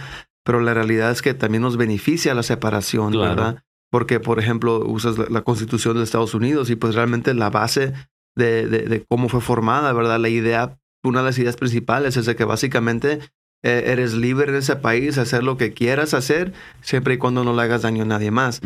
pero 0.43 0.61
la 0.61 0.73
realidad 0.73 1.11
es 1.11 1.21
que 1.21 1.33
también 1.33 1.61
nos 1.61 1.77
beneficia 1.77 2.33
la 2.33 2.43
separación, 2.43 3.11
¿verdad? 3.11 3.63
porque, 3.91 4.19
por 4.19 4.39
ejemplo, 4.39 4.85
usas 4.85 5.17
la, 5.17 5.41
Constitución 5.41 5.97
de 5.97 6.03
Estados 6.03 6.33
Unidos 6.33 6.69
y 6.69 6.75
pues 6.75 6.95
realmente 6.95 7.33
la 7.33 7.49
base 7.49 7.93
de, 8.35 8.67
de, 8.67 9.05
cómo 9.07 9.29
fue 9.29 9.41
formada, 9.41 9.91
¿verdad? 9.93 10.19
La 10.19 10.29
idea, 10.29 10.77
una 11.03 11.19
de 11.19 11.25
las 11.25 11.39
ideas 11.39 11.57
principales 11.57 12.15
es 12.15 12.25
de 12.25 12.35
que 12.35 12.45
básicamente 12.45 13.19
eres 13.63 14.13
libre 14.13 14.49
en 14.49 14.55
ese 14.55 14.75
país, 14.75 15.17
hacer 15.17 15.43
lo 15.43 15.57
que 15.57 15.73
quieras 15.73 16.13
hacer, 16.13 16.53
siempre 16.81 17.15
y 17.15 17.17
cuando 17.17 17.43
no 17.43 17.55
le 17.55 17.61
hagas 17.61 17.81
daño 17.81 18.03
a 18.03 18.07
nadie 18.07 18.31
más. 18.31 18.61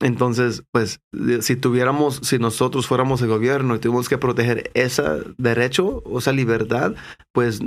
Entonces, 0.00 0.64
pues, 0.72 1.00
si 1.40 1.56
tuviéramos, 1.56 2.20
si 2.22 2.38
nosotros 2.38 2.86
fuéramos 2.86 3.22
el 3.22 3.28
gobierno 3.28 3.76
y 3.76 3.78
tuvimos 3.78 4.08
que 4.08 4.18
proteger 4.18 4.70
ese 4.74 5.02
derecho 5.38 6.02
o 6.04 6.18
esa 6.18 6.32
libertad, 6.32 6.94
pues 7.32 7.60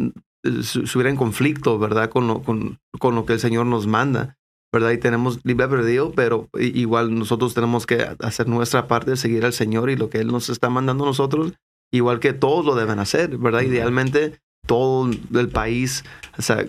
estuviera 0.43 1.09
en 1.09 1.15
conflicto, 1.15 1.79
¿verdad? 1.79 2.09
Con 2.09 2.27
lo, 2.27 2.41
con, 2.41 2.79
con 2.99 3.15
lo 3.15 3.25
que 3.25 3.33
el 3.33 3.39
Señor 3.39 3.65
nos 3.65 3.87
manda. 3.87 4.37
¿verdad? 4.73 4.91
Y 4.91 4.97
tenemos 4.97 5.39
libre 5.45 5.69
perdido, 5.69 6.11
pero 6.11 6.49
igual 6.59 7.17
nosotros 7.17 7.53
tenemos 7.53 7.85
que 7.85 8.05
hacer 8.19 8.49
nuestra 8.49 8.87
parte, 8.89 9.15
seguir 9.15 9.45
al 9.45 9.53
Señor 9.53 9.89
y 9.89 9.95
lo 9.95 10.09
que 10.09 10.17
Él 10.17 10.27
nos 10.27 10.49
está 10.49 10.69
mandando 10.69 11.05
a 11.05 11.07
nosotros, 11.07 11.53
igual 11.93 12.19
que 12.19 12.33
todos 12.33 12.65
lo 12.65 12.75
deben 12.75 12.99
hacer, 12.99 13.37
¿verdad? 13.37 13.61
Idealmente 13.61 14.41
todo 14.65 15.09
el 15.33 15.49
país, 15.49 16.03
o 16.37 16.41
sea, 16.41 16.65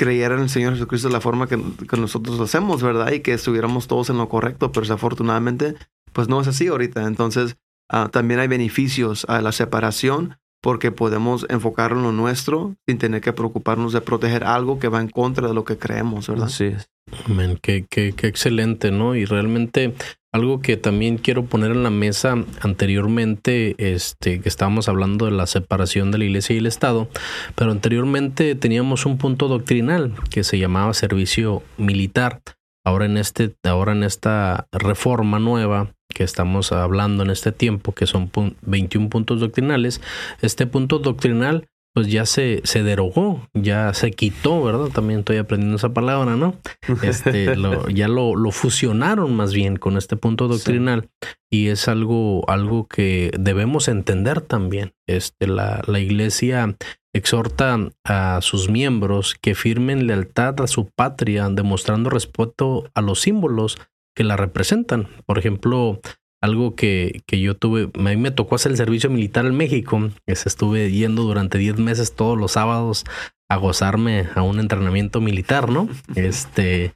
creyera 0.00 0.34
en 0.34 0.42
el 0.42 0.48
Señor 0.48 0.72
Jesucristo 0.72 1.08
de 1.08 1.12
la 1.12 1.20
forma 1.20 1.46
que, 1.46 1.58
nosotros 1.98 2.38
lo 2.38 2.44
hacemos, 2.44 2.82
¿verdad? 2.82 3.12
Y 3.12 3.20
que 3.20 3.34
estuviéramos 3.34 3.86
todos 3.86 4.08
en 4.08 4.16
lo 4.16 4.28
correcto, 4.28 4.72
pero 4.72 4.82
desafortunadamente, 4.82 5.74
pues 6.12 6.28
no 6.28 6.40
es 6.40 6.48
así 6.48 6.68
ahorita. 6.68 7.06
Entonces, 7.06 7.56
ah, 7.90 8.08
también 8.10 8.40
hay 8.40 8.48
beneficios 8.48 9.26
a 9.28 9.42
la 9.42 9.52
separación 9.52 10.38
porque 10.62 10.90
podemos 10.90 11.46
enfocar 11.50 11.92
en 11.92 12.02
lo 12.02 12.12
nuestro 12.12 12.76
sin 12.86 12.98
tener 12.98 13.20
que 13.20 13.32
preocuparnos 13.32 13.92
de 13.92 14.00
proteger 14.00 14.44
algo 14.44 14.78
que 14.78 14.88
va 14.88 15.00
en 15.00 15.08
contra 15.08 15.48
de 15.48 15.54
lo 15.54 15.64
que 15.64 15.76
creemos, 15.76 16.28
¿verdad? 16.28 16.46
Así 16.46 16.64
es. 16.64 16.88
Amén, 17.26 17.58
qué, 17.60 17.86
qué, 17.88 18.12
qué 18.12 18.26
excelente, 18.26 18.90
¿no? 18.90 19.14
Y 19.14 19.24
realmente 19.24 19.94
algo 20.32 20.60
que 20.60 20.76
también 20.76 21.18
quiero 21.18 21.44
poner 21.44 21.72
en 21.72 21.82
la 21.82 21.90
mesa 21.90 22.36
anteriormente, 22.60 23.74
este, 23.78 24.40
que 24.40 24.48
estábamos 24.48 24.88
hablando 24.88 25.26
de 25.26 25.32
la 25.32 25.46
separación 25.46 26.10
de 26.10 26.18
la 26.18 26.24
iglesia 26.24 26.54
y 26.54 26.58
el 26.58 26.66
Estado, 26.66 27.08
pero 27.56 27.70
anteriormente 27.72 28.54
teníamos 28.54 29.06
un 29.06 29.18
punto 29.18 29.48
doctrinal 29.48 30.14
que 30.30 30.44
se 30.44 30.58
llamaba 30.58 30.94
servicio 30.94 31.62
militar. 31.78 32.40
Ahora 32.84 33.04
en 33.04 33.18
este, 33.18 33.54
ahora 33.64 33.92
en 33.92 34.04
esta 34.04 34.66
reforma 34.72 35.38
nueva 35.38 35.92
que 36.08 36.24
estamos 36.24 36.72
hablando 36.72 37.22
en 37.22 37.30
este 37.30 37.52
tiempo, 37.52 37.92
que 37.92 38.06
son 38.06 38.30
21 38.62 39.10
puntos 39.10 39.40
doctrinales, 39.40 40.00
este 40.40 40.66
punto 40.66 40.98
doctrinal 40.98 41.66
pues 41.92 42.06
ya 42.06 42.24
se, 42.24 42.60
se 42.64 42.82
derogó, 42.82 43.48
ya 43.52 43.92
se 43.94 44.12
quitó, 44.12 44.62
¿verdad? 44.62 44.88
También 44.88 45.20
estoy 45.20 45.38
aprendiendo 45.38 45.76
esa 45.76 45.92
palabra, 45.92 46.36
¿no? 46.36 46.54
Este, 47.02 47.46
ya 47.94 48.08
lo, 48.08 48.36
lo, 48.36 48.50
fusionaron 48.52 49.34
más 49.34 49.52
bien 49.52 49.76
con 49.76 49.96
este 49.96 50.16
punto 50.16 50.46
doctrinal 50.46 51.08
y 51.50 51.68
es 51.68 51.88
algo, 51.88 52.48
algo 52.48 52.86
que 52.86 53.32
debemos 53.38 53.88
entender 53.88 54.40
también. 54.40 54.92
Este, 55.08 55.48
la, 55.48 55.82
la 55.86 55.98
iglesia 55.98 56.76
exhorta 57.12 57.90
a 58.04 58.38
sus 58.40 58.68
miembros 58.68 59.34
que 59.40 59.56
firmen 59.56 60.06
lealtad 60.06 60.60
a 60.60 60.68
su 60.68 60.86
patria, 60.94 61.48
demostrando 61.48 62.08
respeto 62.08 62.88
a 62.94 63.00
los 63.00 63.20
símbolos 63.20 63.78
que 64.14 64.24
la 64.24 64.36
representan. 64.36 65.08
Por 65.26 65.38
ejemplo, 65.38 66.00
algo 66.40 66.74
que, 66.74 67.22
que, 67.26 67.40
yo 67.40 67.56
tuve, 67.56 67.90
a 67.94 67.98
mí 67.98 68.16
me 68.16 68.30
tocó 68.30 68.54
hacer 68.54 68.72
el 68.72 68.78
servicio 68.78 69.10
militar 69.10 69.46
en 69.46 69.56
México, 69.56 70.10
estuve 70.26 70.90
yendo 70.90 71.22
durante 71.22 71.58
10 71.58 71.78
meses 71.78 72.14
todos 72.14 72.38
los 72.38 72.52
sábados 72.52 73.04
a 73.48 73.56
gozarme 73.56 74.28
a 74.34 74.42
un 74.42 74.60
entrenamiento 74.60 75.20
militar, 75.20 75.70
¿no? 75.70 75.88
Este, 76.14 76.92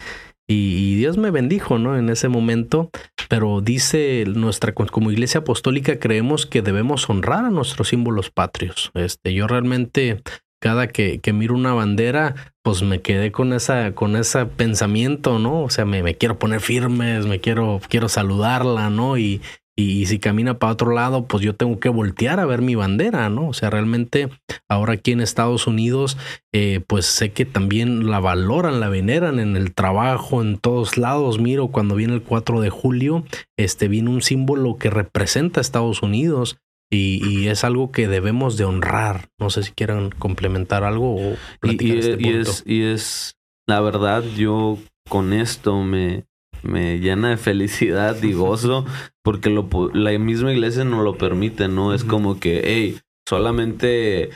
y, 0.47 0.97
Dios 0.97 1.17
me 1.17 1.31
bendijo, 1.31 1.79
¿no? 1.79 1.97
En 1.97 2.11
ese 2.11 2.29
momento, 2.29 2.91
pero 3.29 3.61
dice 3.63 4.25
nuestra, 4.27 4.73
como 4.75 5.11
iglesia 5.11 5.41
apostólica 5.41 5.99
creemos 5.99 6.47
que 6.47 6.61
debemos 6.61 7.09
honrar 7.09 7.47
a 7.47 7.51
nuestros 7.51 7.89
símbolos 7.89 8.31
patrios. 8.31 8.91
Este, 8.95 9.33
yo 9.33 9.47
realmente 9.47 10.23
cada 10.65 10.87
que, 10.87 11.21
que, 11.21 11.35
miro 11.35 11.55
una 11.55 11.75
bandera, 11.75 12.55
pues 12.63 12.83
me 12.83 13.03
quedé 13.03 13.31
con 13.33 13.53
esa, 13.53 13.95
con 13.95 14.17
ese 14.17 14.47
pensamiento, 14.47 15.39
¿no? 15.39 15.61
O 15.61 15.69
sea, 15.69 15.85
me, 15.85 16.03
me 16.03 16.15
quiero 16.15 16.39
poner 16.39 16.63
firmes, 16.63 17.27
me 17.27 17.39
quiero, 17.39 17.83
quiero 17.91 18.09
saludarla, 18.09 18.89
¿no? 18.89 19.19
Y, 19.19 19.43
y, 19.77 20.07
si 20.07 20.19
camina 20.19 20.59
para 20.59 20.73
otro 20.73 20.95
lado, 20.95 21.27
pues 21.27 21.45
yo 21.45 21.55
tengo 21.55 21.79
que 21.81 21.91
voltear 21.91 22.41
a 22.41 22.47
ver 22.47 22.63
mi 22.63 22.77
bandera, 22.77 23.29
¿no? 23.29 23.49
O 23.49 23.53
sea, 23.53 23.69
realmente 23.69 24.31
ahora 24.67 24.95
aquí 24.95 25.13
en 25.13 25.21
Estados 25.21 25.67
Unidos, 25.67 26.17
eh, 26.55 26.81
pues 26.87 27.05
sé 27.05 27.33
que 27.33 27.45
también 27.45 28.11
la 28.11 28.19
valoran, 28.19 28.81
la 28.81 28.89
veneran 28.89 29.41
en 29.41 29.59
el 29.59 29.75
trabajo, 29.75 30.41
en 30.41 30.57
todos 30.57 30.97
lados. 30.97 31.39
Miro 31.39 31.69
cuando 31.69 31.95
viene 31.95 32.15
el 32.15 32.23
4 32.23 32.63
de 32.63 32.71
julio, 32.71 33.25
este 33.59 33.89
viene 33.89 34.09
un 34.09 34.23
símbolo 34.23 34.79
que 34.79 34.89
representa 34.89 35.61
a 35.61 35.63
Estados 35.63 36.01
Unidos. 36.01 36.57
Y, 36.95 37.49
es 37.49 37.65
algo 37.65 37.93
que 37.93 38.09
debemos 38.09 38.57
de 38.57 38.65
honrar. 38.65 39.29
No 39.39 39.51
sé 39.51 39.63
si 39.63 39.73
quieran 39.73 40.11
complementar 40.11 40.85
algo 40.85 41.15
o 41.17 41.37
platicar 41.61 41.99
este 41.99 42.17
punto. 42.17 42.51
es, 42.51 42.63
y 42.67 42.83
es, 42.83 43.37
la 43.67 43.81
verdad, 43.81 44.23
yo 44.37 44.79
con 45.09 45.33
esto 45.33 45.83
me, 45.83 46.25
me 46.63 46.99
llena 46.99 47.31
de 47.31 47.37
felicidad 47.37 48.23
y 48.23 48.33
gozo 48.33 48.85
porque 49.23 49.51
lo, 49.51 49.69
la 49.93 50.17
misma 50.19 50.53
iglesia 50.53 50.85
no 50.85 51.03
lo 51.03 51.17
permite, 51.17 51.69
¿no? 51.69 51.95
Es 51.95 52.05
como 52.05 52.41
que, 52.41 52.63
hey, 52.65 53.01
solamente 53.29 54.31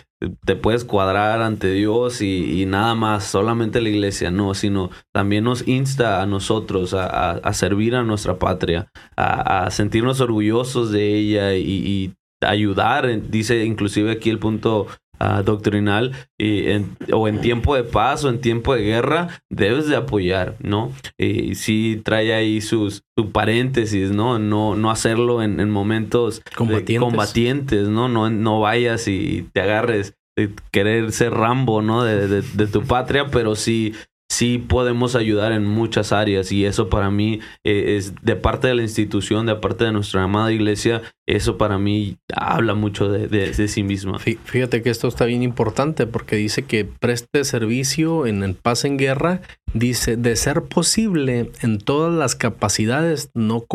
te 0.44 0.56
puedes 0.56 0.84
cuadrar 0.84 1.42
ante 1.42 1.70
Dios 1.70 2.22
y, 2.22 2.64
nada 2.66 2.94
más, 2.94 3.24
solamente 3.24 3.80
la 3.80 3.88
iglesia, 3.88 4.30
no, 4.30 4.54
sino 4.54 4.90
también 5.12 5.44
nos 5.44 5.66
insta 5.68 6.22
a 6.22 6.26
nosotros 6.26 6.94
a, 6.94 7.52
servir 7.52 7.94
a 7.94 8.02
nuestra 8.02 8.38
patria, 8.38 8.90
a, 9.16 9.70
sentirnos 9.70 10.20
orgullosos 10.20 10.90
de 10.90 11.14
ella 11.14 11.54
y, 11.54 11.62
y 11.62 12.14
ayudar, 12.40 13.30
dice 13.30 13.64
inclusive 13.64 14.12
aquí 14.12 14.30
el 14.30 14.38
punto 14.38 14.86
Ah, 15.20 15.42
doctrinal 15.42 16.12
y 16.38 16.68
o 17.12 17.26
en 17.26 17.40
tiempo 17.40 17.74
de 17.74 17.82
paz 17.82 18.24
o 18.24 18.28
en 18.28 18.40
tiempo 18.40 18.72
de 18.74 18.82
guerra, 18.82 19.42
debes 19.50 19.88
de 19.88 19.96
apoyar, 19.96 20.54
¿no? 20.62 20.92
Y 21.18 21.56
si 21.56 22.00
trae 22.04 22.32
ahí 22.32 22.60
sus, 22.60 23.02
su 23.16 23.32
paréntesis, 23.32 24.12
¿no? 24.12 24.38
No, 24.38 24.76
no 24.76 24.92
hacerlo 24.92 25.42
en, 25.42 25.68
momentos 25.70 26.40
combatientes. 26.54 27.88
¿no? 27.88 28.08
¿no? 28.08 28.30
No 28.30 28.60
vayas 28.60 29.08
y 29.08 29.48
te 29.52 29.60
agarres 29.60 30.14
de 30.36 30.52
querer 30.70 31.10
ser 31.10 31.32
Rambo, 31.32 31.82
¿no? 31.82 32.04
De, 32.04 32.42
de, 32.42 32.66
tu 32.68 32.84
patria, 32.84 33.26
pero 33.26 33.56
sí 33.56 33.94
sí 34.30 34.58
podemos 34.58 35.16
ayudar 35.16 35.52
en 35.52 35.64
muchas 35.64 36.12
áreas 36.12 36.52
y 36.52 36.64
eso 36.64 36.90
para 36.90 37.10
mí 37.10 37.40
eh, 37.64 37.96
es 37.96 38.14
de 38.22 38.36
parte 38.36 38.68
de 38.68 38.74
la 38.74 38.82
institución, 38.82 39.46
de 39.46 39.56
parte 39.56 39.84
de 39.84 39.92
nuestra 39.92 40.22
amada 40.22 40.52
iglesia, 40.52 41.02
eso 41.28 41.58
para 41.58 41.78
mí 41.78 42.16
habla 42.34 42.72
mucho 42.72 43.10
de, 43.10 43.68
sí 43.68 43.82
misma. 43.82 44.18
Fíjate 44.18 44.80
que 44.82 44.88
esto 44.88 45.08
está 45.08 45.26
bien 45.26 45.42
importante 45.42 46.06
porque 46.06 46.36
dice 46.36 46.62
que 46.62 46.86
preste 46.86 47.44
servicio 47.44 48.26
en 48.26 48.42
el 48.42 48.54
paz 48.54 48.86
en 48.86 48.96
guerra, 48.96 49.42
dice 49.74 50.16
de 50.16 50.34
ser 50.36 50.62
posible 50.62 51.50
en 51.60 51.78
todas 51.80 52.14
las 52.14 52.34
capacidades 52.34 53.30
no, 53.34 53.66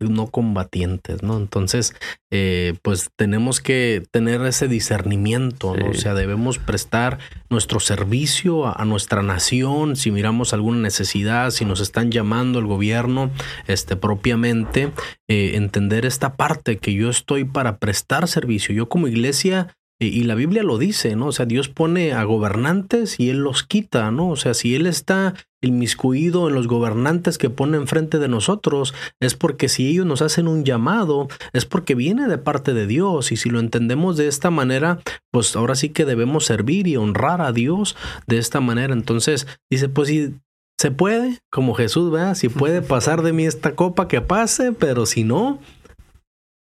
no 0.00 0.26
combatientes, 0.26 1.22
¿no? 1.22 1.36
Entonces, 1.36 1.94
eh, 2.32 2.74
pues 2.82 3.08
tenemos 3.14 3.60
que 3.60 4.02
tener 4.10 4.44
ese 4.44 4.66
discernimiento, 4.66 5.76
¿no? 5.76 5.90
O 5.90 5.94
sea, 5.94 6.14
debemos 6.14 6.58
prestar 6.58 7.20
nuestro 7.50 7.78
servicio 7.78 8.66
a, 8.66 8.84
nuestra 8.84 9.22
nación, 9.22 9.94
si 9.94 10.10
miramos 10.10 10.52
alguna 10.52 10.78
necesidad, 10.78 11.50
si 11.52 11.64
nos 11.64 11.80
están 11.80 12.10
llamando 12.10 12.58
el 12.58 12.66
gobierno, 12.66 13.30
este, 13.68 13.94
propiamente, 13.94 14.90
eh, 15.28 15.52
entender 15.54 16.04
esta 16.04 16.34
parte 16.34 16.78
que 16.78 16.95
yo 16.96 17.10
estoy 17.10 17.44
para 17.44 17.78
prestar 17.78 18.28
servicio. 18.28 18.74
Yo 18.74 18.88
como 18.88 19.08
iglesia, 19.08 19.76
y, 19.98 20.24
la 20.24 20.34
Biblia 20.34 20.62
lo 20.62 20.76
dice, 20.76 21.16
¿no? 21.16 21.28
O 21.28 21.32
sea, 21.32 21.46
Dios 21.46 21.70
pone 21.70 22.12
a 22.12 22.22
gobernantes 22.24 23.18
y 23.18 23.30
Él 23.30 23.38
los 23.38 23.62
quita, 23.62 24.10
¿no? 24.10 24.28
O 24.28 24.36
sea, 24.36 24.52
si 24.52 24.74
Él 24.74 24.86
está 24.86 25.32
inmiscuido 25.62 26.48
en 26.48 26.54
los 26.54 26.66
gobernantes 26.68 27.38
que 27.38 27.48
pone 27.48 27.78
enfrente 27.78 28.18
de 28.18 28.28
nosotros, 28.28 28.92
es 29.20 29.34
porque 29.34 29.70
si 29.70 29.88
ellos 29.88 30.04
nos 30.04 30.20
hacen 30.20 30.48
un 30.48 30.66
llamado, 30.66 31.28
es 31.54 31.64
porque 31.64 31.94
viene 31.94 32.28
de 32.28 32.36
parte 32.36 32.74
de 32.74 32.86
Dios. 32.86 33.32
Y 33.32 33.36
si 33.36 33.48
lo 33.48 33.58
entendemos 33.58 34.18
de 34.18 34.28
esta 34.28 34.50
manera, 34.50 35.00
pues 35.32 35.56
ahora 35.56 35.74
sí 35.74 35.88
que 35.88 36.04
debemos 36.04 36.44
servir 36.44 36.86
y 36.88 36.98
honrar 36.98 37.40
a 37.40 37.52
Dios 37.52 37.96
de 38.26 38.36
esta 38.36 38.60
manera. 38.60 38.92
Entonces, 38.92 39.46
dice, 39.70 39.88
pues 39.88 40.08
si 40.08 40.34
se 40.78 40.90
puede, 40.90 41.38
como 41.50 41.72
Jesús, 41.72 42.12
vea, 42.12 42.34
si 42.34 42.50
puede 42.50 42.82
pasar 42.82 43.22
de 43.22 43.32
mí 43.32 43.46
esta 43.46 43.74
copa 43.74 44.08
que 44.08 44.20
pase, 44.20 44.72
pero 44.72 45.06
si 45.06 45.24
no, 45.24 45.58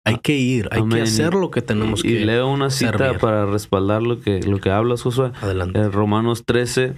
hay 0.05 0.17
que 0.19 0.33
ir, 0.33 0.69
hay 0.71 0.87
que 0.87 1.01
hacer 1.01 1.33
lo 1.33 1.49
que 1.51 1.61
tenemos 1.61 2.01
que 2.01 2.09
hacer. 2.09 2.21
Y 2.21 2.25
leo 2.25 2.47
una 2.47 2.69
cita 2.69 3.17
para 3.17 3.45
respaldar 3.45 4.03
lo 4.03 4.21
que, 4.21 4.39
lo 4.41 4.59
que 4.59 4.69
hablas, 4.69 5.01
Josué. 5.01 5.31
Adelante. 5.41 5.79
En 5.79 5.91
Romanos 5.91 6.43
13, 6.45 6.93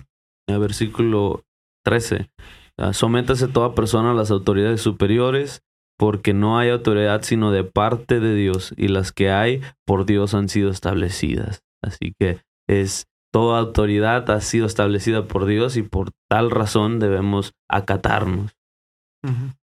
versículo 0.47 1.43
13. 1.85 2.29
Ah, 2.77 2.93
sométase 2.93 3.47
toda 3.47 3.73
persona 3.73 4.11
a 4.11 4.13
las 4.13 4.29
autoridades 4.29 4.81
superiores, 4.81 5.63
porque 5.97 6.33
no 6.33 6.59
hay 6.59 6.69
autoridad 6.69 7.23
sino 7.23 7.51
de 7.51 7.63
parte 7.63 8.19
de 8.19 8.35
Dios, 8.35 8.73
y 8.77 8.89
las 8.89 9.11
que 9.11 9.31
hay 9.31 9.61
por 9.85 10.05
Dios 10.05 10.33
han 10.33 10.49
sido 10.49 10.69
establecidas. 10.69 11.63
Así 11.81 12.13
que 12.19 12.39
es 12.67 13.07
toda 13.31 13.59
autoridad 13.59 14.29
ha 14.29 14.41
sido 14.41 14.65
establecida 14.65 15.27
por 15.27 15.45
Dios 15.45 15.77
y 15.77 15.83
por 15.83 16.11
tal 16.29 16.51
razón 16.51 16.99
debemos 16.99 17.53
acatarnos. 17.69 18.55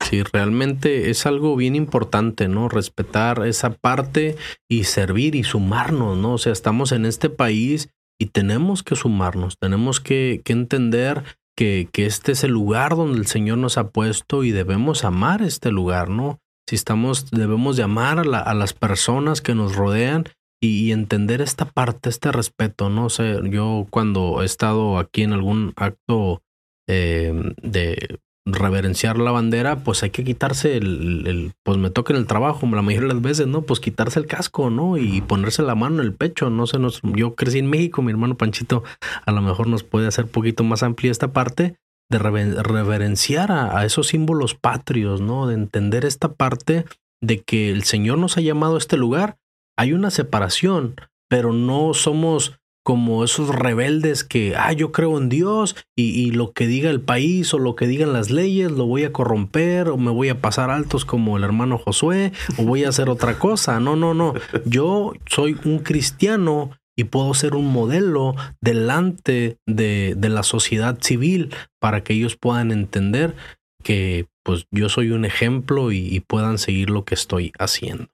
Sí, 0.02 0.24
realmente 0.24 1.10
es 1.10 1.26
algo 1.26 1.56
bien 1.56 1.76
importante, 1.76 2.48
¿no? 2.48 2.70
Respetar 2.70 3.46
esa 3.46 3.72
parte 3.72 4.36
y 4.70 4.86
servir 4.86 5.36
y 5.36 5.44
sumarnos, 5.44 6.18
¿no? 6.18 6.34
O 6.34 6.38
sea, 6.38 6.52
estamos 6.52 6.92
en 6.92 7.06
este 7.06 7.30
país 7.30 7.90
y 8.20 8.28
tenemos 8.28 8.84
que 8.84 8.96
sumarnos, 8.96 9.58
tenemos 9.60 10.00
que, 10.00 10.42
que 10.44 10.54
entender 10.54 11.24
que, 11.58 11.88
que, 11.92 12.06
este 12.06 12.32
es 12.32 12.44
el 12.44 12.52
lugar 12.52 12.96
donde 12.96 13.20
el 13.20 13.28
Señor 13.28 13.58
nos 13.58 13.78
ha 13.78 13.90
puesto 13.90 14.44
y 14.44 14.52
debemos 14.52 15.04
amar 15.04 15.42
este 15.42 15.72
lugar, 15.72 16.10
¿no? 16.10 16.40
Si 16.68 16.76
estamos, 16.76 17.30
debemos 17.32 17.78
de 17.78 17.84
amar 17.84 18.20
a, 18.20 18.40
a 18.40 18.54
las 18.54 18.74
personas 18.74 19.42
que 19.42 19.56
nos 19.56 19.76
rodean 19.76 20.26
y, 20.64 20.92
entender 20.92 21.42
esta 21.42 21.66
parte, 21.66 22.10
este 22.10 22.32
respeto, 22.32 22.90
¿no? 22.90 23.06
O 23.06 23.10
sea, 23.10 23.42
yo 23.44 23.88
cuando 23.90 24.42
he 24.42 24.46
estado 24.46 25.00
aquí 25.00 25.24
en 25.24 25.34
algún 25.34 25.74
acto 25.76 26.44
eh, 26.88 27.34
de 27.62 28.20
reverenciar 28.46 29.20
la 29.20 29.32
bandera, 29.32 29.84
pues 29.84 30.02
hay 30.04 30.10
que 30.10 30.24
quitarse 30.24 30.78
el, 30.78 31.28
el, 31.28 31.52
pues 31.64 31.78
me 31.78 31.92
toca 31.92 32.14
en 32.14 32.20
el 32.20 32.28
trabajo, 32.28 32.66
la 32.66 32.82
mayoría 32.82 33.08
de 33.08 33.14
las 33.14 33.24
veces, 33.24 33.48
¿no? 33.48 33.62
Pues 33.62 33.80
quitarse 33.80 34.20
el 34.20 34.26
casco, 34.26 34.70
¿no? 34.70 34.98
Y 34.98 35.22
ponerse 35.22 35.62
la 35.62 35.76
mano 35.76 36.02
en 36.02 36.08
el 36.08 36.14
pecho, 36.14 36.50
no 36.50 36.66
sé, 36.66 36.80
nos, 36.80 37.02
yo 37.04 37.36
crecí 37.36 37.60
en 37.60 37.70
México, 37.70 38.02
mi 38.02 38.12
hermano 38.12 38.38
Panchito 38.38 38.84
a 39.26 39.32
lo 39.32 39.42
mejor 39.42 39.68
nos 39.68 39.84
puede 39.84 40.08
hacer 40.08 40.26
un 40.26 40.32
poquito 40.32 40.64
más 40.64 40.82
amplia 40.82 41.12
esta 41.12 41.34
parte 41.34 41.76
de 42.10 42.18
reverenciar 42.18 43.52
a, 43.52 43.78
a, 43.78 43.86
esos 43.86 44.08
símbolos 44.08 44.56
patrios, 44.56 45.22
¿no? 45.22 45.48
De 45.48 45.54
entender 45.54 46.04
esta 46.04 46.34
parte 46.34 46.86
de 47.22 47.42
que 47.42 47.70
el 47.70 47.84
Señor 47.84 48.18
nos 48.18 48.38
ha 48.38 48.42
llamado 48.42 48.76
a 48.76 48.80
este 48.80 48.98
lugar, 48.98 49.38
hay 49.78 49.94
una 49.94 50.10
separación, 50.10 50.96
pero 51.30 51.54
no 51.54 51.94
somos 51.94 52.60
como 52.84 53.24
esos 53.24 53.50
rebeldes 53.50 54.24
que, 54.24 54.56
ah, 54.56 54.74
yo 54.74 54.92
creo 54.92 55.18
en 55.18 55.30
Dios 55.30 55.76
y, 55.96 56.32
lo 56.32 56.54
que 56.54 56.68
diga 56.68 56.90
el 56.90 57.02
país 57.02 57.54
o 57.54 57.60
lo 57.60 57.76
que 57.76 57.88
digan 57.88 58.14
las 58.14 58.32
leyes 58.32 58.72
lo 58.72 58.86
voy 58.86 59.04
a 59.04 59.12
corromper 59.12 59.90
o 59.90 59.98
me 59.98 60.12
voy 60.12 60.30
a 60.30 60.42
pasar 60.42 60.70
altos 60.72 61.06
como 61.06 61.38
el 61.38 61.44
hermano 61.44 61.78
Josué 61.78 62.32
o 62.58 62.64
voy 62.64 62.84
a 62.84 62.90
hacer 62.90 63.10
otra 63.10 63.38
cosa. 63.38 63.80
No, 63.80 63.96
no, 63.96 64.14
no. 64.14 64.34
Yo 64.66 65.14
soy 65.28 65.58
un 65.66 65.80
cristiano 65.80 66.72
y 66.98 67.06
puedo 67.06 67.34
ser 67.34 67.56
un 67.56 67.72
modelo 67.72 68.36
delante 68.62 69.58
de, 69.68 70.16
de 70.18 70.30
la 70.30 70.44
sociedad 70.44 70.98
civil 71.02 71.54
para 71.80 72.04
que 72.04 72.14
ellos 72.14 72.36
puedan 72.36 72.72
entender 72.72 73.36
que 73.84 74.28
pues 74.44 74.66
yo 74.72 74.90
soy 74.90 75.12
un 75.12 75.26
ejemplo 75.26 75.92
y 75.92 76.20
puedan 76.22 76.58
seguir 76.58 76.90
lo 76.90 77.06
que 77.06 77.16
estoy 77.16 77.52
haciendo. 77.60 78.10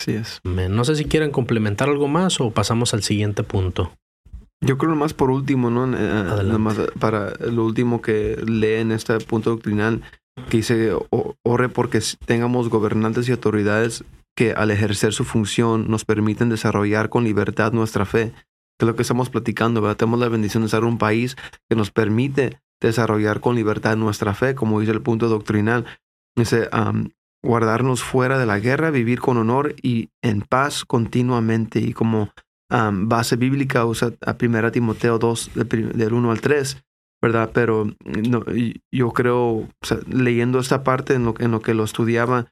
Así 0.00 0.12
es. 0.12 0.40
No 0.44 0.84
sé 0.84 0.94
si 0.94 1.04
quieren 1.04 1.30
complementar 1.30 1.88
algo 1.88 2.08
más 2.08 2.40
o 2.40 2.50
pasamos 2.50 2.94
al 2.94 3.02
siguiente 3.02 3.42
punto. 3.42 3.92
Yo 4.60 4.76
creo 4.76 4.90
nomás 4.90 5.14
por 5.14 5.30
último, 5.30 5.70
¿no? 5.70 5.86
Eh, 5.96 6.58
más 6.58 6.76
para 6.98 7.34
lo 7.36 7.64
último 7.64 8.00
que 8.02 8.36
lee 8.44 8.74
en 8.74 8.92
este 8.92 9.18
punto 9.20 9.50
doctrinal, 9.50 10.02
que 10.48 10.58
dice, 10.58 10.92
ore 11.42 11.68
porque 11.68 12.00
tengamos 12.26 12.68
gobernantes 12.68 13.28
y 13.28 13.32
autoridades 13.32 14.04
que 14.36 14.52
al 14.52 14.70
ejercer 14.70 15.12
su 15.12 15.24
función 15.24 15.90
nos 15.90 16.04
permiten 16.04 16.48
desarrollar 16.48 17.08
con 17.08 17.24
libertad 17.24 17.72
nuestra 17.72 18.04
fe. 18.04 18.32
Que 18.78 18.84
es 18.84 18.86
lo 18.86 18.94
que 18.94 19.02
estamos 19.02 19.30
platicando, 19.30 19.80
¿verdad? 19.80 19.96
Tenemos 19.96 20.20
la 20.20 20.28
bendición 20.28 20.62
de 20.62 20.68
ser 20.68 20.84
un 20.84 20.98
país 20.98 21.36
que 21.68 21.76
nos 21.76 21.90
permite 21.90 22.60
desarrollar 22.80 23.40
con 23.40 23.56
libertad 23.56 23.96
nuestra 23.96 24.34
fe, 24.34 24.54
como 24.54 24.78
dice 24.78 24.92
el 24.92 25.02
punto 25.02 25.28
doctrinal. 25.28 25.84
Dice, 26.36 26.68
guardarnos 27.42 28.02
fuera 28.02 28.38
de 28.38 28.46
la 28.46 28.58
guerra, 28.58 28.90
vivir 28.90 29.20
con 29.20 29.36
honor 29.36 29.74
y 29.82 30.10
en 30.22 30.42
paz 30.42 30.84
continuamente. 30.84 31.80
Y 31.80 31.92
como 31.92 32.30
base 32.70 33.36
bíblica 33.36 33.84
usa 33.86 34.12
a 34.24 34.36
1 34.40 34.72
Timoteo 34.72 35.18
2, 35.18 35.50
del 35.54 36.12
1 36.12 36.30
al 36.30 36.40
3, 36.40 36.84
¿verdad? 37.22 37.50
Pero 37.52 37.86
no, 38.04 38.44
yo 38.92 39.10
creo, 39.12 39.68
leyendo 40.06 40.58
esta 40.58 40.82
parte 40.84 41.14
en 41.14 41.24
lo, 41.24 41.34
en 41.38 41.50
lo 41.50 41.60
que 41.60 41.74
lo 41.74 41.84
estudiaba, 41.84 42.46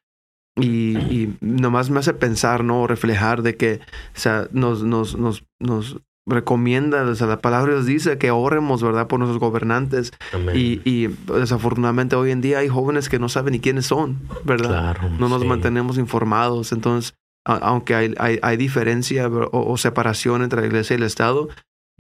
y, 0.59 0.97
y, 0.97 1.37
nomás 1.43 1.91
me 1.91 1.99
hace 1.99 2.14
pensar, 2.14 2.64
¿no? 2.64 2.87
Reflejar 2.87 3.43
de 3.43 3.57
que, 3.57 3.80
o 4.14 4.18
sea, 4.18 4.49
nos, 4.53 4.82
nos, 4.84 5.18
nos, 5.18 5.45
nos 5.61 6.01
recomienda, 6.27 7.03
o 7.03 7.14
sea, 7.14 7.29
la 7.29 7.41
palabra 7.41 7.74
nos 7.74 7.87
dice 7.87 8.18
que 8.18 8.31
oremos, 8.33 8.83
¿verdad? 8.83 9.07
Por 9.07 9.20
nuestros 9.20 9.39
gobernantes. 9.39 10.12
Y, 10.55 10.81
y, 10.85 11.07
desafortunadamente 11.33 12.16
hoy 12.16 12.33
en 12.33 12.41
día 12.41 12.59
hay 12.59 12.68
jóvenes 12.68 13.09
que 13.09 13.18
no 13.18 13.29
saben 13.29 13.53
ni 13.53 13.61
quiénes 13.61 13.87
son, 13.87 14.18
¿verdad? 14.45 14.97
no 15.18 15.29
nos 15.29 15.45
mantenemos 15.45 15.99
informados. 15.99 16.72
Entonces, 16.72 17.14
aunque 17.45 17.95
hay, 17.95 18.14
hay, 18.18 18.41
hay 18.43 18.57
diferencia 18.57 19.29
o, 19.29 19.77
separación 19.77 20.43
entre 20.43 20.62
la 20.62 20.66
iglesia 20.66 20.95
y 20.95 20.99
el 20.99 21.05
Estado, 21.05 21.49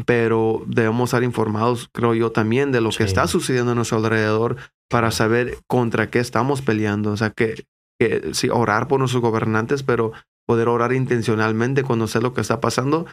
pero 0.04 0.64
debemos 0.66 1.10
estar 1.10 1.22
informados, 1.22 1.88
creo 1.92 2.14
yo, 2.14 2.32
también 2.32 2.72
de 2.72 2.80
lo 2.80 2.90
que 2.90 3.04
está 3.04 3.28
sucediendo 3.28 3.72
a 3.72 3.74
nuestro 3.76 3.98
alrededor 3.98 4.56
para 4.90 5.12
saber 5.12 5.58
contra 5.68 6.10
qué 6.10 6.18
estamos 6.18 6.62
peleando. 6.62 7.12
O 7.12 7.16
sea, 7.16 7.30
que, 7.30 7.64
que 7.98 8.34
sí, 8.34 8.48
orar 8.50 8.88
por 8.88 8.98
nuestros 8.98 9.22
gobernantes, 9.22 9.84
pero 9.84 10.12
poder 10.46 10.68
orar 10.68 10.92
intencionalmente 10.92 11.84
cuando 11.84 12.08
sé 12.08 12.20
lo 12.20 12.34
que 12.34 12.40
está 12.40 12.60
pasando. 12.60 13.06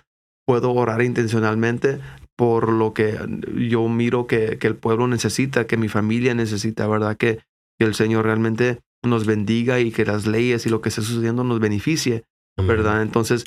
Puedo 0.45 0.73
orar 0.73 1.01
intencionalmente 1.01 1.99
por 2.35 2.71
lo 2.71 2.93
que 2.93 3.17
yo 3.69 3.87
miro 3.87 4.27
que, 4.27 4.57
que 4.57 4.67
el 4.67 4.75
pueblo 4.75 5.07
necesita, 5.07 5.67
que 5.67 5.77
mi 5.77 5.87
familia 5.87 6.33
necesita, 6.33 6.87
¿verdad? 6.87 7.15
Que, 7.15 7.39
que, 7.79 7.85
el 7.85 7.93
Señor 7.93 8.25
realmente 8.25 8.79
nos 9.03 9.25
bendiga 9.25 9.79
y 9.79 9.91
que 9.91 10.05
las 10.05 10.25
leyes 10.25 10.65
y 10.65 10.69
lo 10.69 10.81
que 10.81 10.89
está 10.89 11.01
sucediendo 11.01 11.43
nos 11.43 11.59
beneficie, 11.59 12.25
¿verdad? 12.57 13.01
Entonces, 13.01 13.45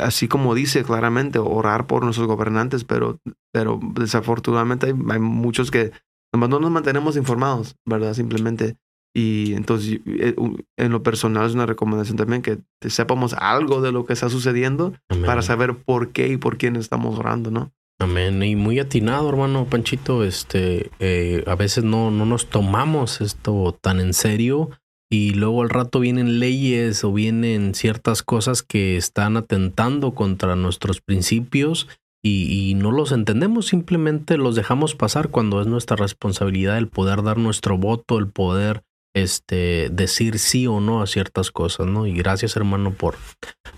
así 0.00 0.28
como 0.28 0.54
dice 0.54 0.82
claramente, 0.82 1.38
orar 1.38 1.86
por 1.86 2.04
nuestros 2.04 2.26
gobernantes, 2.26 2.84
pero, 2.84 3.20
pero 3.52 3.80
desafortunadamente 3.94 4.86
hay, 4.86 4.94
hay 5.10 5.18
muchos 5.18 5.70
que 5.70 5.92
no 6.34 6.60
nos 6.60 6.70
mantenemos 6.70 7.16
informados, 7.16 7.76
¿verdad? 7.86 8.14
Simplemente 8.14 8.76
y 9.18 9.54
entonces, 9.54 10.00
eh, 10.04 10.34
en 10.76 10.92
lo 10.92 11.02
personal, 11.02 11.46
es 11.46 11.54
una 11.54 11.64
recomendación 11.64 12.18
también 12.18 12.42
que 12.42 12.58
sepamos 12.86 13.32
algo 13.32 13.80
de 13.80 13.90
lo 13.90 14.04
que 14.04 14.12
está 14.12 14.28
sucediendo 14.28 14.92
para 15.24 15.40
saber 15.40 15.74
por 15.74 16.12
qué 16.12 16.28
y 16.28 16.36
por 16.36 16.58
quién 16.58 16.76
estamos 16.76 17.18
orando, 17.18 17.50
¿no? 17.50 17.72
Amén. 17.98 18.42
Y 18.42 18.56
muy 18.56 18.78
atinado, 18.78 19.30
hermano 19.30 19.64
Panchito. 19.70 20.22
Este, 20.22 20.90
eh, 20.98 21.42
a 21.46 21.54
veces 21.54 21.82
no, 21.82 22.10
no 22.10 22.26
nos 22.26 22.50
tomamos 22.50 23.22
esto 23.22 23.74
tan 23.80 24.00
en 24.00 24.12
serio 24.12 24.68
y 25.10 25.30
luego 25.30 25.62
al 25.62 25.70
rato 25.70 26.00
vienen 26.00 26.38
leyes 26.38 27.02
o 27.02 27.10
vienen 27.10 27.74
ciertas 27.74 28.22
cosas 28.22 28.62
que 28.62 28.98
están 28.98 29.38
atentando 29.38 30.14
contra 30.14 30.56
nuestros 30.56 31.00
principios 31.00 31.88
y, 32.22 32.70
y, 32.70 32.74
no 32.74 32.92
los 32.92 33.12
entendemos, 33.12 33.66
simplemente 33.66 34.36
los 34.36 34.56
dejamos 34.56 34.94
pasar 34.94 35.30
cuando 35.30 35.60
es 35.62 35.68
nuestra 35.68 35.96
responsabilidad 35.96 36.76
el 36.76 36.88
poder 36.88 37.22
dar 37.22 37.38
nuestro 37.38 37.78
voto, 37.78 38.18
el 38.18 38.28
poder 38.28 38.82
este, 39.16 39.88
decir 39.90 40.38
sí 40.38 40.66
o 40.66 40.78
no 40.78 41.00
a 41.00 41.06
ciertas 41.06 41.50
cosas, 41.50 41.86
¿no? 41.86 42.06
Y 42.06 42.12
gracias, 42.12 42.54
hermano, 42.54 42.92
por, 42.92 43.14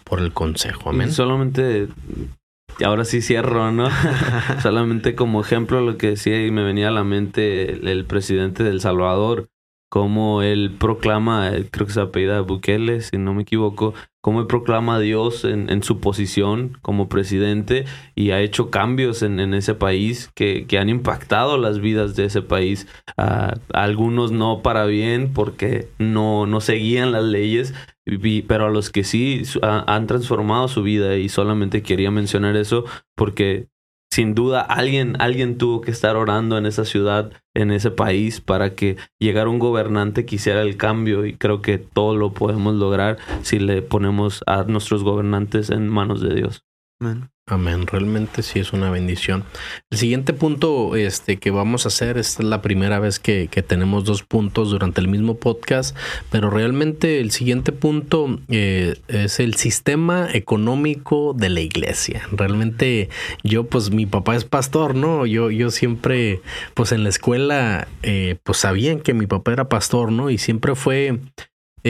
por 0.03 0.19
el 0.19 0.33
consejo. 0.33 0.91
Amén. 0.91 1.13
solamente, 1.13 1.87
ahora 2.85 3.05
sí 3.05 3.23
cierro, 3.23 3.71
¿no? 3.71 3.89
solamente 4.63 5.15
como 5.15 5.41
ejemplo 5.41 5.81
lo 5.81 5.97
que 5.97 6.09
decía 6.09 6.45
y 6.45 6.51
me 6.51 6.65
venía 6.65 6.89
a 6.89 6.91
la 6.91 7.05
mente 7.05 7.71
el, 7.71 7.87
el 7.87 8.05
presidente 8.05 8.65
del 8.65 8.81
Salvador, 8.81 9.49
como 9.89 10.43
él 10.43 10.77
proclama, 10.79 11.51
creo 11.71 11.87
que 11.87 11.93
se 11.93 12.01
apellida 12.01 12.41
Bukele, 12.43 13.01
si 13.01 13.17
no 13.17 13.33
me 13.33 13.43
equivoco, 13.43 13.95
como 14.21 14.41
él 14.41 14.47
proclama 14.47 14.97
a 14.97 15.01
Dios 15.01 15.45
en, 15.45 15.83
su 15.83 16.01
posición 16.01 16.77
como 16.83 17.09
presidente 17.09 17.87
y 18.15 18.33
ha 18.33 18.41
hecho 18.41 18.71
cambios 18.71 19.23
en, 19.23 19.55
ese 19.55 19.75
país 19.75 20.31
que, 20.35 20.67
que, 20.67 20.79
han 20.79 20.91
impactado 20.91 21.57
las 21.57 21.81
vidas 21.81 22.17
de 22.17 22.27
ese 22.27 22.43
país. 22.43 22.87
Uh, 23.17 23.59
algunos 23.73 24.31
no 24.31 24.61
para 24.63 24.85
bien 24.85 25.33
porque 25.33 25.89
no, 25.99 26.47
no 26.47 26.61
seguían 26.61 27.13
las 27.13 27.25
leyes, 27.25 27.73
pero 28.47 28.67
a 28.67 28.71
los 28.71 28.91
que 28.91 29.05
sí 29.05 29.43
han 29.63 30.07
transformado 30.07 30.69
su 30.69 30.83
vida 30.83 31.17
y 31.17 31.29
solamente 31.29 31.83
quería 31.83 32.11
mencionar 32.11 32.57
eso 32.57 32.85
porque 33.15 33.69
sin 34.19 34.35
duda 34.35 34.63
alguien, 34.63 35.15
alguien 35.21 35.59
tuvo 35.59 35.81
que 35.81 35.93
estar 35.93 36.17
orando 36.17 36.59
en 36.59 36.67
esa 36.67 36.85
ciudad, 36.85 37.31
en 37.55 37.71
ese 37.71 37.93
país, 37.93 38.41
para 38.41 38.75
que 38.75 38.97
llegara 39.21 39.49
un 39.49 39.61
gobernante 39.61 40.27
que 40.27 40.35
hiciera 40.35 40.63
el 40.63 40.77
cambio 40.77 41.25
y 41.25 41.37
creo 41.37 41.63
que 41.63 41.79
todo 41.79 42.17
lo 42.17 42.33
podemos 42.33 42.75
lograr 42.75 43.19
si 43.43 43.61
le 43.61 43.81
ponemos 43.81 44.43
a 44.49 44.65
nuestros 44.65 45.05
gobernantes 45.05 45.71
en 45.71 45.89
manos 45.89 46.21
de 46.21 46.35
Dios. 46.35 46.68
Amén. 47.01 47.87
Realmente 47.87 48.43
sí 48.43 48.59
es 48.59 48.73
una 48.73 48.91
bendición. 48.91 49.45
El 49.91 49.99
siguiente 49.99 50.35
punto 50.35 50.97
este, 50.97 51.39
que 51.39 51.51
vamos 51.51 51.85
a 51.85 51.89
hacer, 51.89 52.19
esta 52.19 52.43
es 52.43 52.49
la 52.49 52.61
primera 52.61 52.99
vez 52.99 53.19
que, 53.19 53.49
que 53.49 53.63
tenemos 53.63 54.05
dos 54.05 54.23
puntos 54.23 54.71
durante 54.71 55.01
el 55.01 55.09
mismo 55.09 55.39
podcast, 55.39 55.97
pero 56.31 56.51
realmente 56.51 57.21
el 57.21 57.31
siguiente 57.31 57.73
punto 57.73 58.39
eh, 58.49 58.97
es 59.09 59.41
el 59.41 59.55
sistema 59.55 60.29
económico 60.33 61.35
de 61.35 61.49
la 61.49 61.61
iglesia. 61.61 62.29
Realmente 62.33 63.09
yo, 63.43 63.65
pues 63.65 63.91
mi 63.91 64.05
papá 64.05 64.37
es 64.37 64.45
pastor, 64.45 64.95
¿no? 64.95 65.25
Yo, 65.25 65.51
yo 65.51 65.71
siempre, 65.71 66.43
pues 66.75 66.93
en 66.93 67.03
la 67.03 67.09
escuela, 67.09 67.89
eh, 68.03 68.37
pues 68.43 68.59
sabían 68.59 69.01
que 69.01 69.15
mi 69.15 69.27
papá 69.27 69.53
era 69.53 69.69
pastor, 69.71 70.13
¿no? 70.13 70.29
Y 70.29 70.37
siempre 70.37 70.75
fue 70.75 71.19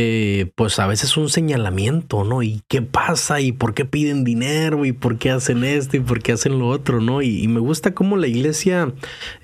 eh, 0.00 0.52
pues 0.54 0.78
a 0.78 0.86
veces 0.86 1.16
un 1.16 1.28
señalamiento, 1.28 2.22
¿no? 2.22 2.44
¿Y 2.44 2.62
qué 2.68 2.82
pasa? 2.82 3.40
¿Y 3.40 3.50
por 3.50 3.74
qué 3.74 3.84
piden 3.84 4.22
dinero? 4.22 4.84
¿Y 4.84 4.92
por 4.92 5.18
qué 5.18 5.32
hacen 5.32 5.64
esto? 5.64 5.96
¿Y 5.96 6.00
por 6.00 6.22
qué 6.22 6.30
hacen 6.30 6.60
lo 6.60 6.68
otro? 6.68 7.00
¿No? 7.00 7.20
Y, 7.20 7.48
me 7.48 7.58
gusta 7.58 7.94
cómo 7.94 8.16
la 8.16 8.28
iglesia 8.28 8.92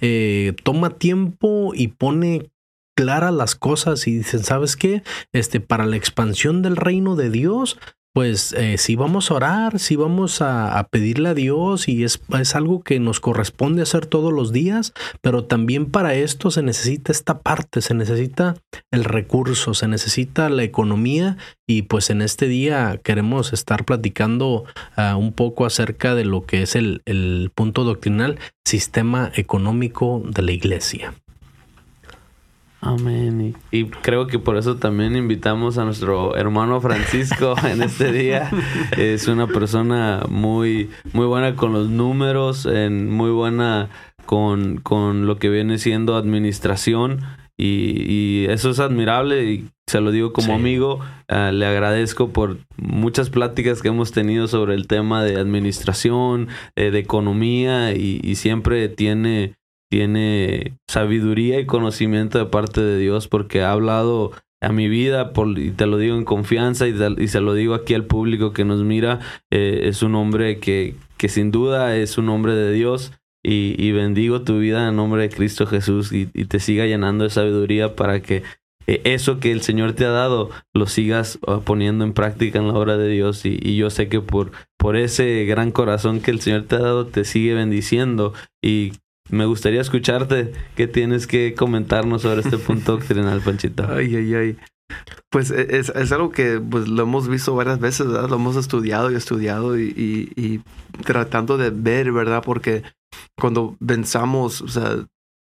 eh, 0.01 0.55
toma 0.63 0.91
tiempo 0.91 1.73
y 1.75 1.89
pone 1.89 2.53
claras 2.95 3.35
las 3.35 3.57
cosas 3.57 4.07
y 4.07 4.19
dicen, 4.19 4.45
¿sabes 4.45 4.77
qué? 4.77 5.03
Este, 5.33 5.59
para 5.59 5.87
la 5.87 5.97
expansión 5.97 6.63
del 6.63 6.77
reino 6.77 7.17
de 7.17 7.31
Dios, 7.31 7.77
pues 8.15 8.53
eh, 8.53 8.79
si 8.79 8.95
vamos 8.95 9.31
a 9.31 9.35
orar, 9.35 9.81
si 9.81 9.97
vamos 9.97 10.41
a, 10.41 10.87
pedirle 10.91 11.31
a 11.31 11.35
Dios 11.35 11.89
y 11.89 12.05
es, 12.05 12.21
es, 12.39 12.55
algo 12.55 12.81
que 12.83 13.01
nos 13.01 13.19
corresponde 13.19 13.83
hacer 13.83 14.07
todos 14.07 14.33
los 14.33 14.53
días, 14.53 14.93
pero 15.21 15.45
también 15.45 15.87
para 15.87 16.15
esto 16.15 16.53
se 16.53 16.63
necesita 16.63 17.11
esta 17.11 17.41
parte, 17.41 17.81
se 17.81 17.93
necesita 17.95 18.55
el 18.93 19.03
recurso, 19.03 19.75
se 19.75 19.89
necesita 19.89 20.49
la 20.49 20.63
economía 20.63 21.37
y 21.67 21.83
pues 21.83 22.09
en 22.09 22.23
este 22.23 22.47
día 22.47 23.01
queremos 23.03 23.53
estar 23.53 23.85
platicando 23.85 24.65
ah, 24.95 25.17
un 25.17 25.33
poco 25.33 25.67
acerca 25.67 26.15
de 26.15 26.25
lo 26.25 26.47
que 26.47 26.63
es 26.63 26.77
el, 26.77 27.03
el 27.07 27.51
punto 27.53 27.83
doctrinal, 27.83 28.39
sistema 28.65 29.33
económico 29.35 30.23
de 30.25 30.43
la 30.43 30.53
iglesia. 30.53 31.15
Amén. 32.85 33.55
Y, 33.71 33.87
creo 33.87 34.27
que 34.27 34.39
por 34.39 34.59
eso 34.59 34.77
también 34.77 35.17
invitamos 35.17 35.79
a 35.79 35.87
nuestro 35.87 36.37
hermano 36.37 36.83
Francisco 36.83 37.55
en 37.67 37.83
este 37.83 38.13
día. 38.13 38.51
Es 38.99 39.27
una 39.27 39.47
persona 39.47 40.23
muy, 40.29 40.91
muy 41.15 41.25
buena 41.25 41.57
con 41.57 41.73
los 41.73 41.89
números, 41.89 42.67
en, 42.67 43.11
muy 43.11 43.31
buena 43.31 43.89
con, 44.27 44.77
con 44.77 45.27
lo 45.27 45.39
que 45.39 45.49
viene 45.49 45.79
siendo 45.79 46.15
administración. 46.15 47.23
Y, 47.57 48.45
eso 48.51 48.69
es 48.69 48.81
admirable 48.81 49.45
y 49.45 49.69
se 49.87 50.03
lo 50.03 50.11
digo 50.11 50.35
como 50.35 50.55
amigo. 50.55 51.01
Ah, 51.29 51.53
le 51.53 51.65
agradezco 51.65 52.29
por 52.35 52.59
muchas 52.77 53.31
pláticas 53.31 53.81
que 53.81 53.89
hemos 53.89 54.13
tenido 54.13 54.47
sobre 54.47 54.75
el 54.75 54.89
tema 54.89 55.25
de 55.25 55.41
administración, 55.41 56.49
eh, 56.77 56.91
de 56.91 56.99
economía 56.99 57.95
y, 57.95 58.21
y 58.23 58.35
siempre 58.35 58.91
tiene 58.91 59.55
tiene 59.95 60.77
sabiduría 60.89 61.61
y 61.61 61.67
conocimiento 61.67 62.41
de 62.41 62.47
parte 62.47 62.81
de 62.81 62.99
Dios 62.99 63.29
porque 63.29 63.63
ha 63.63 63.71
hablado 63.71 64.33
a 64.61 64.73
mi 64.73 64.89
vida 64.89 65.31
y 65.55 65.71
te 65.71 65.87
lo 65.87 65.99
digo 65.99 66.17
en 66.17 66.25
confianza 66.25 66.89
y, 66.89 67.29
se 67.29 67.41
lo 67.41 67.55
digo 67.55 67.75
aquí 67.75 67.95
al 67.95 68.05
público 68.05 68.53
que 68.53 68.65
nos 68.65 68.83
mira, 68.83 69.21
eh, 69.53 69.83
es 69.85 70.03
un 70.03 70.17
hombre 70.17 70.59
que, 70.59 70.97
que 71.17 71.29
sin 71.29 71.53
duda 71.53 71.95
es 71.95 72.19
un 72.19 72.29
hombre 72.29 72.55
de 72.57 72.73
Dios 72.73 73.13
y, 73.41 73.93
bendigo 73.93 74.43
tu 74.43 74.59
vida 74.59 74.89
en 74.89 74.97
nombre 74.97 75.23
de 75.23 75.29
Cristo 75.29 75.65
Jesús 75.65 76.13
y, 76.13 76.27
te 76.27 76.59
siga 76.59 76.87
llenando 76.87 77.23
de 77.23 77.31
sabiduría 77.31 77.95
para 77.95 78.21
que 78.21 78.43
eh, 78.89 79.01
eso 79.05 79.39
que 79.39 79.53
el 79.53 79.63
Señor 79.63 79.93
te 79.93 80.07
ha 80.07 80.11
dado 80.11 80.51
lo 80.73 80.89
sigas 80.89 81.39
uh, 81.47 81.61
poniendo 81.61 82.05
en 82.05 82.15
práctica 82.15 82.59
en 82.59 82.67
la 82.67 82.75
obra 82.75 82.97
de 82.97 83.09
Dios 83.11 83.47
y, 83.47 83.77
yo 83.77 83.91
sé 83.91 84.09
que 84.09 84.21
por, 84.21 84.51
por 84.77 84.97
ese 84.97 85.45
gran 85.45 85.71
corazón 85.71 86.21
que 86.21 86.33
el 86.33 86.41
Señor 86.41 86.65
te 86.65 86.75
ha 86.75 86.81
dado 86.81 87.07
te 87.07 87.23
sigue 87.23 87.55
bendiciendo 87.55 88.33
y 88.61 88.95
me 89.31 89.47
gustaría 89.47 89.81
escucharte. 89.81 90.53
¿Qué 90.77 90.87
tienes 90.87 91.27
que 91.27 91.55
comentarnos 91.55 92.23
sobre 92.23 92.41
este 92.41 92.59
punto 92.59 92.93
doctrinal, 92.99 93.41
Panchito? 93.41 93.87
Ay, 93.91 94.15
ay, 94.17 94.35
ay. 94.35 94.59
Pues 95.31 95.51
e, 95.51 95.79
es, 95.79 95.89
es, 95.89 96.13
algo 96.13 96.31
que 96.31 96.61
pues, 96.61 96.89
lo 96.89 97.03
hemos 97.03 97.29
visto 97.29 97.55
varias 97.55 97.81
veces, 97.81 98.07
¿verdad? 98.07 98.29
Lo 98.29 98.37
hemos 98.37 98.57
estudiado 98.57 99.11
y 99.11 99.15
estudiado 99.15 99.79
y, 99.79 100.33
y, 100.37 100.61
tratando 101.05 101.57
de 101.57 101.71
ver, 101.71 102.13
¿verdad? 102.13 102.43
Porque 102.45 102.83
cuando 103.39 103.77
pensamos, 103.85 104.61
o 104.61 104.69
sea, 104.69 105.07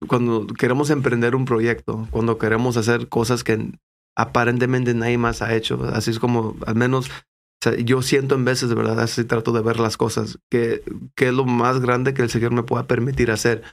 cuando 0.08 0.48
queremos 0.48 0.90
emprender 0.90 1.36
un 1.36 1.46
proyecto, 1.46 2.08
cuando 2.12 2.38
queremos 2.38 2.78
hacer 2.78 3.10
cosas 3.10 3.44
que 3.44 3.72
aparentemente 4.16 4.94
nadie 4.94 5.18
más 5.18 5.42
ha 5.42 5.56
hecho, 5.56 5.84
así 5.94 6.12
es 6.12 6.20
como 6.20 6.56
al 6.66 6.76
menos 6.76 7.10
sea, 7.64 7.76
yo 7.78 8.02
siento 8.02 8.36
en 8.36 8.46
veces, 8.46 8.70
de 8.70 8.76
verdad, 8.76 9.00
así 9.00 9.24
trato 9.24 9.52
de 9.52 9.62
ver 9.62 9.80
las 9.80 9.98
cosas, 9.98 10.40
que, 10.50 10.84
que 11.16 11.28
es 11.28 11.34
lo 11.34 11.46
más 11.46 11.80
grande 11.80 12.14
que 12.14 12.22
el 12.22 12.30
Señor 12.30 12.52
me 12.52 12.64
pueda 12.64 12.88
permitir 12.88 13.32
hacer. 13.32 13.64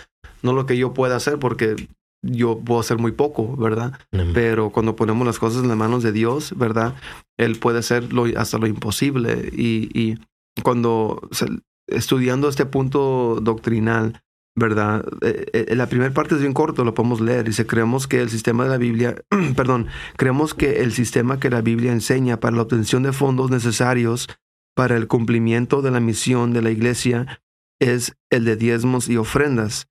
No 0.42 0.52
lo 0.52 0.66
que 0.66 0.76
yo 0.76 0.94
pueda 0.94 1.16
hacer, 1.16 1.38
porque 1.38 1.88
yo 2.22 2.58
puedo 2.58 2.80
hacer 2.80 2.98
muy 2.98 3.12
poco, 3.12 3.56
¿verdad? 3.56 3.98
Pero 4.34 4.70
cuando 4.70 4.96
ponemos 4.96 5.26
las 5.26 5.38
cosas 5.38 5.62
en 5.62 5.68
las 5.68 5.76
manos 5.76 6.02
de 6.02 6.12
Dios, 6.12 6.54
¿verdad? 6.56 6.94
Él 7.38 7.58
puede 7.58 7.78
hacer 7.78 8.12
lo, 8.12 8.26
hasta 8.38 8.58
lo 8.58 8.66
imposible. 8.66 9.50
Y, 9.52 9.90
y 9.98 10.18
cuando 10.62 11.20
o 11.30 11.34
sea, 11.34 11.48
estudiando 11.88 12.48
este 12.48 12.66
punto 12.66 13.38
doctrinal, 13.42 14.22
¿verdad? 14.54 15.04
Eh, 15.22 15.46
eh, 15.52 15.76
la 15.76 15.88
primera 15.88 16.12
parte 16.12 16.34
es 16.34 16.40
bien 16.40 16.52
corto, 16.52 16.84
lo 16.84 16.94
podemos 16.94 17.20
leer. 17.20 17.44
Dice, 17.44 17.66
creemos 17.66 18.06
que 18.06 18.20
el 18.20 18.30
sistema 18.30 18.64
de 18.64 18.70
la 18.70 18.78
Biblia, 18.78 19.16
perdón, 19.56 19.86
creemos 20.16 20.54
que 20.54 20.82
el 20.82 20.92
sistema 20.92 21.38
que 21.38 21.50
la 21.50 21.62
Biblia 21.62 21.92
enseña 21.92 22.40
para 22.40 22.56
la 22.56 22.62
obtención 22.62 23.02
de 23.02 23.12
fondos 23.12 23.50
necesarios 23.50 24.28
para 24.74 24.96
el 24.96 25.08
cumplimiento 25.08 25.82
de 25.82 25.90
la 25.90 26.00
misión 26.00 26.52
de 26.52 26.62
la 26.62 26.70
iglesia 26.70 27.42
es 27.80 28.16
el 28.30 28.44
de 28.44 28.56
diezmos 28.56 29.08
y 29.08 29.16
ofrendas 29.16 29.88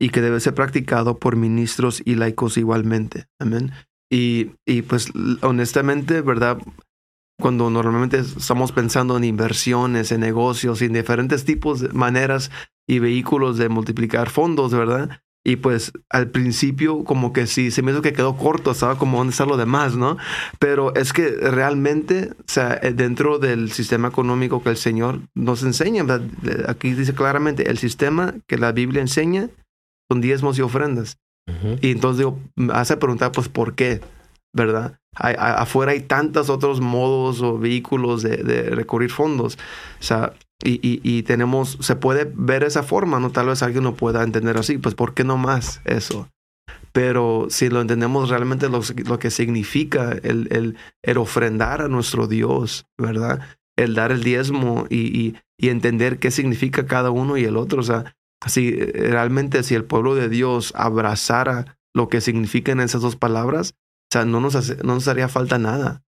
y 0.00 0.10
que 0.10 0.20
debe 0.20 0.40
ser 0.40 0.54
practicado 0.54 1.18
por 1.18 1.36
ministros 1.36 2.02
y 2.04 2.14
laicos 2.14 2.56
igualmente. 2.56 3.26
Amén. 3.38 3.72
Y, 4.10 4.52
y 4.66 4.82
pues 4.82 5.12
honestamente, 5.42 6.20
¿verdad? 6.20 6.58
Cuando 7.40 7.70
normalmente 7.70 8.18
estamos 8.18 8.72
pensando 8.72 9.16
en 9.16 9.24
inversiones, 9.24 10.10
en 10.12 10.20
negocios, 10.20 10.82
en 10.82 10.92
diferentes 10.92 11.44
tipos 11.44 11.80
de 11.80 11.88
maneras 11.90 12.50
y 12.88 12.98
vehículos 12.98 13.56
de 13.58 13.68
multiplicar 13.68 14.30
fondos, 14.30 14.72
¿verdad? 14.72 15.20
Y 15.44 15.56
pues 15.56 15.92
al 16.10 16.30
principio 16.30 17.04
como 17.04 17.32
que 17.32 17.46
sí, 17.46 17.70
se 17.70 17.80
me 17.82 17.92
hizo 17.92 18.02
que 18.02 18.12
quedó 18.12 18.36
corto, 18.36 18.72
estaba 18.72 18.98
como 18.98 19.18
dónde 19.18 19.30
está 19.30 19.46
lo 19.46 19.56
demás, 19.56 19.94
¿no? 19.96 20.16
Pero 20.58 20.94
es 20.94 21.12
que 21.12 21.28
realmente, 21.30 22.30
o 22.38 22.42
sea, 22.46 22.78
eh, 22.82 22.92
dentro 22.92 23.38
del 23.38 23.70
sistema 23.70 24.08
económico 24.08 24.62
que 24.62 24.70
el 24.70 24.76
Señor 24.76 25.20
nos 25.34 25.62
enseña, 25.62 26.02
¿verdad? 26.02 26.28
aquí 26.68 26.92
dice 26.92 27.14
claramente, 27.14 27.70
el 27.70 27.78
sistema 27.78 28.34
que 28.46 28.58
la 28.58 28.72
Biblia 28.72 29.00
enseña 29.00 29.48
son 30.10 30.20
diezmos 30.20 30.58
y 30.58 30.62
ofrendas. 30.62 31.16
Ujú. 31.48 31.78
Y 31.80 31.92
entonces 31.92 32.18
digo, 32.18 32.40
me 32.56 32.74
hace 32.74 32.96
preguntar, 32.96 33.32
pues, 33.32 33.48
¿por 33.48 33.74
qué? 33.74 34.00
¿Verdad? 34.52 34.98
Hay- 35.14 35.36
a- 35.38 35.62
afuera 35.62 35.92
hay 35.92 36.00
tantos 36.00 36.50
otros 36.50 36.80
modos 36.80 37.40
o 37.42 37.58
vehículos 37.58 38.22
de, 38.22 38.38
de 38.38 38.62
recurrir 38.70 39.10
fondos. 39.10 39.56
O 40.00 40.02
sea, 40.02 40.32
y, 40.64 41.00
y, 41.02 41.22
tenemos, 41.22 41.78
se 41.80 41.94
puede 41.96 42.30
ver 42.34 42.64
esa 42.64 42.82
forma, 42.82 43.20
¿no? 43.20 43.30
Tal 43.30 43.46
vez 43.46 43.62
alguien 43.62 43.84
no 43.84 43.94
pueda 43.94 44.22
entender 44.24 44.56
así, 44.56 44.76
pues, 44.78 44.94
¿por 44.94 45.14
qué 45.14 45.22
no 45.24 45.36
más 45.36 45.80
eso? 45.84 46.28
Pero 46.92 47.46
si 47.50 47.68
lo 47.68 47.80
entendemos 47.80 48.28
realmente 48.28 48.68
lo, 48.68 48.80
lo 49.06 49.18
que 49.18 49.30
significa 49.30 50.12
el, 50.22 50.48
el, 50.50 50.76
el 51.02 51.18
ofrendar 51.18 51.82
a 51.82 51.88
nuestro 51.88 52.26
Dios, 52.26 52.86
¿verdad? 52.98 53.40
El 53.76 53.94
dar 53.94 54.10
el 54.10 54.24
diezmo 54.24 54.86
y, 54.90 55.36
y, 55.58 55.68
entender 55.68 56.18
qué 56.18 56.30
significa 56.30 56.86
cada 56.86 57.10
uno 57.10 57.36
y 57.36 57.44
el 57.44 57.56
otro. 57.56 57.80
O 57.80 57.84
sea, 57.84 58.16
si 58.46 58.72
realmente 58.74 59.62
si 59.62 59.74
el 59.74 59.84
pueblo 59.84 60.14
de 60.14 60.28
Dios 60.28 60.72
abrazara 60.76 61.78
lo 61.94 62.08
que 62.08 62.20
significan 62.20 62.80
esas 62.80 63.02
dos 63.02 63.16
palabras, 63.16 63.74
o 64.10 64.12
sea, 64.12 64.24
no 64.24 64.40
nos, 64.40 64.54
hace- 64.54 64.76
no 64.82 64.94
nos 64.94 65.06
haría 65.08 65.28
falta 65.28 65.58
nada, 65.58 66.02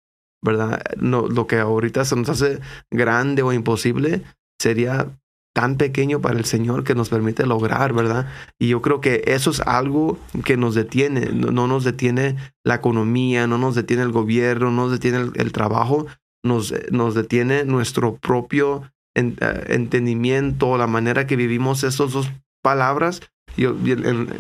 ¿verdad? 0.42 0.82
No, 0.99 1.26
lo 1.28 1.46
que 1.46 1.59
ahorita 1.59 2.05
se 2.05 2.16
nos 2.16 2.28
hace 2.28 2.61
grande 2.90 3.42
o 3.42 3.53
imposible 3.53 4.22
sería 4.61 5.09
tan 5.54 5.76
pequeño 5.76 6.20
para 6.20 6.38
el 6.38 6.44
Señor 6.44 6.84
que 6.84 6.94
nos 6.94 7.09
permite 7.09 7.44
lograr, 7.46 7.92
¿verdad? 7.92 8.28
Y 8.61 8.68
yo 8.68 8.80
creo 8.80 9.00
que 9.00 9.24
eso 9.26 9.50
es 9.50 9.61
algo 9.61 10.18
que 10.44 10.56
nos 10.56 10.74
detiene, 10.74 11.30
no, 11.32 11.50
no 11.50 11.66
nos 11.66 11.82
detiene 11.84 12.36
la 12.64 12.76
economía, 12.76 13.46
no 13.46 13.59
nos 13.59 13.74
detiene 13.74 14.02
el 14.02 14.12
gobierno, 14.12 14.70
no 14.70 14.82
nos 14.82 14.92
detiene 14.92 15.30
el, 15.34 15.52
trabajo, 15.52 16.06
nos, 16.44 16.72
nos 16.92 17.14
detiene 17.14 17.64
nuestro 17.64 18.16
propio 18.16 18.82
en- 19.16 19.36
eh, 19.40 19.64
entendimiento, 19.68 20.78
la 20.78 20.86
manera 20.86 21.26
que 21.26 21.34
vivimos 21.34 21.82
esas 21.82 22.12
dos 22.12 22.30
palabras. 22.62 23.20
Yo, 23.56 23.74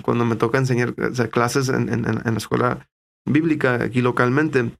cuando 0.02 0.24
me 0.24 0.36
toca 0.36 0.58
enseñar 0.58 0.94
sea, 1.14 1.28
clases 1.28 1.68
en- 1.68 1.88
en 1.92 2.02
la 2.04 2.36
escuela 2.36 2.86
bíblica 3.26 3.82
aquí 3.82 4.02
localmente, 4.02 4.70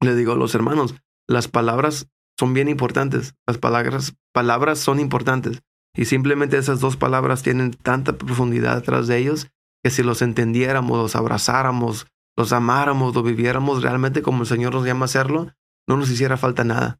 le 0.00 0.14
digo 0.16 0.32
a 0.32 0.36
los 0.36 0.54
hermanos, 0.56 0.96
las 1.28 1.46
palabras 1.46 2.08
son 2.38 2.54
bien 2.54 2.68
importantes, 2.68 3.34
las 3.46 3.58
palabras, 3.58 4.14
palabras 4.32 4.78
son 4.78 5.00
importantes. 5.00 5.62
Y 5.96 6.06
simplemente 6.06 6.58
esas 6.58 6.80
dos 6.80 6.96
palabras 6.96 7.42
tienen 7.42 7.70
tanta 7.70 8.14
profundidad 8.14 8.76
detrás 8.76 9.06
de 9.06 9.18
ellos 9.18 9.48
que 9.82 9.90
si 9.90 10.02
los 10.02 10.22
entendiéramos, 10.22 10.98
los 10.98 11.14
abrazáramos, 11.14 12.06
los 12.36 12.52
amáramos, 12.52 13.14
lo 13.14 13.22
viviéramos 13.22 13.82
realmente 13.82 14.22
como 14.22 14.40
el 14.40 14.48
Señor 14.48 14.74
nos 14.74 14.86
llama 14.86 15.04
a 15.04 15.06
hacerlo, 15.06 15.52
no 15.86 15.96
nos 15.96 16.10
hiciera 16.10 16.36
falta 16.36 16.64
nada. 16.64 16.98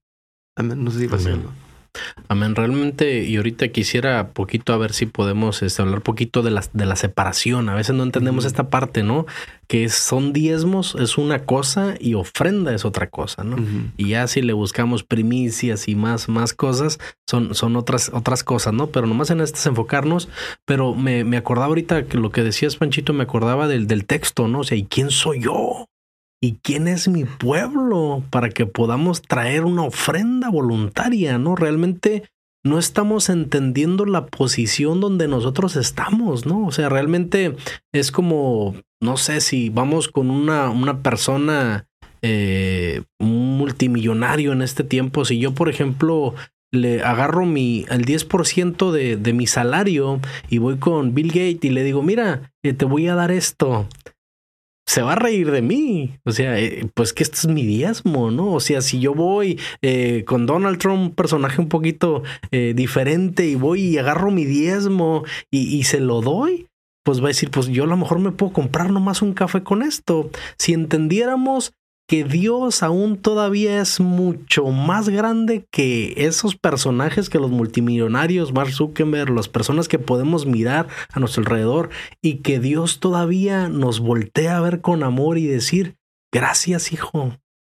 Amén. 0.56 0.84
No 0.84 0.90
sé 0.90 1.00
si 1.00 1.06
va 1.06 1.16
a 1.16 1.63
Amén. 2.28 2.54
realmente, 2.54 3.24
y 3.24 3.36
ahorita 3.36 3.68
quisiera 3.68 4.28
poquito 4.28 4.72
a 4.72 4.76
ver 4.76 4.92
si 4.92 5.06
podemos 5.06 5.62
este, 5.62 5.82
hablar 5.82 6.02
poquito 6.02 6.42
de 6.42 6.50
la, 6.50 6.62
de 6.72 6.86
la 6.86 6.96
separación. 6.96 7.68
A 7.68 7.74
veces 7.74 7.94
no 7.94 8.02
entendemos 8.02 8.44
esta 8.44 8.68
parte, 8.70 9.02
¿no? 9.02 9.26
Que 9.66 9.88
son 9.88 10.32
diezmos, 10.32 10.96
es 10.98 11.18
una 11.18 11.40
cosa 11.44 11.94
y 11.98 12.14
ofrenda 12.14 12.74
es 12.74 12.84
otra 12.84 13.08
cosa, 13.08 13.44
¿no? 13.44 13.56
Y 13.96 14.10
ya 14.10 14.26
si 14.26 14.42
le 14.42 14.52
buscamos 14.52 15.02
primicias 15.04 15.88
y 15.88 15.94
más, 15.94 16.28
más 16.28 16.52
cosas, 16.52 16.98
son, 17.26 17.54
son 17.54 17.76
otras, 17.76 18.10
otras 18.12 18.44
cosas, 18.44 18.74
¿no? 18.74 18.88
Pero 18.88 19.06
nomás 19.06 19.30
en 19.30 19.40
estas 19.40 19.66
enfocarnos. 19.66 20.28
Pero 20.64 20.94
me, 20.94 21.24
me 21.24 21.36
acordaba 21.36 21.66
ahorita 21.66 22.06
que 22.06 22.18
lo 22.18 22.30
que 22.30 22.42
decías, 22.42 22.76
Panchito, 22.76 23.12
me 23.12 23.22
acordaba 23.22 23.68
del, 23.68 23.86
del 23.86 24.04
texto, 24.04 24.48
¿no? 24.48 24.60
O 24.60 24.64
sea, 24.64 24.76
¿y 24.76 24.84
quién 24.84 25.10
soy 25.10 25.40
yo? 25.40 25.86
¿Y 26.44 26.58
quién 26.62 26.88
es 26.88 27.08
mi 27.08 27.24
pueblo 27.24 28.22
para 28.28 28.50
que 28.50 28.66
podamos 28.66 29.22
traer 29.22 29.64
una 29.64 29.84
ofrenda 29.84 30.50
voluntaria, 30.50 31.38
¿no? 31.38 31.56
Realmente 31.56 32.24
no 32.62 32.78
estamos 32.78 33.30
entendiendo 33.30 34.04
la 34.04 34.26
posición 34.26 35.00
donde 35.00 35.26
nosotros 35.26 35.74
estamos, 35.76 36.44
¿no? 36.44 36.66
O 36.66 36.70
sea, 36.70 36.90
realmente 36.90 37.56
es 37.94 38.12
como, 38.12 38.74
no 39.00 39.16
sé 39.16 39.40
si 39.40 39.70
vamos 39.70 40.08
con 40.08 40.30
una, 40.30 40.68
una 40.68 41.00
persona 41.00 41.86
eh, 42.20 43.00
un 43.18 43.56
multimillonario 43.56 44.52
en 44.52 44.60
este 44.60 44.84
tiempo, 44.84 45.24
si 45.24 45.38
yo, 45.38 45.54
por 45.54 45.70
ejemplo, 45.70 46.34
le 46.72 47.02
agarro 47.02 47.46
mi, 47.46 47.86
el 47.88 48.04
10% 48.04 48.90
de, 48.90 49.16
de 49.16 49.32
mi 49.32 49.46
salario 49.46 50.20
y 50.50 50.58
voy 50.58 50.76
con 50.76 51.14
Bill 51.14 51.28
Gates 51.28 51.64
y 51.64 51.70
le 51.70 51.84
digo, 51.84 52.02
mira, 52.02 52.52
eh, 52.62 52.74
te 52.74 52.84
voy 52.84 53.08
a 53.08 53.14
dar 53.14 53.30
esto. 53.30 53.88
Se 54.94 55.02
va 55.02 55.14
a 55.14 55.16
reír 55.16 55.50
de 55.50 55.60
mí. 55.60 56.20
O 56.24 56.30
sea, 56.30 56.56
eh, 56.56 56.88
pues 56.94 57.12
que 57.12 57.24
esto 57.24 57.36
es 57.38 57.46
mi 57.48 57.66
diezmo, 57.66 58.30
¿no? 58.30 58.52
O 58.52 58.60
sea, 58.60 58.80
si 58.80 59.00
yo 59.00 59.12
voy 59.12 59.58
eh, 59.82 60.22
con 60.24 60.46
Donald 60.46 60.78
Trump, 60.78 61.00
un 61.00 61.14
personaje 61.16 61.60
un 61.60 61.68
poquito 61.68 62.22
eh, 62.52 62.74
diferente, 62.76 63.44
y 63.44 63.56
voy 63.56 63.80
y 63.82 63.98
agarro 63.98 64.30
mi 64.30 64.44
diezmo 64.44 65.24
y, 65.50 65.76
y 65.76 65.82
se 65.82 65.98
lo 65.98 66.20
doy, 66.20 66.68
pues 67.04 67.20
va 67.20 67.24
a 67.24 67.34
decir, 67.34 67.50
pues 67.50 67.66
yo 67.66 67.82
a 67.82 67.86
lo 67.88 67.96
mejor 67.96 68.20
me 68.20 68.30
puedo 68.30 68.52
comprar 68.52 68.92
nomás 68.92 69.20
un 69.20 69.34
café 69.34 69.64
con 69.64 69.82
esto. 69.82 70.30
Si 70.58 70.74
entendiéramos 70.74 71.72
que 72.14 72.22
Dios 72.22 72.84
aún 72.84 73.16
todavía 73.16 73.80
es 73.80 73.98
mucho 73.98 74.66
más 74.66 75.08
grande 75.08 75.66
que 75.72 76.14
esos 76.16 76.54
personajes 76.54 77.28
que 77.28 77.40
los 77.40 77.50
multimillonarios, 77.50 78.52
Mark 78.52 78.70
Zuckerberg, 78.70 79.30
las 79.30 79.48
personas 79.48 79.88
que 79.88 79.98
podemos 79.98 80.46
mirar 80.46 80.86
a 81.12 81.18
nuestro 81.18 81.42
alrededor 81.42 81.90
y 82.22 82.36
que 82.36 82.60
Dios 82.60 83.00
todavía 83.00 83.68
nos 83.68 83.98
voltea 83.98 84.56
a 84.56 84.60
ver 84.60 84.80
con 84.80 85.02
amor 85.02 85.38
y 85.38 85.46
decir, 85.48 85.96
gracias 86.32 86.92
hijo, 86.92 87.32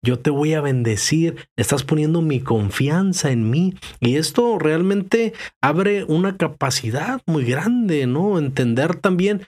yo 0.04 0.18
te 0.18 0.28
voy 0.28 0.52
a 0.52 0.60
bendecir, 0.60 1.48
estás 1.56 1.82
poniendo 1.82 2.20
mi 2.20 2.40
confianza 2.40 3.30
en 3.30 3.48
mí. 3.48 3.74
Y 4.00 4.16
esto 4.16 4.58
realmente 4.58 5.32
abre 5.62 6.04
una 6.04 6.36
capacidad 6.36 7.22
muy 7.26 7.46
grande, 7.46 8.06
¿no? 8.06 8.38
Entender 8.38 8.96
también 8.96 9.46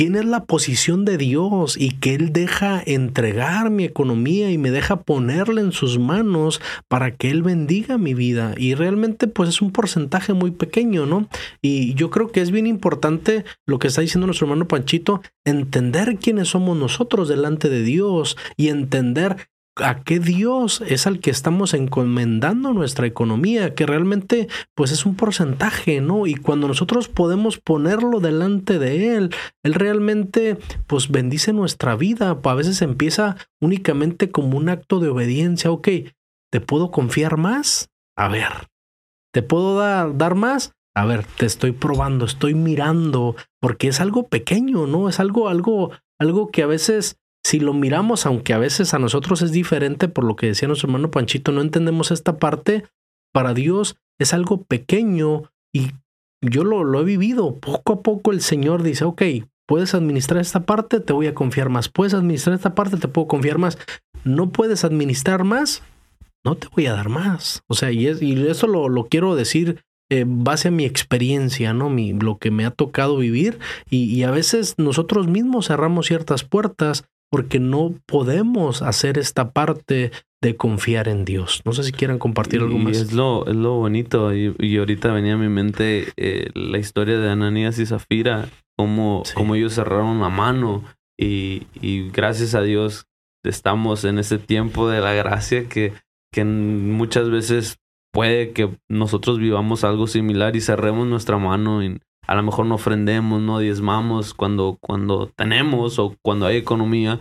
quién 0.00 0.16
es 0.16 0.24
la 0.24 0.46
posición 0.46 1.04
de 1.04 1.18
Dios 1.18 1.76
y 1.78 1.90
que 1.90 2.14
Él 2.14 2.32
deja 2.32 2.82
entregar 2.86 3.68
mi 3.68 3.84
economía 3.84 4.50
y 4.50 4.56
me 4.56 4.70
deja 4.70 5.02
ponerla 5.02 5.60
en 5.60 5.72
sus 5.72 5.98
manos 5.98 6.62
para 6.88 7.14
que 7.14 7.28
Él 7.28 7.42
bendiga 7.42 7.98
mi 7.98 8.14
vida. 8.14 8.54
Y 8.56 8.74
realmente 8.74 9.26
pues 9.26 9.50
es 9.50 9.60
un 9.60 9.72
porcentaje 9.72 10.32
muy 10.32 10.52
pequeño, 10.52 11.04
¿no? 11.04 11.28
Y 11.60 11.92
yo 11.96 12.08
creo 12.08 12.32
que 12.32 12.40
es 12.40 12.50
bien 12.50 12.66
importante 12.66 13.44
lo 13.66 13.78
que 13.78 13.88
está 13.88 14.00
diciendo 14.00 14.26
nuestro 14.26 14.46
hermano 14.46 14.66
Panchito, 14.66 15.20
entender 15.44 16.16
quiénes 16.16 16.48
somos 16.48 16.78
nosotros 16.78 17.28
delante 17.28 17.68
de 17.68 17.82
Dios 17.82 18.38
y 18.56 18.68
entender 18.68 19.49
a 19.76 20.02
qué 20.02 20.18
Dios 20.18 20.82
es 20.86 21.06
al 21.06 21.20
que 21.20 21.30
estamos 21.30 21.74
encomendando 21.74 22.72
nuestra 22.72 23.06
economía, 23.06 23.74
que 23.74 23.86
realmente 23.86 24.48
pues 24.74 24.92
es 24.92 25.06
un 25.06 25.16
porcentaje, 25.16 26.00
¿no? 26.00 26.26
Y 26.26 26.34
cuando 26.34 26.68
nosotros 26.68 27.08
podemos 27.08 27.58
ponerlo 27.58 28.20
delante 28.20 28.78
de 28.78 29.16
Él, 29.16 29.34
Él 29.62 29.74
realmente 29.74 30.58
pues 30.86 31.10
bendice 31.10 31.52
nuestra 31.52 31.96
vida. 31.96 32.38
A 32.42 32.54
veces 32.54 32.82
empieza 32.82 33.36
únicamente 33.60 34.30
como 34.30 34.58
un 34.58 34.68
acto 34.68 35.00
de 35.00 35.08
obediencia, 35.08 35.70
ok, 35.70 35.88
¿te 36.50 36.60
puedo 36.60 36.90
confiar 36.90 37.36
más? 37.36 37.90
A 38.16 38.28
ver, 38.28 38.68
¿te 39.32 39.42
puedo 39.42 39.78
dar, 39.78 40.16
dar 40.16 40.34
más? 40.34 40.72
A 40.94 41.04
ver, 41.04 41.24
te 41.24 41.46
estoy 41.46 41.72
probando, 41.72 42.24
estoy 42.24 42.54
mirando, 42.54 43.36
porque 43.60 43.88
es 43.88 44.00
algo 44.00 44.26
pequeño, 44.26 44.86
¿no? 44.86 45.08
Es 45.08 45.20
algo, 45.20 45.48
algo, 45.48 45.92
algo 46.18 46.50
que 46.50 46.64
a 46.64 46.66
veces 46.66 47.16
si 47.44 47.60
lo 47.60 47.72
miramos, 47.72 48.26
aunque 48.26 48.52
a 48.52 48.58
veces 48.58 48.94
a 48.94 48.98
nosotros 48.98 49.42
es 49.42 49.52
diferente, 49.52 50.08
por 50.08 50.24
lo 50.24 50.36
que 50.36 50.46
decía 50.46 50.68
nuestro 50.68 50.88
hermano 50.88 51.10
Panchito, 51.10 51.52
no 51.52 51.62
entendemos 51.62 52.10
esta 52.10 52.36
parte, 52.38 52.84
para 53.32 53.54
Dios 53.54 53.96
es 54.18 54.34
algo 54.34 54.62
pequeño 54.62 55.44
y 55.72 55.92
yo 56.42 56.64
lo, 56.64 56.84
lo 56.84 57.00
he 57.00 57.04
vivido. 57.04 57.56
Poco 57.56 57.94
a 57.94 58.02
poco 58.02 58.32
el 58.32 58.40
Señor 58.40 58.82
dice, 58.82 59.04
ok, 59.04 59.22
puedes 59.66 59.94
administrar 59.94 60.40
esta 60.40 60.66
parte, 60.66 61.00
te 61.00 61.12
voy 61.12 61.26
a 61.26 61.34
confiar 61.34 61.68
más. 61.68 61.88
Puedes 61.88 62.14
administrar 62.14 62.54
esta 62.54 62.74
parte, 62.74 62.96
te 62.96 63.08
puedo 63.08 63.28
confiar 63.28 63.58
más. 63.58 63.78
No 64.24 64.50
puedes 64.50 64.84
administrar 64.84 65.44
más, 65.44 65.82
no 66.44 66.56
te 66.56 66.68
voy 66.74 66.86
a 66.86 66.92
dar 66.92 67.08
más. 67.08 67.62
O 67.68 67.74
sea, 67.74 67.90
y, 67.90 68.06
es, 68.06 68.20
y 68.20 68.46
eso 68.48 68.66
lo, 68.66 68.88
lo 68.88 69.06
quiero 69.06 69.34
decir 69.34 69.82
eh, 70.10 70.24
base 70.26 70.68
a 70.68 70.72
mi 70.72 70.84
experiencia, 70.84 71.72
¿no? 71.72 71.88
Mi, 71.88 72.12
lo 72.12 72.38
que 72.38 72.50
me 72.50 72.66
ha 72.66 72.70
tocado 72.70 73.16
vivir. 73.16 73.58
Y, 73.88 74.04
y, 74.12 74.24
a 74.24 74.30
veces 74.30 74.74
nosotros 74.76 75.28
mismos 75.28 75.68
cerramos 75.68 76.06
ciertas 76.06 76.42
puertas 76.42 77.04
porque 77.30 77.60
no 77.60 77.94
podemos 78.06 78.82
hacer 78.82 79.16
esta 79.18 79.52
parte 79.52 80.10
de 80.42 80.56
confiar 80.56 81.08
en 81.08 81.24
Dios. 81.24 81.62
No 81.64 81.72
sé 81.72 81.84
si 81.84 81.92
quieran 81.92 82.18
compartir 82.18 82.60
algo 82.60 82.76
y 82.76 82.84
más. 82.84 82.96
Es 82.96 83.12
lo, 83.12 83.46
es 83.46 83.54
lo 83.54 83.74
bonito. 83.74 84.34
Y, 84.34 84.54
y 84.58 84.78
ahorita 84.78 85.12
venía 85.12 85.34
a 85.34 85.38
mi 85.38 85.48
mente 85.48 86.12
eh, 86.16 86.50
la 86.54 86.78
historia 86.78 87.18
de 87.18 87.30
Ananías 87.30 87.78
y 87.78 87.86
Zafira, 87.86 88.48
cómo, 88.76 89.22
sí. 89.24 89.34
cómo 89.34 89.54
ellos 89.54 89.74
cerraron 89.74 90.20
la 90.20 90.28
mano. 90.28 90.82
Y, 91.18 91.66
y, 91.80 92.08
gracias 92.10 92.54
a 92.54 92.62
Dios 92.62 93.06
estamos 93.44 94.04
en 94.04 94.18
ese 94.18 94.38
tiempo 94.38 94.88
de 94.88 95.00
la 95.00 95.12
gracia 95.12 95.68
que, 95.68 95.92
que 96.32 96.44
muchas 96.44 97.30
veces 97.30 97.78
puede 98.12 98.52
que 98.52 98.76
nosotros 98.88 99.38
vivamos 99.38 99.84
algo 99.84 100.06
similar 100.06 100.56
y 100.56 100.60
cerremos 100.60 101.06
nuestra 101.06 101.36
mano 101.38 101.82
y 101.82 102.00
a 102.30 102.36
lo 102.36 102.44
mejor 102.44 102.64
no 102.66 102.76
ofrendemos, 102.76 103.42
no 103.42 103.58
diezmamos 103.58 104.34
cuando, 104.34 104.78
cuando 104.80 105.26
tenemos 105.34 105.98
o 105.98 106.14
cuando 106.22 106.46
hay 106.46 106.58
economía 106.58 107.18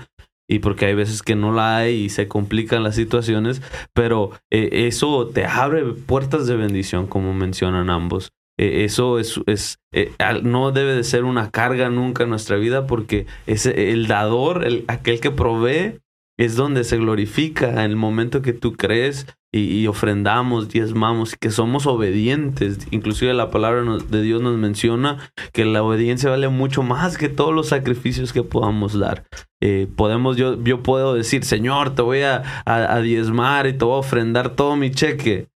y 0.47 0.59
porque 0.59 0.85
hay 0.85 0.93
veces 0.93 1.23
que 1.23 1.35
no 1.35 1.51
la 1.51 1.77
hay 1.77 1.95
y 1.95 2.09
se 2.09 2.27
complican 2.27 2.83
las 2.83 2.93
situaciones, 2.93 3.63
pero 3.95 4.29
eh, 4.51 4.69
eso 4.87 5.25
te 5.25 5.45
abre 5.45 5.83
puertas 5.83 6.45
de 6.45 6.57
bendición 6.57 7.07
como 7.07 7.33
mencionan 7.33 7.89
ambos. 7.89 8.33
Eh, 8.59 8.83
eso 8.83 9.17
es, 9.17 9.41
es 9.47 9.79
eh, 9.91 10.11
no 10.43 10.71
debe 10.71 10.93
de 10.93 11.03
ser 11.03 11.23
una 11.23 11.49
carga 11.49 11.89
nunca 11.89 12.25
en 12.25 12.29
nuestra 12.29 12.57
vida 12.57 12.85
porque 12.85 13.25
es 13.47 13.65
el 13.65 14.05
dador, 14.05 14.63
el, 14.63 14.85
aquel 14.87 15.19
que 15.19 15.31
provee, 15.31 16.01
es 16.39 16.55
donde 16.55 16.85
se 16.85 16.95
glorifica 16.97 17.83
el 17.83 17.97
momento 17.97 18.41
que 18.41 18.53
tú 18.53 18.71
crees 18.71 19.27
y, 19.51 19.81
y, 19.81 19.87
ofrendamos, 19.87 20.69
diezmamos, 20.69 21.35
que 21.35 21.51
somos 21.51 21.85
obedientes. 21.85 22.87
Inclusive 22.91 23.33
la 23.33 23.51
palabra 23.51 23.83
de 24.09 24.21
Dios 24.21 24.41
nos 24.41 24.57
menciona 24.57 25.17
que 25.51 25.65
la 25.65 25.83
obediencia 25.83 26.29
vale 26.29 26.47
mucho 26.47 26.81
más 26.81 27.17
que 27.17 27.27
todos 27.27 27.53
los 27.53 27.67
sacrificios 27.67 28.31
que 28.31 28.43
podamos 28.43 28.97
dar. 28.97 29.25
Eh, 29.59 29.89
podemos, 29.93 30.37
yo, 30.37 30.63
yo 30.63 30.81
puedo 30.81 31.13
decir, 31.13 31.43
Señor, 31.43 31.93
te 31.93 32.03
voy 32.03 32.21
a, 32.21 32.63
a, 32.65 32.95
a 32.95 33.01
diezmar 33.01 33.67
y 33.67 33.73
te 33.73 33.83
voy 33.83 33.95
a 33.95 33.97
ofrendar 33.97 34.55
todo 34.55 34.77
mi 34.77 34.91
cheque, 34.91 35.49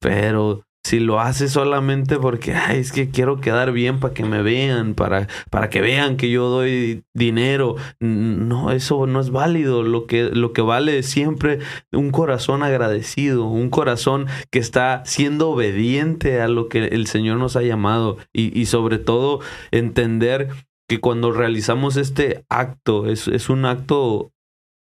pero 0.00 0.66
si 0.86 1.00
lo 1.00 1.18
haces 1.18 1.50
solamente 1.50 2.16
porque 2.16 2.54
Ay, 2.54 2.78
es 2.78 2.92
que 2.92 3.10
quiero 3.10 3.40
quedar 3.40 3.72
bien 3.72 3.98
para 3.98 4.14
que 4.14 4.22
me 4.22 4.40
vean, 4.40 4.94
para, 4.94 5.26
para 5.50 5.68
que 5.68 5.80
vean 5.80 6.16
que 6.16 6.30
yo 6.30 6.48
doy 6.48 7.02
dinero, 7.12 7.74
no, 7.98 8.70
eso 8.70 9.08
no 9.08 9.18
es 9.18 9.30
válido. 9.30 9.82
Lo 9.82 10.06
que, 10.06 10.30
lo 10.30 10.52
que 10.52 10.62
vale 10.62 10.98
es 10.98 11.06
siempre 11.06 11.58
un 11.90 12.12
corazón 12.12 12.62
agradecido, 12.62 13.46
un 13.46 13.68
corazón 13.68 14.28
que 14.52 14.60
está 14.60 15.02
siendo 15.04 15.50
obediente 15.50 16.40
a 16.40 16.46
lo 16.46 16.68
que 16.68 16.84
el 16.84 17.08
Señor 17.08 17.38
nos 17.38 17.56
ha 17.56 17.62
llamado. 17.62 18.18
Y, 18.32 18.56
y 18.56 18.66
sobre 18.66 18.98
todo 18.98 19.40
entender 19.72 20.50
que 20.88 21.00
cuando 21.00 21.32
realizamos 21.32 21.96
este 21.96 22.44
acto, 22.48 23.08
es, 23.08 23.26
es 23.26 23.48
un 23.48 23.64
acto 23.64 24.30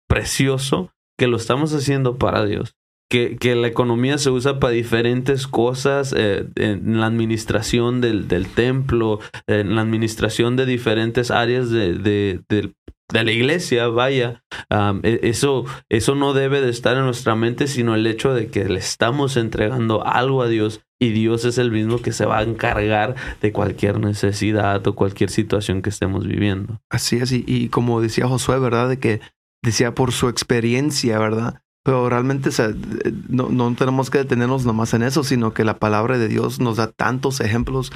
precioso 0.08 0.92
que 1.18 1.26
lo 1.26 1.38
estamos 1.38 1.74
haciendo 1.74 2.18
para 2.18 2.44
Dios 2.44 2.77
que, 3.08 3.36
que, 3.36 3.54
la 3.54 3.68
economía 3.68 4.18
se 4.18 4.30
usa 4.30 4.60
para 4.60 4.72
diferentes 4.72 5.46
cosas, 5.46 6.14
eh, 6.16 6.46
en 6.56 7.00
la 7.00 7.06
administración 7.06 8.00
del, 8.00 8.28
del, 8.28 8.46
templo, 8.48 9.20
en 9.46 9.74
la 9.74 9.82
administración 9.82 10.56
de 10.56 10.66
diferentes 10.66 11.30
áreas 11.30 11.70
de, 11.70 11.94
de, 11.94 12.40
de, 12.48 12.74
la 13.12 13.32
iglesia, 13.32 13.88
vaya. 13.88 14.44
Um, 14.70 15.00
eso, 15.02 15.64
eso 15.88 16.14
no 16.14 16.34
debe 16.34 16.60
de 16.60 16.70
estar 16.70 16.96
en 16.96 17.04
nuestra 17.04 17.34
mente, 17.34 17.66
sino 17.66 17.94
el 17.94 18.06
hecho 18.06 18.34
de 18.34 18.48
que 18.48 18.66
le 18.66 18.78
estamos 18.78 19.36
entregando 19.38 20.06
algo 20.06 20.42
a 20.42 20.48
Dios 20.48 20.82
y 21.00 21.10
Dios 21.10 21.44
es 21.44 21.58
el 21.58 21.70
mismo 21.70 22.02
que 22.02 22.12
se 22.12 22.26
va 22.26 22.38
a 22.38 22.42
encargar 22.42 23.14
de 23.40 23.52
cualquier 23.52 24.00
necesidad 24.00 24.86
o 24.86 24.94
cualquier 24.94 25.30
situación 25.30 25.80
que 25.80 25.90
estemos 25.90 26.26
viviendo. 26.26 26.80
Así 26.90 27.16
es, 27.16 27.32
y, 27.32 27.44
y 27.46 27.68
como 27.68 28.00
decía 28.00 28.26
Josué, 28.26 28.58
¿verdad? 28.58 28.90
De 28.90 28.98
que 28.98 29.20
decía 29.62 29.94
por 29.94 30.12
su 30.12 30.28
experiencia, 30.28 31.18
¿verdad? 31.18 31.62
Pero 31.88 32.06
realmente 32.06 32.50
o 32.50 32.52
sea, 32.52 32.70
no, 33.30 33.48
no, 33.48 33.74
tenemos 33.74 34.10
que 34.10 34.18
detenernos 34.18 34.66
nomás 34.66 34.92
en 34.92 35.02
eso, 35.02 35.24
sino 35.24 35.54
que 35.54 35.64
la 35.64 35.78
palabra 35.78 36.18
de 36.18 36.28
Dios 36.28 36.60
nos 36.60 36.76
da 36.76 36.92
tantos 36.92 37.40
ejemplos. 37.40 37.92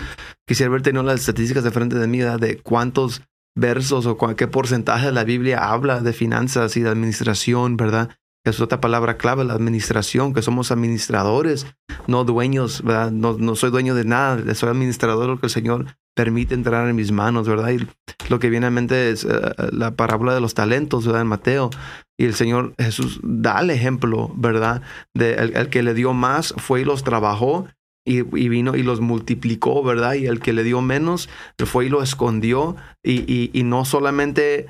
Quisiera 0.46 0.70
haber 0.70 0.80
tenido 0.80 1.02
las 1.02 1.20
estadísticas 1.20 1.62
de 1.62 1.72
frente 1.72 1.98
de 1.98 2.06
mí, 2.06 2.16
de 2.20 2.56
cuántos 2.62 3.20
versos 3.54 4.06
o 4.06 4.16
qué 4.16 4.48
porcentaje 4.48 5.04
de 5.04 5.12
la 5.12 5.24
Biblia 5.24 5.70
habla 5.70 6.00
de 6.00 6.14
finanzas 6.14 6.74
y 6.78 6.80
de 6.80 6.88
administración, 6.88 7.76
¿verdad? 7.76 8.08
Es 8.46 8.62
otra 8.62 8.80
palabra 8.80 9.18
clave, 9.18 9.44
la 9.44 9.52
administración, 9.52 10.32
que 10.32 10.40
somos 10.40 10.72
administradores, 10.72 11.66
no 12.06 12.24
dueños, 12.24 12.82
¿verdad? 12.82 13.10
No, 13.10 13.36
no 13.36 13.56
soy 13.56 13.70
dueño 13.70 13.94
de 13.94 14.06
nada, 14.06 14.54
soy 14.54 14.70
administrador 14.70 15.20
de 15.20 15.26
lo 15.26 15.38
que 15.38 15.48
el 15.48 15.52
Señor 15.52 15.98
permite 16.14 16.54
entrar 16.54 16.88
en 16.88 16.96
mis 16.96 17.12
manos, 17.12 17.48
¿verdad? 17.48 17.70
Y 17.70 17.86
lo 18.28 18.38
que 18.38 18.50
viene 18.50 18.66
a 18.66 18.70
mente 18.70 19.10
es 19.10 19.24
uh, 19.24 19.30
la 19.72 19.92
parábola 19.92 20.34
de 20.34 20.40
los 20.40 20.54
talentos, 20.54 21.06
¿verdad? 21.06 21.22
En 21.22 21.28
Mateo. 21.28 21.70
Y 22.18 22.26
el 22.26 22.34
Señor 22.34 22.74
Jesús 22.78 23.20
da 23.22 23.60
el 23.60 23.70
ejemplo, 23.70 24.32
¿verdad? 24.36 24.82
De 25.14 25.34
el, 25.34 25.68
que 25.70 25.82
le 25.82 25.94
dio 25.94 26.12
más 26.12 26.54
fue 26.58 26.82
y 26.82 26.84
los 26.84 27.04
trabajó 27.04 27.66
y, 28.04 28.22
vino 28.22 28.76
y 28.76 28.82
los 28.82 29.00
multiplicó, 29.00 29.82
¿verdad? 29.82 30.14
Y 30.14 30.26
el 30.26 30.40
que 30.40 30.52
le 30.52 30.64
dio 30.64 30.80
menos 30.80 31.28
fue 31.64 31.86
y 31.86 31.88
lo 31.88 32.02
escondió 32.02 32.76
y, 33.02 33.50
y, 33.52 33.62
no 33.62 33.84
solamente 33.84 34.66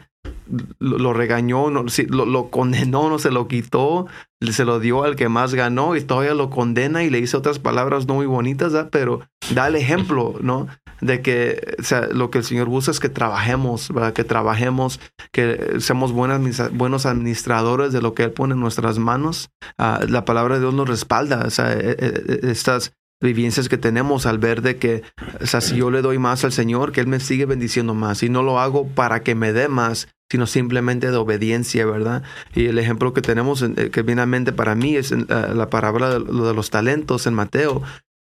lo, 0.79 0.99
lo 0.99 1.13
regañó, 1.13 1.71
no, 1.71 1.87
lo, 2.09 2.27
lo, 2.27 2.51
condenó, 2.51 3.09
no 3.09 3.19
se 3.19 3.31
lo 3.31 3.49
quitó, 3.49 4.07
se 4.51 4.65
lo 4.65 4.81
dio 4.81 5.05
al 5.05 5.17
que 5.17 5.29
más 5.29 5.55
ganó 5.55 5.97
y 5.97 6.03
todavía 6.03 6.35
lo 6.35 6.51
condena 6.51 7.05
y 7.05 7.11
le 7.11 7.21
dice 7.21 7.37
otras 7.37 7.59
palabras 7.59 8.07
no 8.07 8.15
muy 8.15 8.27
bonitas, 8.27 8.73
¿verdad? 8.73 8.91
pero 8.93 9.21
da 9.55 9.69
el 9.69 9.77
ejemplo, 9.77 10.35
¿no? 10.41 10.69
De 11.03 11.21
que 11.21 11.77
lo 12.13 12.31
que 12.31 12.39
el 12.39 12.45
Señor 12.45 12.69
busca 12.69 12.93
es 12.93 13.01
que 13.01 13.11
trabajemos. 13.11 13.93
Que 14.15 14.25
trabajemos, 14.25 15.01
que 15.33 15.77
seamos 15.81 16.13
buenas, 16.13 16.73
buenos 16.73 17.05
administradores 17.05 17.93
de 17.93 18.01
lo 18.01 18.15
que 18.15 18.23
Él 18.23 18.31
pone 18.31 18.55
en 18.55 18.61
nuestras 18.61 18.99
manos. 18.99 19.51
Uh, 19.79 20.07
la 20.09 20.25
palabra 20.25 20.55
de 20.55 20.61
Dios 20.61 20.75
nos 20.75 20.89
respalda, 20.89 21.43
o 21.45 21.51
sea, 21.51 21.73
estas 21.73 22.93
vivencias 23.21 23.69
que 23.69 23.79
tenemos 23.79 24.27
al 24.27 24.39
ver 24.39 24.63
de 24.63 24.77
que, 24.77 25.03
si 25.45 25.77
yo 25.77 25.91
le 25.91 26.03
doy 26.03 26.19
más 26.19 26.45
al 26.45 26.53
Señor, 26.53 26.93
que 26.93 27.01
Él 27.01 27.07
me 27.07 27.21
sigue 27.21 27.47
bendiciendo 27.47 27.95
más 27.95 28.23
y 28.23 28.29
no 28.29 28.43
lo 28.43 28.59
hago 28.61 28.87
para 28.89 29.23
que 29.23 29.35
me 29.35 29.53
dé 29.53 29.69
más, 29.69 30.09
sino 30.31 30.47
simplemente 30.47 31.11
de 31.11 31.17
obediencia, 31.17 31.87
¿verdad? 31.87 32.23
Y 32.55 32.67
el 32.67 32.79
ejemplo 32.79 33.13
que 33.13 33.23
tenemos, 33.23 33.65
que 33.93 34.03
viene 34.03 34.23
a 34.23 34.27
mente 34.27 34.53
para 34.53 34.75
mí, 34.75 34.97
es 34.97 35.13
la 35.13 35.71
parábola 35.71 36.11
de, 36.11 36.19
de 36.19 36.55
los 36.55 36.71
talentos 36.71 37.27
en 37.27 37.35
Mateo, 37.35 37.83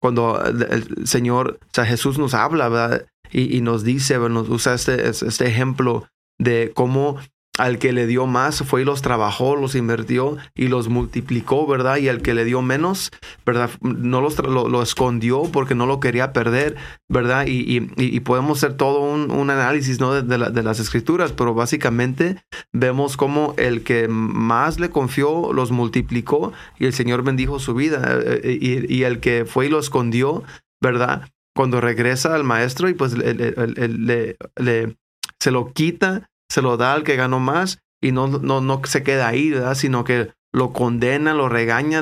cuando 0.06 0.40
el 0.46 1.08
Señor, 1.08 1.58
o 1.64 1.74
sea, 1.74 1.84
Jesús 1.84 2.20
nos 2.20 2.36
habla, 2.36 2.70
¿verdad? 2.70 3.08
Y, 3.32 3.62
nos 3.62 3.84
dice, 3.84 4.20
nos 4.20 4.48
usa 4.50 4.76
este, 4.76 5.10
este 5.10 5.48
ejemplo 5.48 6.08
de 6.38 6.74
cómo 6.76 7.18
al 7.58 7.80
que 7.80 7.94
le 7.94 8.06
dio 8.08 8.28
más 8.28 8.64
fue 8.64 8.82
y 8.82 8.86
los 8.86 9.02
trabajó, 9.02 9.56
los 9.56 9.76
invirtió 9.76 10.38
y 10.54 10.68
los 10.68 10.90
multiplicó, 10.90 11.66
¿verdad? 11.66 11.98
Y 11.98 12.10
al 12.10 12.22
que 12.22 12.34
le 12.34 12.44
dio 12.44 12.62
menos, 12.62 13.12
¿verdad? 13.46 13.70
No 13.82 14.22
los 14.22 14.38
lo, 14.40 14.82
escondió 14.82 15.44
porque 15.52 15.76
no 15.76 15.86
lo 15.86 16.00
quería 16.00 16.34
perder, 16.34 16.76
¿verdad? 17.10 17.46
Y, 17.48 17.80
podemos 18.22 18.58
hacer 18.58 18.76
todo 18.76 19.02
un, 19.02 19.50
análisis, 19.50 20.00
¿no? 20.00 20.14
De, 20.14 20.24
de, 20.24 20.38
la, 20.38 20.50
de, 20.50 20.64
las 20.64 20.80
escrituras, 20.80 21.32
pero 21.32 21.54
básicamente 21.54 22.44
vemos 22.74 23.16
cómo 23.18 23.54
el 23.58 23.84
que 23.84 24.08
más 24.08 24.80
le 24.80 24.90
confió 24.90 25.54
los 25.54 25.72
multiplicó 25.72 26.52
y 26.80 26.86
el 26.86 26.94
Señor 26.94 27.24
bendijo 27.24 27.60
su 27.60 27.74
vida. 27.74 28.20
Y, 28.44 28.94
y 28.94 29.04
el 29.04 29.20
que 29.20 29.46
fue 29.46 29.68
y 29.68 29.70
lo 29.70 29.80
escondió, 29.80 30.44
¿verdad? 30.82 31.30
Cuando 31.56 31.80
regresa 31.80 32.36
al 32.36 32.44
maestro 32.44 32.90
y 32.90 32.94
pues 32.96 33.18
le, 33.18 33.34
le, 33.34 34.36
le 34.58 34.96
se 35.40 35.52
lo 35.52 35.72
quita 35.72 36.30
se 36.50 36.62
lo 36.62 36.78
da 36.78 36.94
al 36.94 37.04
que 37.04 37.16
ganó 37.16 37.40
más 37.40 37.80
y 38.02 38.12
no, 38.12 38.28
no, 38.28 38.62
no 38.62 38.82
se 38.86 39.04
queda 39.04 39.28
ahí, 39.28 39.52
¿verdad? 39.52 39.76
Sino 39.76 40.04
que 40.04 40.32
lo 40.54 40.72
condena, 40.72 41.34
lo 41.34 41.50
regaña, 41.50 42.02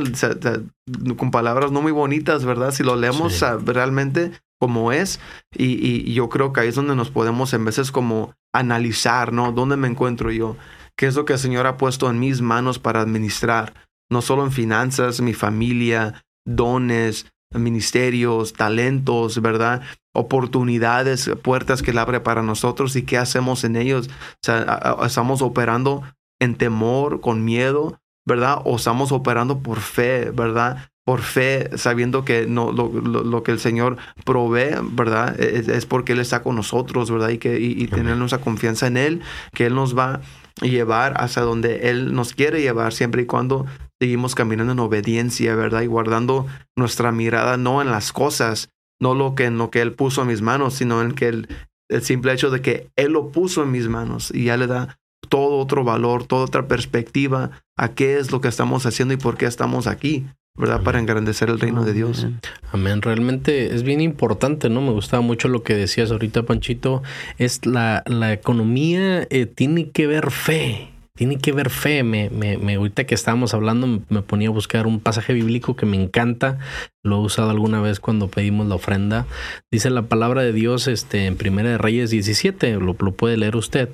con 1.18 1.32
palabras 1.32 1.72
no 1.72 1.82
muy 1.82 1.92
bonitas, 1.92 2.46
¿verdad? 2.46 2.72
Si 2.72 2.84
lo 2.84 2.96
leemos 2.96 3.34
sí. 3.34 3.46
realmente 3.66 4.32
como 4.60 4.92
es, 4.92 5.20
y, 5.54 5.74
y, 5.86 6.14
yo 6.14 6.30
creo 6.30 6.54
que 6.54 6.62
ahí 6.62 6.70
es 6.70 6.76
donde 6.76 6.96
nos 6.96 7.10
podemos 7.10 7.54
en 7.54 7.66
veces 7.66 7.92
como 7.92 8.34
analizar, 8.54 9.34
¿no? 9.34 9.52
¿Dónde 9.52 9.76
me 9.76 9.88
encuentro 9.88 10.32
yo? 10.32 10.56
¿Qué 10.96 11.08
es 11.08 11.16
lo 11.16 11.26
que 11.26 11.34
el 11.34 11.40
Señor 11.40 11.68
ha 11.68 11.78
puesto 11.78 12.10
en 12.10 12.20
mis 12.20 12.42
manos 12.42 12.80
para 12.80 13.02
administrar? 13.02 13.74
No 14.10 14.22
solo 14.22 14.46
en 14.46 14.52
finanzas, 14.52 15.20
mi 15.20 15.34
familia, 15.34 16.24
dones, 16.46 17.26
ministerios, 17.54 18.54
talentos, 18.54 19.42
¿verdad? 19.42 19.82
Oportunidades, 20.14 21.30
puertas 21.42 21.82
que 21.82 21.92
Él 21.92 21.98
abre 21.98 22.20
para 22.20 22.44
nosotros 22.44 22.96
y 22.96 23.04
qué 23.04 23.18
hacemos 23.18 23.64
en 23.64 23.76
ellos. 23.76 24.10
O 24.10 24.38
sea, 24.42 24.98
estamos 25.06 25.42
operando 25.42 26.04
en 26.40 26.56
temor, 26.56 27.22
con 27.22 27.44
miedo, 27.44 28.00
¿verdad? 28.26 28.62
O 28.66 28.76
estamos 28.76 29.12
operando 29.12 29.60
por 29.60 29.80
fe, 29.80 30.32
¿verdad? 30.32 30.90
Por 31.06 31.22
fe, 31.22 31.70
sabiendo 31.78 32.24
que 32.24 32.48
no, 32.48 32.72
lo, 32.72 33.44
que 33.44 33.52
el 33.52 33.60
Señor 33.60 33.98
provee, 34.24 34.76
¿verdad? 34.92 35.40
Es, 35.40 35.86
porque 35.86 36.14
Él 36.14 36.20
está 36.20 36.42
con 36.44 36.56
nosotros, 36.56 37.12
¿verdad? 37.12 37.30
Y, 37.30 37.38
que, 37.38 37.60
y, 37.60 37.88
tener 37.88 38.16
nuestra 38.16 38.40
confianza 38.40 38.88
en 38.88 38.98
Él, 38.98 39.22
que 39.54 39.66
Él 39.66 39.76
nos 39.76 39.98
va 39.98 40.22
a 40.62 40.66
llevar 40.66 41.22
hacia 41.22 41.42
donde 41.42 41.90
Él 41.90 42.14
nos 42.14 42.34
quiere 42.34 42.62
llevar, 42.62 42.94
siempre 42.94 43.24
y 43.24 43.26
cuando 43.26 43.66
seguimos 44.00 44.36
caminando 44.36 44.74
en 44.74 44.80
obediencia, 44.80 45.56
¿verdad? 45.56 45.82
Y 45.82 45.88
guardando 45.88 46.46
nuestra 46.78 47.12
mirada 47.12 47.58
no 47.58 47.82
en 47.82 47.92
las 47.92 48.14
cosas, 48.14 48.70
no 49.00 49.16
lo 49.16 49.36
que 49.36 49.46
en 49.46 49.58
lo 49.58 49.70
que 49.70 49.82
Él 49.82 49.94
puso 49.94 50.22
en 50.22 50.28
mis 50.28 50.42
manos, 50.42 50.76
sino 50.76 51.02
en 51.02 51.14
que 51.14 51.28
el, 51.28 51.48
el 51.90 52.02
simple 52.02 52.34
hecho 52.34 52.50
de 52.50 52.62
que 52.62 52.90
Él 52.96 53.14
lo 53.14 53.32
puso 53.32 53.64
en 53.64 53.72
mis 53.72 53.88
manos 53.88 54.32
y 54.34 54.46
ya 54.46 54.58
le 54.58 54.68
da 54.68 55.00
todo 55.30 55.58
otro 55.58 55.84
valor, 55.84 56.26
toda 56.26 56.46
otra 56.46 56.68
perspectiva 56.68 57.52
a 57.78 57.90
qué 57.90 58.18
es 58.18 58.32
lo 58.32 58.42
que 58.42 58.48
estamos 58.48 58.86
haciendo 58.86 59.14
y 59.14 59.18
por 59.18 59.38
qué 59.38 59.46
estamos 59.46 59.88
aquí, 59.88 60.26
¿verdad? 60.56 60.84
Para 60.84 61.00
engrandecer 61.00 61.50
el 61.50 61.60
reino 61.60 61.84
de 61.84 61.94
Dios. 61.94 62.28
Amén. 62.72 63.02
Realmente 63.02 63.74
es 63.74 63.84
bien 63.84 64.02
importante, 64.02 64.70
¿no? 64.70 64.82
Me 64.82 64.92
gustaba 64.92 65.22
mucho 65.22 65.48
lo 65.48 65.64
que 65.64 65.76
decías 65.76 66.12
ahorita, 66.12 66.44
Panchito. 66.44 67.02
Es 67.38 67.66
la, 67.66 68.04
la 68.06 68.34
economía 68.34 69.26
eh, 69.30 69.46
tiene 69.46 69.90
que 69.90 70.08
ver 70.08 70.30
fe 70.30 70.93
tiene 71.24 71.38
que 71.38 71.54
ver 71.54 71.70
fe. 71.70 72.04
Me, 72.04 72.30
me, 72.30 72.58
me, 72.58 72.76
ahorita 72.76 73.06
que 73.06 73.16
estábamos 73.16 73.54
hablando, 73.54 74.02
me 74.10 74.22
ponía 74.24 74.50
a 74.50 74.52
buscar 74.52 74.88
un 74.88 75.00
pasaje 75.00 75.32
bíblico 75.32 75.78
que 75.78 75.86
me 75.86 75.96
encanta. 75.96 76.60
Lo 77.02 77.16
he 77.16 77.20
usado 77.22 77.50
alguna 77.50 77.80
vez 77.80 78.02
cuando 78.02 78.28
pedimos 78.28 78.68
la 78.68 78.76
ofrenda. 78.76 79.26
Dice 79.72 79.90
la 79.90 80.02
palabra 80.02 80.42
de 80.42 80.52
Dios 80.52 80.90
este, 80.90 81.28
en 81.28 81.38
Primera 81.38 81.70
de 81.70 81.78
Reyes 81.78 82.10
17, 82.10 82.74
lo, 82.74 82.96
puede 82.96 83.38
leer 83.38 83.56
usted. 83.56 83.88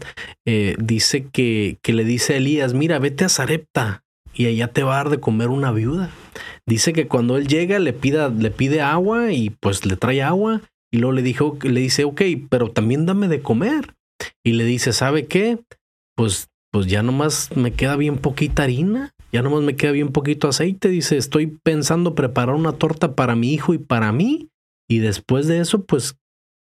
Eh, 0.47 0.75
dice 0.80 1.27
que, 1.32 1.77
que 1.84 1.93
le 1.93 2.03
dice 2.03 2.34
a 2.34 2.38
Elías: 2.38 2.73
Mira, 2.73 2.97
vete 2.97 3.25
a 3.25 3.30
Zarepta 3.30 4.03
y 4.34 4.47
allá 4.47 4.69
te 4.69 4.82
va 4.82 4.93
a 4.93 5.03
dar 5.03 5.11
de 5.11 5.19
comer 5.19 5.49
una 5.49 5.71
viuda. 5.71 6.09
Dice 6.65 6.93
que 6.93 7.07
cuando 7.07 7.38
él 7.38 7.47
llega 7.47 7.77
le, 7.77 7.93
pida, 7.93 8.30
le 8.30 8.49
pide 8.49 8.82
agua 8.82 9.32
y 9.32 9.51
pues 9.51 9.86
le 9.86 9.97
trae 9.97 10.23
agua. 10.23 10.61
Y 10.91 10.97
luego 10.97 11.13
le, 11.13 11.21
dijo, 11.21 11.59
le 11.61 11.80
dice, 11.80 12.05
ok, 12.05 12.23
pero 12.49 12.71
también 12.71 13.05
dame 13.05 13.27
de 13.27 13.43
comer. 13.43 13.93
Y 14.43 14.53
le 14.53 14.63
dice, 14.65 14.93
¿sabe 14.93 15.27
qué? 15.27 15.59
Pues 16.15 16.49
pues 16.72 16.88
ya 16.88 17.03
nomás 17.03 17.55
me 17.55 17.72
queda 17.72 17.95
bien 17.95 18.17
poquita 18.17 18.63
harina, 18.63 19.13
ya 19.32 19.41
nomás 19.41 19.61
me 19.61 19.76
queda 19.76 19.91
bien 19.91 20.11
poquito 20.11 20.47
aceite. 20.47 20.89
Dice, 20.89 21.17
estoy 21.17 21.47
pensando 21.47 22.15
preparar 22.15 22.55
una 22.55 22.74
torta 22.74 23.15
para 23.15 23.36
mi 23.36 23.53
hijo 23.53 23.74
y 23.74 23.78
para 23.78 24.11
mí. 24.11 24.49
Y 24.88 24.99
después 24.99 25.47
de 25.47 25.59
eso, 25.59 25.86
pues, 25.86 26.17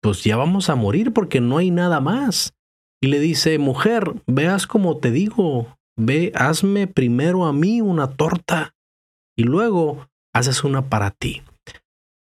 pues 0.01 0.23
ya 0.23 0.37
vamos 0.37 0.69
a 0.69 0.75
morir 0.75 1.13
porque 1.13 1.41
no 1.41 1.57
hay 1.57 1.71
nada 1.71 1.99
más. 1.99 2.53
Y 3.01 3.07
le 3.07 3.19
dice, 3.19 3.57
mujer, 3.57 4.13
veas 4.27 4.67
como 4.67 4.97
te 4.97 5.11
digo, 5.11 5.75
ve, 5.97 6.31
hazme 6.35 6.87
primero 6.87 7.45
a 7.45 7.53
mí 7.53 7.81
una 7.81 8.11
torta 8.11 8.73
y 9.35 9.43
luego 9.43 10.07
haces 10.33 10.63
una 10.63 10.89
para 10.89 11.11
ti. 11.11 11.41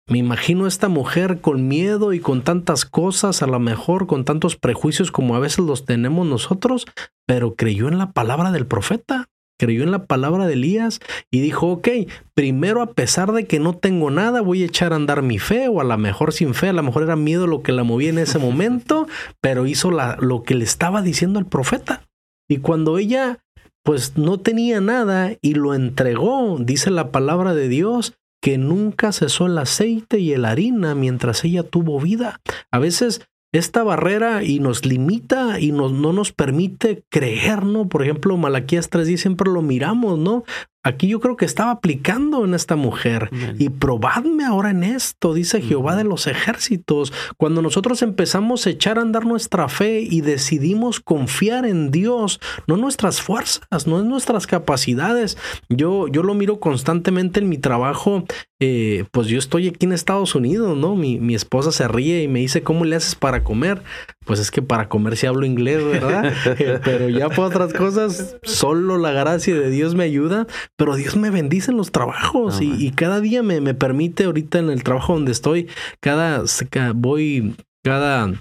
Me 0.09 0.19
imagino 0.19 0.65
a 0.65 0.69
esta 0.69 0.89
mujer 0.89 1.43
con 1.43 1.69
miedo 1.69 2.15
y 2.15 2.21
con 2.21 2.43
tantas 2.43 2.87
cosas, 2.87 3.43
a 3.43 3.47
lo 3.47 3.61
mejor 3.61 4.07
con 4.07 4.25
tantos 4.25 4.57
prejuicios 4.57 5.13
como 5.13 5.37
a 5.37 5.39
veces 5.39 5.59
los 5.59 5.85
tenemos 5.85 6.27
nosotros, 6.27 6.87
pero 7.27 7.55
creyó 7.55 7.89
en 7.89 7.99
la 7.99 8.13
palabra 8.13 8.51
del 8.51 8.67
profeta, 8.67 9.27
creyó 9.59 9.83
en 9.83 9.91
la 9.91 10.07
palabra 10.07 10.47
de 10.47 10.55
Elías 10.55 11.01
y 11.31 11.41
dijo, 11.41 11.67
ok, 11.67 11.89
primero 12.33 12.81
a 12.81 12.95
pesar 12.95 13.33
de 13.33 13.47
que 13.47 13.59
no 13.59 13.75
tengo 13.75 14.11
nada, 14.11 14.41
voy 14.41 14.63
a 14.63 14.67
echar 14.67 14.95
a 14.95 14.97
andar 14.97 15.21
mi 15.21 15.39
fe, 15.39 15.69
o 15.69 15.83
a 15.83 15.85
lo 15.85 15.99
mejor 15.99 16.33
sin 16.33 16.55
fe, 16.55 16.71
a 16.71 16.73
lo 16.73 16.83
mejor 16.83 17.03
era 17.03 17.17
miedo 17.17 17.47
lo 17.47 17.63
que 17.63 17.73
la 17.73 17.85
movía 17.85 18.09
en 18.09 18.19
ese 18.19 18.39
momento, 18.39 19.07
pero 19.43 19.67
hizo 19.67 19.91
la, 19.91 20.17
lo 20.21 20.43
que 20.43 20.55
le 20.55 20.65
estaba 20.65 21.03
diciendo 21.03 21.39
el 21.39 21.47
profeta. 21.47 22.09
Y 22.49 22.59
cuando 22.59 22.97
ella 22.97 23.41
pues 23.85 24.17
no 24.17 24.39
tenía 24.39 24.81
nada 24.81 25.33
y 25.41 25.55
lo 25.55 25.75
entregó, 25.75 26.59
dice 26.59 26.91
la 26.91 27.11
palabra 27.11 27.55
de 27.55 27.69
Dios, 27.69 28.19
que 28.41 28.59
nunca 28.59 29.13
cesó 29.13 29.47
el 29.47 29.59
aceite 29.59 30.19
y 30.19 30.37
la 30.37 30.51
harina 30.51 30.95
mientras 30.95 31.45
ella 31.45 31.63
tuvo 31.63 32.01
vida. 32.01 32.41
A 32.71 32.79
veces 32.79 33.23
esta 33.53 33.83
barrera 33.83 34.45
y 34.45 34.61
nos 34.61 34.85
limita 34.85 35.59
y 35.59 35.73
no 35.73 35.89
nos 35.91 36.33
permite 36.33 37.05
creer, 37.09 37.65
¿no? 37.65 37.89
Por 37.89 38.03
ejemplo, 38.03 38.37
Malaquías 38.37 38.91
3.10 38.91 39.17
siempre 39.17 39.51
lo 39.51 39.63
miramos, 39.63 40.19
¿no? 40.19 40.45
Aquí 40.89 41.07
yo 41.07 41.21
creo 41.21 41.37
que 41.37 41.45
estaba 41.45 41.71
aplicando 41.71 42.47
en 42.47 42.55
esta 42.55 42.75
mujer. 42.75 43.29
Y 43.59 43.69
probadme 43.69 44.47
ahora 44.47 44.71
en 44.71 44.83
esto, 44.83 45.35
dice 45.35 45.61
Jehová 45.61 45.97
de 45.97 46.05
los 46.05 46.27
ejércitos. 46.27 47.13
Cuando 47.37 47.61
nosotros 47.61 48.01
empezamos 48.01 48.67
a 48.67 48.71
echar 48.71 48.99
a 48.99 49.03
andar 49.03 49.27
nuestra 49.27 49.69
fe 49.69 50.01
y 50.01 50.23
decidimos 50.23 51.01
confiar 51.01 51.67
en 51.67 51.91
Dios, 51.91 52.41
no 52.67 52.79
nuestras 52.79 53.21
fuerzas, 53.21 53.87
no 53.87 54.01
en 54.01 54.09
nuestras 54.09 54.47
capacidades. 54.47 55.37
Yo, 55.69 56.09
yo 56.09 56.23
lo 56.23 56.33
miro 56.33 56.59
constantemente 56.59 57.41
en 57.41 57.51
mi 57.51 57.59
trabajo. 57.59 58.25
Eh, 58.61 59.05
pues 59.13 59.29
yo 59.29 59.39
estoy 59.39 59.69
aquí 59.69 59.87
en 59.87 59.93
Estados 59.93 60.35
Unidos, 60.35 60.77
¿no? 60.77 60.97
Mi, 60.97 61.21
mi 61.21 61.35
esposa 61.35 61.71
se 61.71 61.87
ríe 61.87 62.23
y 62.23 62.29
me 62.29 62.41
dice, 62.41 62.63
¿cómo 62.63 62.85
le 62.85 62.97
haces 62.97 63.15
para 63.15 63.45
comer? 63.45 63.83
Pues 64.27 64.41
es 64.41 64.51
que 64.51 64.63
para 64.63 64.89
comer 64.89 65.17
si 65.17 65.27
hablo 65.27 65.47
inglés, 65.47 65.85
¿verdad? 65.85 66.33
Pero 66.85 67.09
ya 67.09 67.29
por 67.29 67.47
otras 67.47 67.73
cosas, 67.73 68.37
solo 68.43 68.99
la 68.99 69.13
gracia 69.13 69.55
de 69.55 69.71
Dios 69.71 69.95
me 69.95 70.05
ayuda 70.05 70.47
pero 70.77 70.97
Dios 70.97 71.17
me 71.17 71.31
bendice 71.31 71.71
en 71.71 71.77
los 71.77 71.93
trabajos 71.93 72.61
y, 72.61 72.91
cada 72.93 73.21
día 73.21 73.43
me, 73.43 73.61
me, 73.61 73.75
permite 73.75 74.25
ahorita 74.25 74.59
en 74.59 74.71
el 74.71 74.83
trabajo 74.83 75.15
donde 75.15 75.33
estoy, 75.33 75.69
cada, 76.01 76.43
voy 76.95 77.55
cada 77.85 78.33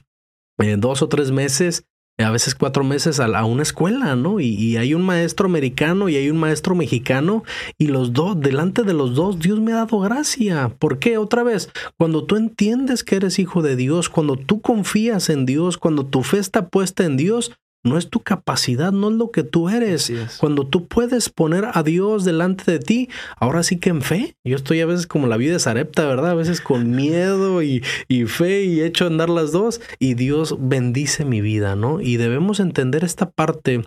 eh, 0.60 0.76
dos 0.78 1.02
o 1.02 1.10
tres 1.10 1.32
meses 1.32 1.86
a 2.24 2.32
veces 2.32 2.56
cuatro 2.56 2.84
meses 2.84 3.20
a, 3.20 3.46
una 3.46 3.62
escuela, 3.62 4.16
¿no? 4.16 4.40
Y, 4.40 4.48
y, 4.48 4.78
hay 4.78 4.96
un 4.96 5.04
maestro 5.04 5.46
americano 5.46 6.10
y 6.10 6.16
hay 6.16 6.32
un 6.32 6.38
maestro 6.38 6.74
mexicano 6.74 7.44
y 7.78 7.88
los 7.88 8.14
dos, 8.14 8.40
delante 8.40 8.84
de 8.84 8.94
los 8.94 9.14
dos, 9.14 9.40
Dios 9.40 9.60
me 9.60 9.74
ha 9.74 9.78
dado 9.78 10.00
gracia. 10.00 10.70
¿Por 10.80 10.98
qué? 10.98 11.20
Otra 11.20 11.44
vez, 11.44 11.70
cuando 11.98 12.24
tú 12.24 12.36
entiendes 12.36 13.04
que 13.04 13.18
eres 13.18 13.38
hijo 13.38 13.62
de 13.62 13.76
Dios, 13.76 14.10
cuando 14.10 14.36
tú 14.36 14.62
confías 14.62 15.30
en 15.30 15.46
Dios, 15.46 15.78
cuando 15.78 16.06
tu 16.08 16.24
fe 16.24 16.40
está 16.40 16.70
puesta 16.70 17.06
en 17.06 17.18
Dios, 17.18 17.52
no 17.88 17.98
es 17.98 18.10
tu 18.10 18.20
capacidad, 18.20 18.92
no 18.92 19.10
es 19.10 19.16
lo 19.16 19.32
que 19.32 19.44
tú 19.44 19.70
eres. 19.70 20.12
Cuando 20.40 20.68
tú 20.68 20.88
puedes 20.88 21.30
poner 21.30 21.66
a 21.74 21.84
Dios 21.84 22.26
delante 22.26 22.72
de 22.72 22.80
ti, 22.80 23.10
ahora 23.38 23.64
sí 23.64 23.78
que 23.78 23.90
en 23.90 24.02
fe. 24.02 24.36
Yo 24.44 24.56
estoy 24.56 24.82
a 24.82 24.86
veces 24.86 25.08
como 25.08 25.28
la 25.28 25.38
vida 25.38 25.54
de 25.54 25.60
Sarepta, 25.60 26.06
¿verdad? 26.06 26.32
A 26.32 26.36
veces 26.36 26.62
con 26.62 26.92
miedo 26.96 27.62
y, 27.64 27.84
y 28.08 28.26
fe 28.26 28.64
y 28.64 28.82
hecho 28.82 29.08
andar 29.08 29.30
las 29.30 29.52
dos 29.52 29.82
y 30.00 30.14
Dios 30.14 30.56
bendice 30.60 31.26
mi 31.26 31.42
vida, 31.42 31.76
¿no? 31.76 32.02
Y 32.02 32.18
debemos 32.18 32.60
entender 32.60 33.04
esta 33.04 33.32
parte, 33.32 33.84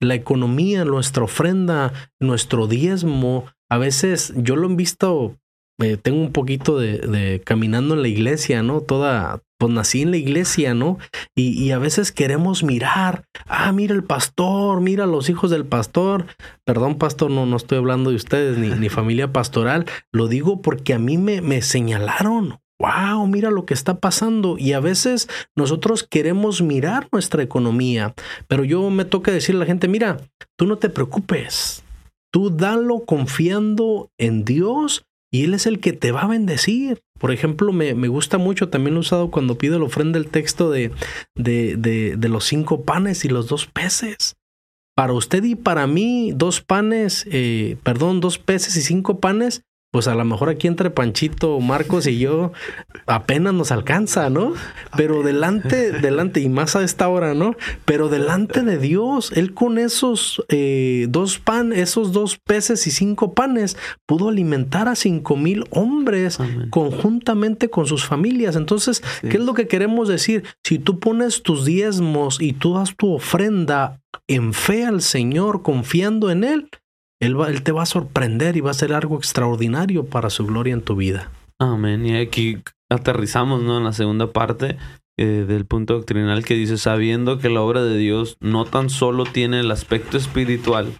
la 0.00 0.14
economía, 0.14 0.84
nuestra 0.84 1.24
ofrenda, 1.24 1.92
nuestro 2.20 2.66
diezmo. 2.66 3.46
A 3.68 3.78
veces 3.78 4.32
yo 4.36 4.56
lo 4.56 4.70
he 4.70 4.74
visto 4.74 5.38
eh, 5.82 5.96
tengo 5.96 6.20
un 6.20 6.32
poquito 6.32 6.78
de, 6.78 6.98
de, 6.98 7.40
caminando 7.44 7.94
en 7.94 8.02
la 8.02 8.08
iglesia, 8.08 8.62
¿no? 8.62 8.80
Toda, 8.80 9.42
pues 9.58 9.72
nací 9.72 10.02
en 10.02 10.10
la 10.10 10.16
iglesia, 10.16 10.74
¿no? 10.74 10.98
Y, 11.36 11.70
a 11.70 11.78
veces 11.78 12.12
queremos 12.12 12.62
mirar, 12.62 13.24
ah, 13.46 13.72
mira 13.72 13.94
el 13.94 14.04
pastor, 14.04 14.80
mira 14.80 15.06
los 15.06 15.28
hijos 15.28 15.50
del 15.50 15.64
pastor. 15.64 16.26
Perdón, 16.64 16.98
pastor, 16.98 17.30
no, 17.30 17.46
no 17.46 17.56
estoy 17.56 17.78
hablando 17.78 18.10
de 18.10 18.16
ustedes 18.16 18.58
ni, 18.58 18.68
ni 18.68 18.88
familia 18.90 19.32
pastoral. 19.32 19.86
Lo 20.12 20.28
digo 20.28 20.62
porque 20.62 20.94
a 20.94 20.98
mí 20.98 21.18
me, 21.18 21.40
me 21.40 21.62
señalaron. 21.62 22.58
Wow, 22.78 23.28
mira 23.28 23.50
lo 23.50 23.64
que 23.64 23.74
está 23.74 24.00
pasando. 24.00 24.56
Y 24.58 24.72
a 24.72 24.80
veces 24.80 25.28
nosotros 25.56 26.02
queremos 26.02 26.62
mirar 26.62 27.08
nuestra 27.12 27.42
economía, 27.42 28.14
pero 28.48 28.64
yo 28.64 28.90
me 28.90 29.04
toca 29.04 29.30
decirle 29.30 29.58
a 29.58 29.60
la 29.60 29.66
gente, 29.66 29.86
mira, 29.86 30.18
tú 30.56 30.66
no 30.66 30.76
te 30.78 30.88
preocupes. 30.88 31.84
Tú 32.32 32.50
dalo 32.50 33.04
confiando 33.04 34.10
en 34.18 34.44
Dios 34.44 35.04
y 35.32 35.44
Él 35.44 35.54
es 35.54 35.66
el 35.66 35.80
que 35.80 35.94
te 35.94 36.12
va 36.12 36.22
a 36.22 36.28
bendecir. 36.28 37.02
Por 37.18 37.32
ejemplo, 37.32 37.72
me, 37.72 37.94
me 37.94 38.08
gusta 38.08 38.36
mucho, 38.36 38.68
también 38.68 38.96
usado 38.98 39.30
cuando 39.30 39.56
pido 39.56 39.78
la 39.78 39.86
ofrenda 39.86 40.18
el 40.18 40.28
texto 40.28 40.70
de, 40.70 40.92
de, 41.34 41.76
de, 41.76 42.16
de, 42.16 42.28
los 42.28 42.44
cinco 42.44 42.84
panes 42.84 43.24
y 43.24 43.28
los 43.28 43.48
dos 43.48 43.66
peces. 43.66 44.36
Para 44.94 45.14
usted 45.14 45.42
y 45.44 45.54
para 45.54 45.86
mí, 45.86 46.32
dos 46.34 46.60
panes, 46.60 47.26
eh, 47.30 47.78
perdón, 47.82 48.20
dos 48.20 48.38
peces 48.38 48.76
y 48.76 48.82
cinco 48.82 49.20
panes 49.20 49.62
pues 49.92 50.08
a 50.08 50.14
lo 50.14 50.24
mejor 50.24 50.48
aquí 50.48 50.68
entre 50.68 50.88
Panchito, 50.88 51.60
Marcos 51.60 52.06
y 52.06 52.18
yo 52.18 52.52
apenas 53.06 53.52
nos 53.52 53.70
alcanza, 53.72 54.30
¿no? 54.30 54.54
Pero 54.96 55.22
delante, 55.22 55.92
delante, 55.92 56.40
y 56.40 56.48
más 56.48 56.74
a 56.76 56.82
esta 56.82 57.08
hora, 57.08 57.34
¿no? 57.34 57.56
Pero 57.84 58.08
delante 58.08 58.62
de 58.62 58.78
Dios, 58.78 59.32
Él 59.36 59.52
con 59.52 59.76
esos 59.76 60.42
eh, 60.48 61.08
dos 61.10 61.38
pan, 61.38 61.74
esos 61.74 62.12
dos 62.12 62.38
peces 62.38 62.86
y 62.86 62.90
cinco 62.90 63.34
panes, 63.34 63.76
pudo 64.06 64.30
alimentar 64.30 64.88
a 64.88 64.96
cinco 64.96 65.36
mil 65.36 65.64
hombres 65.68 66.38
conjuntamente 66.70 67.68
con 67.68 67.84
sus 67.84 68.06
familias. 68.06 68.56
Entonces, 68.56 69.02
¿qué 69.20 69.36
es 69.36 69.44
lo 69.44 69.52
que 69.52 69.68
queremos 69.68 70.08
decir? 70.08 70.42
Si 70.64 70.78
tú 70.78 71.00
pones 71.00 71.42
tus 71.42 71.66
diezmos 71.66 72.40
y 72.40 72.54
tú 72.54 72.74
das 72.76 72.96
tu 72.96 73.12
ofrenda 73.12 74.00
en 74.26 74.54
fe 74.54 74.86
al 74.86 75.02
Señor, 75.02 75.60
confiando 75.60 76.30
en 76.30 76.44
Él, 76.44 76.70
él, 77.22 77.62
te 77.62 77.72
va 77.72 77.84
a 77.84 77.86
sorprender 77.86 78.56
y 78.56 78.60
va 78.60 78.72
a 78.72 78.74
ser 78.74 78.92
algo 78.92 79.16
extraordinario 79.16 80.04
para 80.04 80.28
su 80.28 80.44
gloria 80.44 80.74
en 80.74 80.82
tu 80.82 80.96
vida. 80.96 81.30
Amén. 81.58 82.04
Y 82.04 82.16
aquí 82.16 82.58
aterrizamos, 82.90 83.62
¿no? 83.62 83.78
En 83.78 83.84
la 83.84 83.92
segunda 83.92 84.32
parte. 84.32 84.76
eh, 85.18 85.44
del 85.46 85.66
punto 85.66 85.94
doctrinal 85.94 86.44
que 86.44 86.54
dice, 86.54 86.78
sabiendo 86.78 87.38
que 87.38 87.50
la 87.50 87.60
obra 87.60 87.84
de 87.84 87.96
Dios 87.96 88.38
no 88.40 88.64
tan 88.64 88.90
solo 88.90 89.24
tiene 89.24 89.60
el 89.60 89.70
aspecto 89.70 90.16
espiritual, 90.16 90.94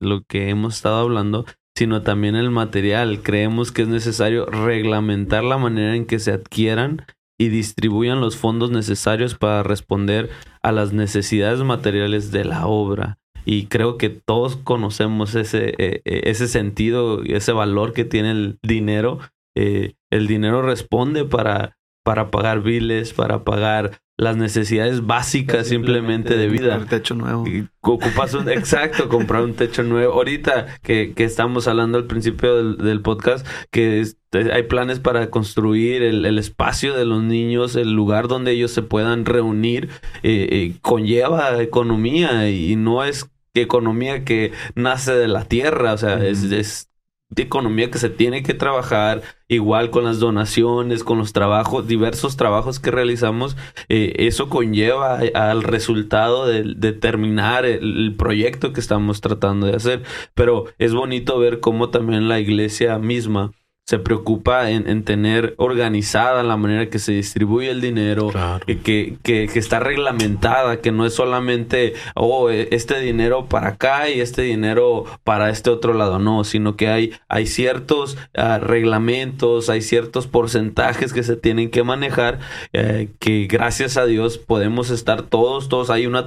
lo 0.00 0.22
que 0.22 0.48
hemos 0.48 0.76
estado 0.76 1.00
hablando, 1.00 1.44
sino 1.76 2.02
también 2.02 2.36
el 2.36 2.50
material. 2.50 3.22
Creemos 3.22 3.72
que 3.72 3.82
es 3.82 3.88
necesario 3.88 4.46
reglamentar 4.46 5.44
la 5.44 5.58
manera 5.58 5.96
en 5.96 6.06
que 6.06 6.18
se 6.18 6.32
adquieran 6.32 7.04
y 7.38 7.48
distribuyan 7.48 8.20
los 8.20 8.36
fondos 8.36 8.70
necesarios 8.70 9.34
para 9.34 9.62
responder 9.62 10.30
a 10.62 10.72
las 10.72 10.92
necesidades 10.92 11.60
materiales 11.60 12.30
de 12.30 12.44
la 12.44 12.66
obra. 12.66 13.18
Y 13.46 13.66
creo 13.66 13.96
que 13.96 14.10
todos 14.10 14.56
conocemos 14.56 15.34
ese, 15.34 15.70
eh, 15.78 16.02
eh, 16.04 16.20
ese 16.24 16.48
sentido 16.48 17.24
y 17.24 17.32
ese 17.32 17.52
valor 17.52 17.94
que 17.94 18.04
tiene 18.04 18.32
el 18.32 18.58
dinero. 18.62 19.20
el 19.54 20.26
dinero 20.26 20.60
responde 20.60 21.24
para 21.24 21.76
para 22.06 22.30
pagar 22.30 22.62
biles, 22.62 23.12
para 23.12 23.42
pagar 23.42 23.98
las 24.16 24.36
necesidades 24.36 25.04
básicas 25.04 25.66
simplemente, 25.66 26.36
de 26.36 26.48
vida. 26.48 26.78
Un 26.78 26.86
techo 26.86 27.16
nuevo. 27.16 27.44
ocupas 27.80 28.32
un, 28.34 28.48
exacto, 28.48 29.08
comprar 29.08 29.42
un 29.42 29.54
techo 29.54 29.82
nuevo. 29.82 30.12
Ahorita 30.14 30.78
que, 30.82 31.14
que 31.14 31.24
estamos 31.24 31.66
hablando 31.66 31.98
al 31.98 32.04
principio 32.04 32.74
del, 32.76 33.00
podcast, 33.00 33.44
que 33.72 34.04
hay 34.32 34.62
planes 34.62 35.00
para 35.00 35.30
construir 35.30 36.04
el, 36.04 36.38
espacio 36.38 36.94
de 36.94 37.04
los 37.04 37.24
niños, 37.24 37.74
el 37.74 37.90
lugar 37.90 38.28
donde 38.28 38.52
ellos 38.52 38.70
se 38.70 38.82
puedan 38.82 39.24
reunir, 39.24 39.88
eh, 40.22 40.46
eh, 40.52 40.74
conlleva 40.82 41.60
economía 41.60 42.48
y 42.48 42.76
no 42.76 43.02
es 43.02 43.28
economía 43.62 44.24
que 44.24 44.52
nace 44.74 45.14
de 45.14 45.28
la 45.28 45.44
tierra, 45.44 45.92
o 45.92 45.98
sea, 45.98 46.24
es, 46.24 46.42
es 46.44 46.90
de 47.28 47.42
economía 47.42 47.90
que 47.90 47.98
se 47.98 48.08
tiene 48.08 48.42
que 48.42 48.54
trabajar, 48.54 49.22
igual 49.48 49.90
con 49.90 50.04
las 50.04 50.20
donaciones, 50.20 51.02
con 51.02 51.18
los 51.18 51.32
trabajos, 51.32 51.88
diversos 51.88 52.36
trabajos 52.36 52.78
que 52.78 52.92
realizamos, 52.92 53.56
eh, 53.88 54.14
eso 54.18 54.48
conlleva 54.48 55.18
al 55.34 55.62
resultado 55.64 56.46
de, 56.46 56.92
terminar 56.92 57.66
el, 57.66 58.14
proyecto 58.16 58.72
que 58.72 58.80
estamos 58.80 59.20
tratando 59.20 59.66
de 59.66 59.76
hacer. 59.76 60.02
Pero 60.34 60.66
es 60.78 60.94
bonito 60.94 61.38
ver 61.38 61.60
cómo 61.60 61.90
también 61.90 62.28
la 62.28 62.38
iglesia 62.38 62.98
misma 62.98 63.52
se 63.88 64.00
preocupa 64.00 64.68
en, 64.68 65.04
tener 65.04 65.54
organizada 65.58 66.42
la 66.42 66.56
manera 66.56 66.90
que 66.90 66.98
se 66.98 67.12
distribuye 67.12 67.70
el 67.70 67.80
dinero, 67.80 68.32
que, 68.66 68.80
que, 68.80 69.16
que, 69.22 69.58
está 69.60 69.78
reglamentada, 69.78 70.80
que 70.80 70.90
no 70.90 71.06
es 71.06 71.14
solamente, 71.14 71.94
oh, 72.16 72.50
e, 72.50 72.66
este 72.72 72.98
dinero 72.98 73.46
para 73.46 73.68
acá 73.68 74.10
y 74.10 74.20
este 74.20 74.42
dinero 74.42 75.04
para 75.22 75.50
este 75.50 75.70
otro 75.70 75.94
lado, 75.94 76.18
no, 76.18 76.42
sino 76.42 76.74
que 76.74 76.88
hay, 76.88 77.12
hay 77.28 77.46
ciertos 77.46 78.18
ah, 78.36 78.58
reglamentos, 78.58 79.70
hay 79.70 79.82
ciertos 79.82 80.26
porcentajes 80.26 81.12
que 81.12 81.22
se 81.22 81.36
tienen 81.36 81.70
que 81.70 81.84
manejar, 81.84 82.40
eh, 82.72 83.10
que 83.20 83.46
gracias 83.48 83.96
a 83.96 84.04
Dios 84.04 84.36
podemos 84.36 84.90
estar 84.90 85.22
todos, 85.22 85.68
todos, 85.68 85.90
hay 85.90 86.06
una, 86.06 86.24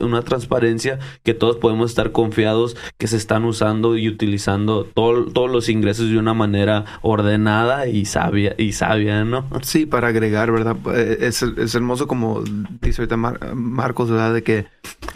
una 0.00 0.22
transparencia 0.22 0.98
que 1.22 1.32
todos 1.32 1.56
podemos 1.56 1.88
estar 1.88 2.12
confiados 2.12 2.76
que 2.98 3.06
se 3.06 3.16
están 3.16 3.46
usando 3.46 3.96
y 3.96 4.06
utilizando 4.06 4.84
todos 4.84 5.50
los 5.50 5.70
ingresos 5.70 6.10
de 6.10 6.18
una 6.18 6.34
manera 6.34 6.73
ordenada 7.02 7.86
y 7.86 8.04
sabia, 8.04 8.54
y 8.58 8.72
sabia, 8.72 9.24
¿no? 9.24 9.48
Sí, 9.62 9.86
para 9.86 10.08
agregar, 10.08 10.50
¿verdad? 10.50 10.76
Eh, 10.94 11.18
es, 11.20 11.42
es 11.42 11.74
hermoso 11.74 12.06
como 12.06 12.42
dice 12.80 13.02
ahorita 13.02 13.16
Marcos, 13.16 14.10
¿verdad? 14.10 14.34
De 14.34 14.42
que 14.42 14.66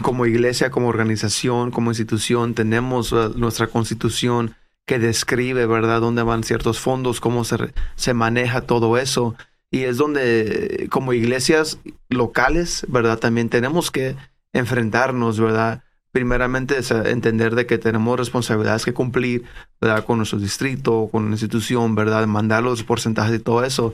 como 0.01 0.25
iglesia, 0.25 0.71
como 0.71 0.87
organización, 0.87 1.71
como 1.71 1.91
institución, 1.91 2.53
tenemos 2.53 3.11
uh, 3.11 3.33
nuestra 3.35 3.67
constitución 3.67 4.55
que 4.85 4.99
describe, 4.99 5.65
¿verdad?, 5.67 6.01
dónde 6.01 6.23
van 6.23 6.43
ciertos 6.43 6.79
fondos, 6.79 7.19
cómo 7.19 7.43
se, 7.43 7.57
se 7.95 8.13
maneja 8.13 8.61
todo 8.61 8.97
eso. 8.97 9.35
Y 9.71 9.83
es 9.83 9.97
donde, 9.97 10.87
como 10.89 11.13
iglesias 11.13 11.79
locales, 12.09 12.85
¿verdad?, 12.87 13.19
también 13.19 13.49
tenemos 13.49 13.91
que 13.91 14.15
enfrentarnos, 14.51 15.39
¿verdad?, 15.39 15.83
primeramente 16.11 16.77
es 16.77 16.91
entender 16.91 17.55
de 17.55 17.65
que 17.65 17.77
tenemos 17.77 18.17
responsabilidades 18.17 18.85
que 18.85 18.93
cumplir, 18.93 19.43
¿verdad? 19.79 20.05
Con 20.05 20.17
nuestro 20.17 20.39
distrito, 20.39 21.09
con 21.11 21.25
la 21.25 21.31
institución, 21.31 21.95
¿verdad? 21.95 22.25
Mandar 22.27 22.63
los 22.63 22.83
porcentajes 22.83 23.31
de 23.31 23.39
todo 23.39 23.63
eso 23.63 23.93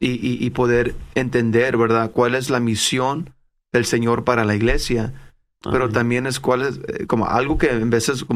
y, 0.00 0.44
y, 0.44 0.50
poder 0.50 0.94
entender, 1.14 1.76
¿verdad? 1.76 2.10
Cuál 2.10 2.34
es 2.34 2.50
la 2.50 2.58
misión 2.58 3.30
del 3.72 3.84
Señor 3.84 4.24
para 4.24 4.44
la 4.44 4.56
iglesia. 4.56 5.12
Pero 5.70 5.88
también 5.88 6.26
es 6.26 6.40
cuál 6.40 6.62
es, 6.62 6.80
eh, 6.88 7.06
como 7.06 7.26
algo 7.26 7.56
que 7.56 7.70
en 7.70 7.88
veces, 7.88 8.26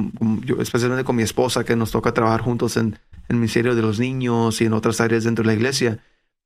yo, 0.45 0.61
especialmente 0.61 1.03
con 1.03 1.17
mi 1.17 1.25
esposa, 1.25 1.65
que 1.65 1.75
nos 1.75 1.91
toca 1.91 2.15
trabajar 2.15 2.41
juntos 2.41 2.77
en, 2.77 2.99
el 3.29 3.35
Ministerio 3.35 3.75
de 3.75 3.83
los 3.83 3.99
Niños 3.99 4.61
y 4.61 4.67
en 4.67 4.73
otras 4.73 5.01
áreas 5.01 5.25
dentro 5.25 5.43
de 5.43 5.49
la 5.49 5.55
iglesia. 5.55 5.99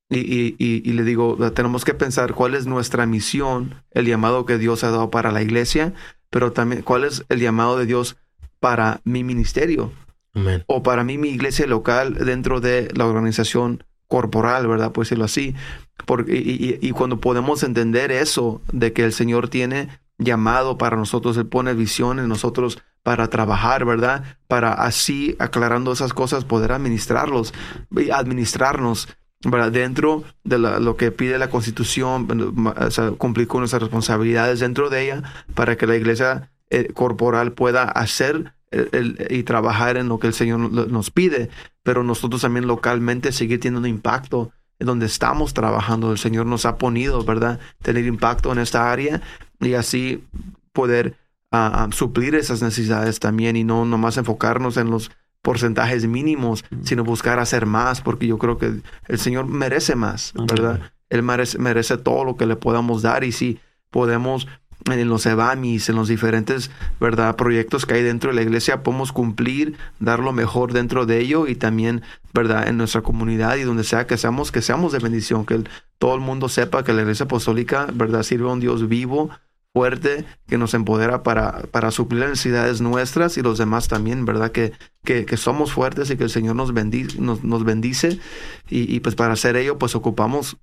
Y, 0.09 0.18
y, 0.18 0.57
y, 0.59 0.93
le 0.95 1.05
digo, 1.05 1.37
tenemos 1.53 1.85
que 1.85 1.93
pensar 1.93 2.33
cuál 2.33 2.55
es 2.55 2.66
nuestra 2.66 3.05
misión, 3.05 3.74
el 3.91 4.07
llamado 4.07 4.47
que 4.47 4.57
Dios 4.57 4.83
ha 4.83 4.91
dado 4.91 5.11
para 5.11 5.31
la 5.31 5.43
iglesia, 5.43 5.93
pero 6.31 6.53
también 6.53 6.83
cuál 6.83 7.05
es 7.05 7.24
el 7.28 7.41
llamado 7.41 7.78
de 7.78 7.87
Dios 7.87 8.16
para 8.61 9.01
mi 9.05 9.24
ministerio 9.24 9.93
o 10.66 10.83
para 10.83 11.03
mí 11.03 11.18
mi 11.18 11.31
iglesia 11.31 11.66
local 11.66 12.14
dentro 12.14 12.61
de 12.61 12.89
la 12.95 13.07
organización 13.07 13.85
corporal, 14.07 14.66
¿verdad? 14.66 14.93
Pues 14.93 15.09
decirlo 15.09 15.24
así. 15.24 15.55
Porque, 16.07 16.37
y, 16.37 16.78
y, 16.81 16.91
cuando 16.93 17.20
podemos 17.20 17.62
entender 17.62 18.11
eso, 18.11 18.62
de 18.72 18.93
que 18.93 19.05
el 19.05 19.12
Señor 19.12 19.49
tiene 19.49 19.89
llamado 20.18 20.78
para 20.78 20.97
nosotros, 20.97 21.37
Él 21.37 21.47
pone 21.47 21.74
visión 21.74 22.18
en 22.18 22.28
nosotros 22.28 22.83
para 23.03 23.28
trabajar, 23.28 23.85
¿verdad? 23.85 24.39
Para 24.47 24.72
así, 24.72 25.37
aclarando 25.39 25.93
esas 25.93 26.12
cosas, 26.12 26.45
poder 26.45 26.72
administrarlos, 26.72 27.55
administrarnos, 28.12 29.09
¿verdad? 29.45 29.72
Dentro 29.72 30.24
de 30.45 30.59
lo 30.59 30.97
que 30.97 31.11
pide 31.12 31.38
la 31.38 31.51
Constitución, 31.51 32.26
cumplir 33.18 33.47
con 33.47 33.61
nuestras 33.61 33.82
responsabilidades 33.82 34.61
dentro 34.61 34.91
de 34.91 35.05
ella 35.05 35.22
para 35.55 35.76
que 35.76 35.86
la 35.86 35.97
iglesia 35.97 36.51
eh, 36.70 36.93
corporal 36.93 37.53
pueda 37.53 37.84
hacer 37.84 38.55
y 39.30 39.43
trabajar 39.43 39.97
en 39.97 40.09
lo 40.09 40.20
que 40.20 40.28
el 40.28 40.32
Señor 40.32 40.61
nos 40.61 41.11
pide, 41.11 41.51
pero 41.82 42.05
nosotros 42.05 42.43
también 42.43 42.68
localmente 42.68 43.32
seguir 43.32 43.59
teniendo 43.59 43.88
impacto 43.88 44.53
en 44.78 44.86
donde 44.86 45.07
estamos 45.07 45.55
trabajando. 45.55 46.12
El 46.12 46.18
Señor 46.18 46.47
nos 46.47 46.66
ha 46.66 46.78
ponido, 46.78 47.24
¿verdad? 47.24 47.59
Tener 47.82 48.07
impacto 48.07 48.53
en 48.53 48.59
esta 48.59 48.91
área 48.93 49.20
y 49.61 49.74
así 49.74 50.24
poder 50.72 51.16
ah, 51.51 51.84
ah, 51.84 51.88
suplir 51.93 52.34
esas 52.34 52.62
necesidades 52.62 53.20
también 53.20 53.57
y 53.57 53.64
no 53.64 53.84
nomás 53.84 54.16
enfocarnos 54.16 54.76
en 54.76 54.91
los 54.91 55.11
porcentajes 55.43 56.07
mínimos, 56.07 56.64
sino 56.82 57.05
buscar 57.05 57.38
hacer 57.38 57.66
más, 57.66 58.01
porque 58.01 58.26
yo 58.26 58.38
creo 58.38 58.59
que 58.59 58.80
el 59.09 59.18
Señor 59.18 59.47
merece 59.47 59.95
más, 59.95 60.32
¿verdad? 60.34 60.93
Él 61.09 61.22
merece, 61.22 61.59
merece 61.59 61.97
todo 61.97 62.24
lo 62.24 62.36
que 62.36 62.47
le 62.47 62.57
podamos 62.57 63.03
dar 63.03 63.24
y 63.24 63.32
si 63.32 63.59
podemos 63.91 64.47
en 64.86 65.09
los 65.09 65.26
EVAMIS, 65.26 65.88
en 65.88 65.97
los 65.97 66.09
diferentes 66.09 66.70
¿verdad? 67.01 67.36
proyectos 67.36 67.86
que 67.86 67.95
hay 67.95 68.03
dentro 68.03 68.30
de 68.30 68.36
la 68.36 68.43
iglesia, 68.43 68.82
podemos 68.82 69.12
cumplir, 69.12 69.76
dar 69.99 70.20
lo 70.20 70.32
mejor 70.32 70.72
dentro 70.72 71.07
de 71.07 71.20
ello 71.20 71.47
y 71.47 71.55
también 71.55 72.03
¿verdad? 72.32 72.68
en 72.68 72.76
nuestra 72.76 73.03
comunidad 73.03 73.57
y 73.57 73.62
donde 73.62 73.84
sea 73.84 74.07
que 74.07 74.16
seamos, 74.16 74.51
que 74.53 74.62
seamos 74.62 74.93
de 74.93 74.99
bendición, 74.99 75.45
que 75.45 75.64
todo 75.99 76.14
el 76.14 76.20
mundo 76.20 76.49
sepa 76.49 76.84
que 76.84 76.93
la 76.93 77.03
iglesia 77.03 77.24
apostólica 77.24 77.88
¿verdad? 77.93 78.22
sirve 78.22 78.49
a 78.49 78.53
un 78.53 78.61
Dios 78.61 78.88
vivo, 78.88 79.30
fuerte 79.72 80.24
que 80.48 80.58
nos 80.58 80.74
empodera 80.74 81.22
para, 81.22 81.62
para 81.70 81.90
suplir 81.90 82.20
las 82.20 82.30
necesidades 82.30 82.80
nuestras 82.80 83.38
y 83.38 83.42
los 83.42 83.58
demás 83.58 83.88
también, 83.88 84.24
¿verdad? 84.24 84.50
Que, 84.50 84.72
que, 85.04 85.24
que 85.24 85.36
somos 85.36 85.72
fuertes 85.72 86.10
y 86.10 86.16
que 86.16 86.24
el 86.24 86.30
Señor 86.30 86.56
nos 86.56 86.74
bendice, 86.74 87.20
nos, 87.20 87.44
nos 87.44 87.64
bendice 87.64 88.18
y, 88.68 88.94
y, 88.94 89.00
pues 89.00 89.14
para 89.14 89.34
hacer 89.34 89.56
ello 89.56 89.78
pues 89.78 89.94
ocupamos 89.94 90.56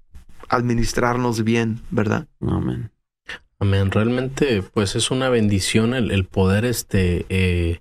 administrarnos 0.49 1.43
bien, 1.43 1.81
¿verdad? 1.89 2.27
Amén. 2.41 2.91
Amén. 3.59 3.91
Realmente 3.91 4.61
pues 4.61 4.95
es 4.95 5.09
una 5.09 5.29
bendición 5.29 5.93
el, 5.93 6.11
el 6.11 6.25
poder 6.25 6.65
este... 6.65 7.25
Eh, 7.29 7.79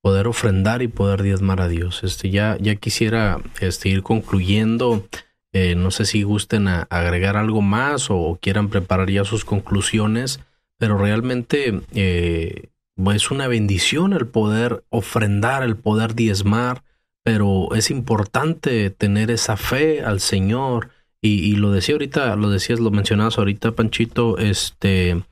poder 0.00 0.28
ofrendar 0.28 0.80
y 0.80 0.88
poder 0.88 1.22
diezmar 1.22 1.60
a 1.60 1.68
Dios. 1.68 2.02
Este 2.04 2.30
ya, 2.30 2.56
ya 2.60 2.76
quisiera 2.76 3.40
este, 3.60 3.88
ir 3.88 4.02
concluyendo. 4.02 5.06
Eh, 5.52 5.74
no 5.74 5.90
sé 5.90 6.04
si 6.04 6.22
gusten 6.22 6.68
a 6.68 6.82
agregar 6.88 7.36
algo 7.36 7.62
más 7.62 8.06
o 8.08 8.38
quieran 8.40 8.68
preparar 8.68 9.10
ya 9.10 9.24
sus 9.24 9.44
conclusiones 9.44 10.40
pero 10.78 10.96
realmente 10.96 11.80
eh, 11.94 12.70
es 13.14 13.30
una 13.30 13.48
bendición 13.48 14.12
el 14.12 14.26
poder 14.26 14.84
ofrendar, 14.90 15.62
el 15.62 15.76
poder 15.76 16.14
diezmar, 16.14 16.82
pero 17.22 17.74
es 17.74 17.90
importante 17.90 18.90
tener 18.90 19.30
esa 19.30 19.56
fe 19.56 20.02
al 20.02 20.20
Señor. 20.20 20.90
Y, 21.20 21.56
lo 21.56 21.72
decía 21.72 21.96
ahorita, 21.96 22.36
lo 22.36 22.48
decías, 22.48 22.78
lo 22.78 22.92
mencionabas 22.92 23.38
ahorita, 23.38 23.72
Panchito, 23.72 24.38
este, 24.38 25.24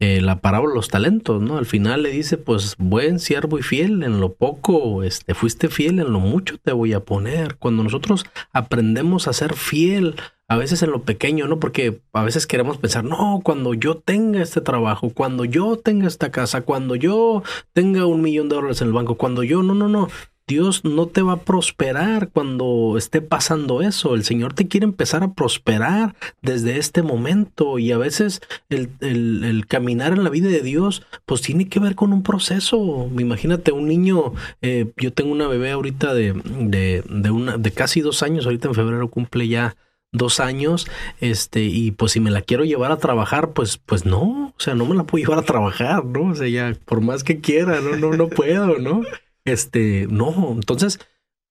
eh, 0.00 0.22
la 0.22 0.40
parábola 0.40 0.72
de 0.72 0.76
los 0.76 0.88
talentos, 0.88 1.42
¿no? 1.42 1.58
Al 1.58 1.66
final 1.66 2.02
le 2.02 2.10
dice, 2.10 2.38
pues, 2.38 2.76
buen 2.78 3.18
siervo 3.18 3.58
y 3.58 3.62
fiel, 3.62 4.02
en 4.04 4.20
lo 4.20 4.32
poco, 4.32 5.02
este, 5.02 5.34
fuiste 5.34 5.68
fiel, 5.68 5.98
en 5.98 6.12
lo 6.12 6.20
mucho 6.20 6.56
te 6.56 6.72
voy 6.72 6.94
a 6.94 7.00
poner. 7.00 7.56
Cuando 7.56 7.82
nosotros 7.82 8.24
aprendemos 8.52 9.28
a 9.28 9.34
ser 9.34 9.54
fiel 9.54 10.16
a 10.48 10.56
veces 10.56 10.82
en 10.82 10.90
lo 10.90 11.02
pequeño, 11.02 11.46
¿no? 11.46 11.58
Porque 11.58 12.00
a 12.12 12.22
veces 12.22 12.46
queremos 12.46 12.78
pensar, 12.78 13.04
no, 13.04 13.40
cuando 13.42 13.74
yo 13.74 13.96
tenga 13.96 14.42
este 14.42 14.60
trabajo, 14.60 15.10
cuando 15.10 15.44
yo 15.44 15.76
tenga 15.76 16.06
esta 16.06 16.30
casa, 16.30 16.62
cuando 16.62 16.96
yo 16.96 17.42
tenga 17.72 18.06
un 18.06 18.20
millón 18.20 18.48
de 18.48 18.56
dólares 18.56 18.80
en 18.82 18.88
el 18.88 18.92
banco, 18.92 19.16
cuando 19.16 19.42
yo, 19.42 19.62
no, 19.62 19.74
no, 19.74 19.88
no. 19.88 20.08
Dios 20.46 20.84
no 20.84 21.06
te 21.06 21.22
va 21.22 21.32
a 21.32 21.40
prosperar 21.40 22.28
cuando 22.28 22.96
esté 22.98 23.22
pasando 23.22 23.80
eso. 23.80 24.14
El 24.14 24.24
Señor 24.24 24.52
te 24.52 24.68
quiere 24.68 24.84
empezar 24.84 25.22
a 25.22 25.32
prosperar 25.32 26.14
desde 26.42 26.76
este 26.76 27.02
momento 27.02 27.78
y 27.78 27.92
a 27.92 27.98
veces 27.98 28.42
el, 28.68 28.90
el, 29.00 29.64
caminar 29.66 30.12
en 30.12 30.22
la 30.22 30.28
vida 30.28 30.50
de 30.50 30.60
Dios 30.60 31.02
pues 31.24 31.40
tiene 31.40 31.70
que 31.70 31.80
ver 31.80 31.94
con 31.94 32.12
un 32.12 32.22
proceso. 32.22 33.08
Imagínate 33.18 33.72
un 33.72 33.88
niño, 33.88 34.34
eh, 34.60 34.92
yo 34.98 35.14
tengo 35.14 35.32
una 35.32 35.48
bebé 35.48 35.70
ahorita 35.70 36.12
de, 36.12 36.34
de, 36.34 37.02
de, 37.08 37.30
una, 37.30 37.56
de 37.56 37.70
casi 37.70 38.02
dos 38.02 38.22
años, 38.22 38.44
ahorita 38.44 38.68
en 38.68 38.74
febrero 38.74 39.08
cumple 39.08 39.48
ya 39.48 39.76
dos 40.14 40.40
años, 40.40 40.86
este, 41.20 41.64
y 41.64 41.90
pues 41.90 42.12
si 42.12 42.20
me 42.20 42.30
la 42.30 42.40
quiero 42.40 42.64
llevar 42.64 42.92
a 42.92 42.96
trabajar, 42.96 43.52
pues, 43.52 43.76
pues 43.76 44.06
no, 44.06 44.54
o 44.56 44.60
sea, 44.60 44.74
no 44.74 44.86
me 44.86 44.94
la 44.94 45.04
puedo 45.04 45.22
llevar 45.24 45.40
a 45.40 45.46
trabajar, 45.46 46.06
¿no? 46.06 46.30
O 46.30 46.34
sea, 46.34 46.48
ya, 46.48 46.74
por 46.86 47.02
más 47.02 47.22
que 47.22 47.40
quiera, 47.40 47.80
no, 47.80 47.96
no, 47.96 48.16
no 48.16 48.28
puedo, 48.28 48.78
¿no? 48.78 49.02
Este, 49.44 50.06
no, 50.08 50.52
entonces 50.52 50.98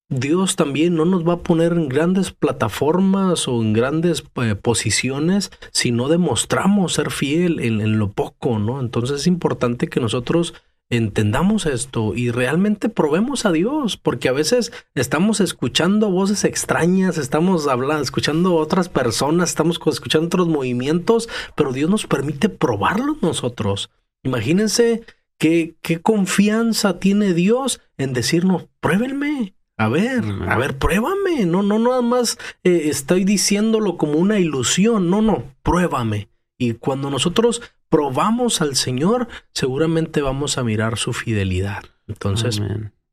Dios 0.10 0.56
también 0.56 0.96
no 0.96 1.06
nos 1.06 1.28
va 1.28 1.34
a 1.34 1.40
poner 1.40 1.74
en 1.74 1.90
grandes 1.90 2.32
plataformas 2.32 3.48
o 3.48 3.62
en 3.62 3.74
grandes 3.74 4.24
eh, 4.42 4.56
posiciones 4.56 5.52
si 5.72 5.92
no 5.92 6.08
demostramos 6.08 6.94
ser 6.94 7.12
fiel 7.12 7.60
en, 7.60 7.82
en, 7.82 8.00
lo 8.00 8.12
poco, 8.12 8.60
¿no? 8.60 8.80
Entonces 8.80 9.22
es 9.22 9.28
importante 9.28 9.88
que 9.88 10.00
nosotros 10.00 10.54
entendamos 10.90 11.66
esto 11.66 12.14
y 12.16 12.32
realmente 12.32 12.90
probemos 12.90 13.46
a 13.46 13.52
Dios, 13.52 13.98
porque 13.98 14.30
a 14.30 14.34
veces 14.34 14.72
estamos 14.96 15.40
escuchando 15.40 16.12
voces 16.12 16.44
extrañas, 16.44 17.18
estamos 17.18 17.68
hablando, 17.68 18.04
escuchando 18.04 18.56
otras 18.56 18.90
personas, 18.90 19.50
estamos 19.50 19.80
escuchando 19.88 20.28
otros 20.28 20.48
movimientos, 20.48 21.30
pero 21.56 21.74
Dios 21.74 21.90
nos 21.90 22.06
permite 22.06 22.50
probarlo 22.50 23.18
nosotros. 23.22 23.90
Imagínense 24.24 25.04
qué, 25.38 25.76
qué 25.82 26.02
confianza 26.02 27.00
tiene 27.00 27.34
Dios 27.34 27.82
en 27.98 28.14
decirnos, 28.14 28.68
pruébenme. 28.80 29.56
A 29.76 29.90
ver, 29.90 30.24
a 30.48 30.58
ver, 30.58 30.78
pruébame. 30.78 31.46
No, 31.46 31.64
no, 31.64 31.80
nada 31.80 32.02
más 32.04 32.38
eh, 32.64 32.84
estoy 32.86 33.24
diciéndolo 33.24 33.98
como 33.98 34.14
una 34.14 34.40
ilusión. 34.40 35.10
No, 35.10 35.22
no, 35.22 35.56
pruébame. 35.64 36.30
Y 36.58 36.74
cuando 36.74 37.10
nosotros 37.10 37.62
probamos 37.90 38.62
al 38.62 38.76
Señor, 38.76 39.28
seguramente 39.54 40.22
vamos 40.22 40.58
a 40.58 40.64
mirar 40.64 40.98
su 40.98 41.14
fidelidad. 41.14 41.84
Entonces, 42.08 42.62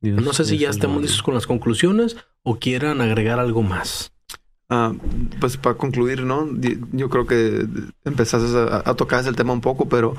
no 0.01 0.33
sé 0.33 0.45
si 0.45 0.59
ya 0.59 0.71
estemos 0.71 1.03
listos 1.03 1.23
con 1.23 1.35
las 1.35 1.47
conclusiones 1.47 2.17
o 2.43 2.59
quieran 2.59 3.01
agregar 3.01 3.39
algo 3.39 3.63
más. 3.63 4.13
Ah, 4.69 4.93
pues 5.41 5.57
para 5.57 5.77
concluir, 5.77 6.23
¿no? 6.23 6.49
Yo 6.93 7.11
creo 7.11 7.27
que 7.27 7.67
empezaste 8.05 8.57
a, 8.89 8.95
tocar 8.95 9.27
el 9.27 9.35
tema 9.35 9.53
un 9.53 9.61
poco, 9.61 9.89
pero 9.89 10.15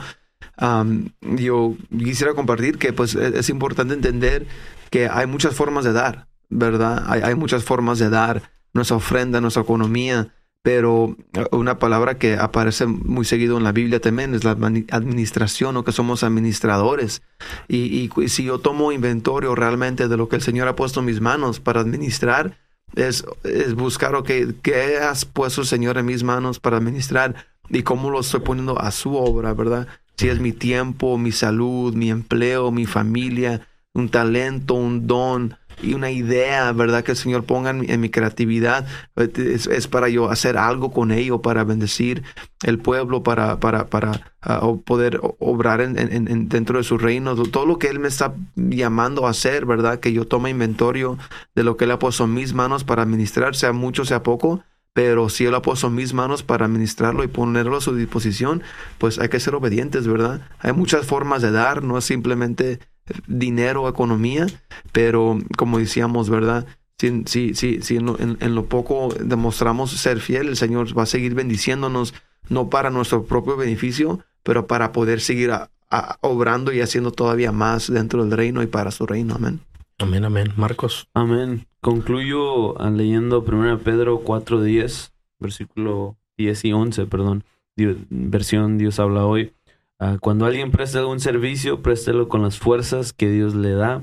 yo 1.22 1.76
quisiera 1.97 2.34
compartir 2.34 2.78
que 2.78 2.91
pues 2.91 3.15
e, 3.15 3.39
es, 3.39 3.49
importante 3.49 3.93
entender 3.93 4.45
que 4.89 5.07
hay 5.07 5.26
muchas 5.26 5.55
formas 5.55 5.86
de 5.86 5.93
dar, 5.93 6.28
¿verdad? 6.49 7.03
Hay, 7.07 7.22
hay 7.22 7.36
muchas 7.36 7.63
formas 7.63 7.97
de 7.97 8.09
dar 8.09 8.51
nuestra 8.74 8.97
ofrenda, 8.97 9.39
nuestra 9.39 9.63
economía 9.63 10.34
pero 10.64 11.16
eh, 11.34 11.45
una 11.51 11.80
palabra 11.80 12.18
que 12.18 12.36
aparece 12.36 12.86
muy 12.86 13.26
seguido 13.26 13.57
en 13.57 13.64
la 13.64 13.72
Biblia 13.72 13.99
también 13.99 14.36
es 14.36 14.43
la 14.43 14.51
administración 14.51 15.78
o 15.78 15.84
que 15.84 15.91
somos 15.91 16.24
administradores. 16.24 17.22
Y, 17.68 18.09
si 18.28 18.43
yo 18.43 18.59
tomo 18.59 18.91
inventario 18.91 19.55
realmente 19.55 20.07
de 20.07 20.18
lo 20.18 20.30
que 20.30 20.36
el 20.36 20.41
Señor 20.41 20.68
ha 20.68 20.76
puesto 20.76 20.99
en 20.99 21.07
mis 21.07 21.22
manos 21.22 21.59
para 21.59 21.82
administrar, 21.82 22.57
es, 22.95 23.26
es 23.43 23.74
buscar, 23.74 24.16
ok, 24.16 24.30
¿qué 24.62 24.97
has 24.97 25.26
puesto 25.26 25.62
el 25.62 25.68
Señor 25.68 25.97
en 25.97 26.05
mis 26.05 26.24
manos 26.24 26.59
para 26.59 26.78
administrar 26.78 27.47
y 27.70 27.84
cómo 27.84 28.09
lo 28.09 28.20
estoy 28.20 28.41
poniendo 28.41 28.80
a 28.80 28.91
su 28.91 29.16
obra, 29.16 29.53
verdad? 29.53 29.88
Si 30.18 30.30
es 30.30 30.39
mi 30.39 30.51
tiempo, 30.51 31.18
mi 31.18 31.32
salud, 31.32 31.95
mi 31.95 32.12
empleo, 32.12 32.72
mi 32.72 32.86
familia, 32.86 33.66
un 33.93 34.09
talento, 34.09 34.76
un 34.76 35.07
don, 35.07 35.57
y 35.82 35.94
una 35.94 36.12
idea, 36.12 36.72
¿verdad? 36.72 37.04
Que 37.04 37.12
el 37.12 37.18
Señor 37.18 37.44
ponga 37.44 37.72
en, 37.72 38.02
mi 38.02 38.10
creatividad. 38.10 38.86
Es, 39.16 39.88
para 39.88 40.10
yo 40.10 40.30
hacer 40.30 40.58
algo 40.58 40.92
con 40.92 41.12
ello, 41.12 41.42
para 41.42 41.64
bendecir 41.64 42.24
el 42.64 42.80
pueblo, 42.80 43.24
para, 43.24 43.60
para, 43.60 43.88
para 43.88 44.34
ah, 44.42 44.62
poder 44.86 45.20
obrar 45.40 45.82
en, 45.82 46.50
dentro 46.50 46.78
de 46.78 46.84
su 46.84 46.98
reino. 46.98 47.36
Todo 47.36 47.66
lo 47.66 47.80
que 47.80 47.88
Él 47.88 48.00
me 48.00 48.08
está 48.08 48.34
llamando 48.56 49.28
a 49.28 49.32
hacer, 49.32 49.66
¿verdad? 49.66 50.00
Que 50.00 50.14
yo 50.14 50.26
tome 50.28 50.50
inventario 50.50 51.18
de 51.56 51.64
lo 51.64 51.78
que 51.78 51.86
Él 51.86 51.92
ha 51.92 52.00
puesto 52.00 52.26
en 52.26 52.34
mis 52.34 52.54
manos 52.54 52.84
para 52.84 53.02
administrar, 53.04 53.56
sea 53.56 53.74
mucho, 53.74 54.06
sea 54.06 54.24
poco. 54.24 54.64
Pero 54.94 55.30
si 55.30 55.46
Él 55.46 55.56
ha 55.56 55.62
puesto 55.62 55.88
en 55.88 55.96
mis 55.96 56.14
manos 56.14 56.44
para 56.44 56.66
administrarlo 56.66 57.24
y 57.24 57.28
ponerlo 57.28 57.78
a 57.78 57.82
su 57.82 57.96
disposición, 57.96 58.62
pues 58.98 59.20
hay 59.20 59.30
que 59.30 59.40
ser 59.40 59.56
obedientes, 59.56 60.06
¿verdad? 60.06 60.42
Hay 60.60 60.74
muchas 60.74 61.06
formas 61.06 61.42
de 61.42 61.52
dar, 61.52 61.82
no 61.82 61.98
es 61.98 62.04
simplemente 62.04 62.80
dinero, 63.28 63.88
economía, 63.88 64.47
pero 64.91 65.38
como 65.57 65.80
decíamos, 65.80 66.30
¿verdad? 66.30 66.66
Si, 66.97 67.24
si, 67.26 67.55
si, 67.55 67.82
si 67.82 67.97
en, 67.97 68.55
lo, 68.55 68.66
poco 68.66 69.09
demostramos 69.20 69.91
ser 69.91 70.20
fiel, 70.20 70.49
el 70.49 70.57
Señor 70.57 70.97
va 70.97 71.03
a 71.03 71.07
seguir 71.07 71.34
bendiciéndonos, 71.34 72.14
no 72.49 72.70
para 72.70 72.89
nuestro 72.89 73.26
propio 73.26 73.57
beneficio, 73.57 74.20
pero 74.43 74.68
para 74.68 74.91
poder 74.91 75.20
seguir 75.20 75.51
obrando 76.22 76.72
y 76.72 76.82
haciendo 76.82 77.12
todavía 77.12 77.51
más 77.51 77.91
dentro 77.91 78.24
del 78.24 78.38
reino 78.38 78.62
y 78.62 78.68
para 78.68 78.91
su 78.91 79.05
reino. 79.05 79.36
Amén. 79.36 79.59
Amén, 79.97 80.26
amén. 80.26 80.53
Marcos. 80.55 81.07
Amén. 81.14 81.68
Concluyo 81.80 82.76
leyendo 82.89 83.41
1 83.41 83.80
Pedro 83.80 84.24
4.10, 84.24 85.12
versículo 85.39 86.18
10 86.38 86.66
y 86.66 86.74
11, 86.74 87.05
perdón. 87.05 87.43
versión 88.09 88.78
Dios 88.78 88.99
habla 88.99 89.26
hoy. 89.26 89.53
Ah, 90.04 90.18
cuando 90.20 90.47
alguien 90.47 90.72
presta 90.72 91.06
un 91.06 91.20
servicio, 91.20 91.84
préstelo 91.84 92.28
con 92.28 92.41
las 92.41 92.58
fuerzas 92.58 93.14
que 93.14 93.30
Dios 93.30 93.54
le 93.54 93.74
da. 93.74 94.02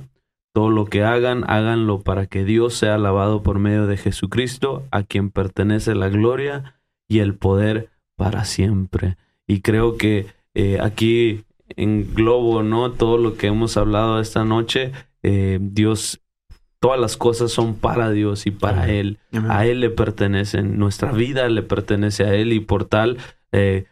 Todo 0.55 0.71
lo 0.71 0.85
que 0.85 1.03
hagan, 1.03 1.43
háganlo 1.49 2.03
para 2.03 2.27
que 2.27 2.45
Dios 2.45 2.75
sea 2.75 2.95
alabado 2.95 3.43
por 3.43 3.59
medio 3.59 3.89
de 3.89 3.97
Jesucristo, 3.97 4.85
a 4.93 5.03
quien 5.03 5.31
pertenece 5.31 5.97
la 5.97 6.09
gloria 6.09 6.81
y 7.09 7.19
el 7.19 7.35
poder 7.35 7.91
para 8.15 8.45
siempre. 8.45 9.17
Y 9.49 9.61
creo 9.61 9.97
que 9.97 10.29
eh, 10.55 10.79
aquí 10.81 11.45
en 11.71 12.15
Globo, 12.15 12.63
¿no? 12.63 12.93
Todo 12.93 13.19
lo 13.19 13.37
que 13.37 13.49
hemos 13.49 13.77
hablado 13.77 14.21
esta 14.21 14.45
noche, 14.45 14.93
eh, 15.25 15.59
Dios, 15.61 16.21
todas 16.79 17.01
las 17.01 17.17
cosas 17.17 17.51
son 17.51 17.75
para 17.75 18.13
Dios 18.13 18.47
y 18.47 18.53
para 18.53 18.89
Él. 18.89 19.19
A 19.49 19.67
Él 19.67 19.81
le 19.81 19.91
pertenecen. 19.91 20.79
Nuestra 20.79 21.11
vida 21.11 21.49
le 21.49 21.63
pertenece 21.63 22.23
a 22.23 22.35
Él 22.35 22.53
y 22.53 22.61
por 22.61 22.85
tal, 22.85 23.19
eh, 23.51 23.87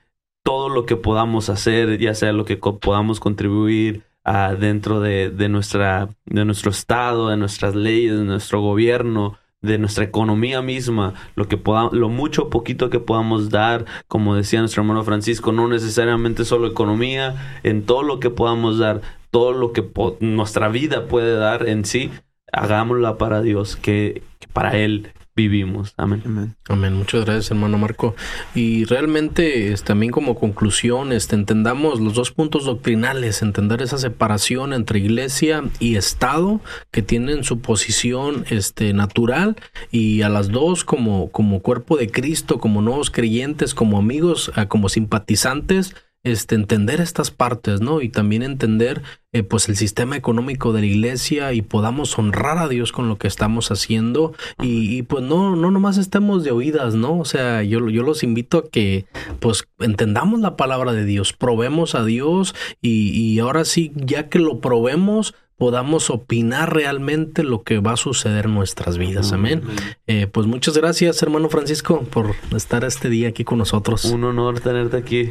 todo 0.46 0.68
lo 0.68 0.86
que 0.86 0.94
podamos 0.94 1.48
hacer, 1.48 1.98
ya 1.98 2.14
sea 2.14 2.32
lo 2.32 2.44
que 2.44 2.56
podamos 2.56 3.18
contribuir 3.18 4.04
a 4.22 4.54
dentro 4.54 5.00
de, 5.00 5.48
nuestra, 5.48 6.08
de 6.24 6.44
nuestro 6.44 6.70
estado, 6.70 7.30
de 7.30 7.36
nuestras 7.36 7.74
leyes, 7.74 8.16
de 8.16 8.24
nuestro 8.24 8.60
gobierno, 8.60 9.36
de 9.60 9.78
nuestra 9.78 10.04
economía 10.04 10.62
misma, 10.62 11.14
lo 11.34 11.48
que 11.48 11.56
podamos, 11.56 11.94
lo 11.94 12.10
mucho 12.10 12.48
poquito 12.48 12.90
que 12.90 13.00
podamos 13.00 13.50
dar, 13.50 13.86
como 14.06 14.36
decía 14.36 14.60
nuestro 14.60 14.82
hermano 14.82 15.02
Francisco, 15.02 15.50
no 15.50 15.66
necesariamente 15.66 16.44
solo 16.44 16.68
economía, 16.68 17.58
en 17.64 17.84
todo 17.84 18.04
lo 18.04 18.20
que 18.20 18.30
podamos 18.30 18.78
dar, 18.78 19.00
todo 19.32 19.52
lo 19.52 19.72
que 19.72 19.84
nuestra 20.20 20.68
vida 20.68 21.08
puede 21.08 21.36
dar 21.36 21.68
en 21.68 21.84
sí, 21.84 22.12
hagámosla 22.52 23.18
para 23.18 23.42
Dios, 23.42 23.74
que 23.74 24.22
para 24.52 24.76
Él 24.76 25.10
vivimos. 25.36 25.92
Amén. 25.98 26.56
Amén. 26.68 26.94
Muchas 26.94 27.26
gracias, 27.26 27.50
hermano 27.50 27.76
Marco. 27.76 28.16
Y 28.54 28.84
realmente, 28.86 29.72
este, 29.72 29.88
también 29.88 30.10
como 30.10 30.34
conclusión, 30.34 31.12
este, 31.12 31.36
entendamos 31.36 32.00
los 32.00 32.14
dos 32.14 32.32
puntos 32.32 32.64
doctrinales, 32.64 33.42
entender 33.42 33.82
esa 33.82 33.98
separación 33.98 34.72
entre 34.72 34.98
iglesia 34.98 35.62
y 35.78 35.96
Estado 35.96 36.60
que 36.90 37.02
tienen 37.02 37.44
su 37.44 37.60
posición 37.60 38.46
este, 38.48 38.94
natural 38.94 39.56
y 39.90 40.22
a 40.22 40.30
las 40.30 40.48
dos 40.48 40.84
como, 40.84 41.30
como 41.30 41.60
cuerpo 41.60 41.98
de 41.98 42.10
Cristo, 42.10 42.58
como 42.58 42.80
nuevos 42.80 43.10
creyentes, 43.10 43.74
como 43.74 43.98
amigos, 43.98 44.50
ah, 44.56 44.66
como 44.66 44.88
simpatizantes, 44.88 45.94
este, 46.26 46.56
entender 46.56 47.00
estas 47.00 47.30
partes, 47.30 47.80
¿no? 47.80 48.02
Y 48.02 48.08
también 48.08 48.42
entender, 48.42 49.02
eh, 49.32 49.44
pues, 49.44 49.68
el 49.68 49.76
sistema 49.76 50.16
económico 50.16 50.72
de 50.72 50.80
la 50.80 50.86
iglesia 50.86 51.52
y 51.52 51.62
podamos 51.62 52.18
honrar 52.18 52.58
a 52.58 52.66
Dios 52.66 52.90
con 52.90 53.08
lo 53.08 53.16
que 53.16 53.28
estamos 53.28 53.70
haciendo 53.70 54.34
y, 54.60 55.02
pues 55.02 55.22
no, 55.22 55.54
no 55.54 55.70
nomás 55.70 55.98
estemos 55.98 56.42
de 56.42 56.50
oídas, 56.50 56.96
¿no? 56.96 57.16
O 57.16 57.24
sea, 57.24 57.62
yo, 57.62 57.88
yo 57.90 58.02
los 58.02 58.24
invito 58.24 58.58
a 58.58 58.68
que, 58.68 59.06
pues, 59.38 59.68
entendamos 59.78 60.40
la 60.40 60.56
palabra 60.56 60.92
de 60.92 61.04
Dios, 61.04 61.32
probemos 61.32 61.94
a 61.94 62.04
Dios 62.04 62.56
y, 62.82 63.10
y 63.10 63.38
ahora 63.38 63.64
sí, 63.64 63.92
ya 63.94 64.28
que 64.28 64.40
lo 64.40 64.60
probemos, 64.60 65.32
podamos 65.56 66.10
opinar 66.10 66.74
realmente 66.74 67.42
lo 67.42 67.62
que 67.62 67.78
va 67.78 67.92
a 67.92 67.96
suceder 67.96 68.46
en 68.46 68.54
nuestras 68.54 68.98
vidas. 68.98 69.32
Amén. 69.32 69.62
Eh, 70.06 70.26
pues 70.26 70.46
muchas 70.46 70.76
gracias, 70.76 71.22
hermano 71.22 71.48
Francisco, 71.48 72.02
por 72.02 72.34
estar 72.54 72.84
este 72.84 73.08
día 73.08 73.28
aquí 73.28 73.44
con 73.44 73.58
nosotros. 73.58 74.04
Un 74.04 74.24
honor 74.24 74.60
tenerte 74.60 74.96
aquí. 74.96 75.30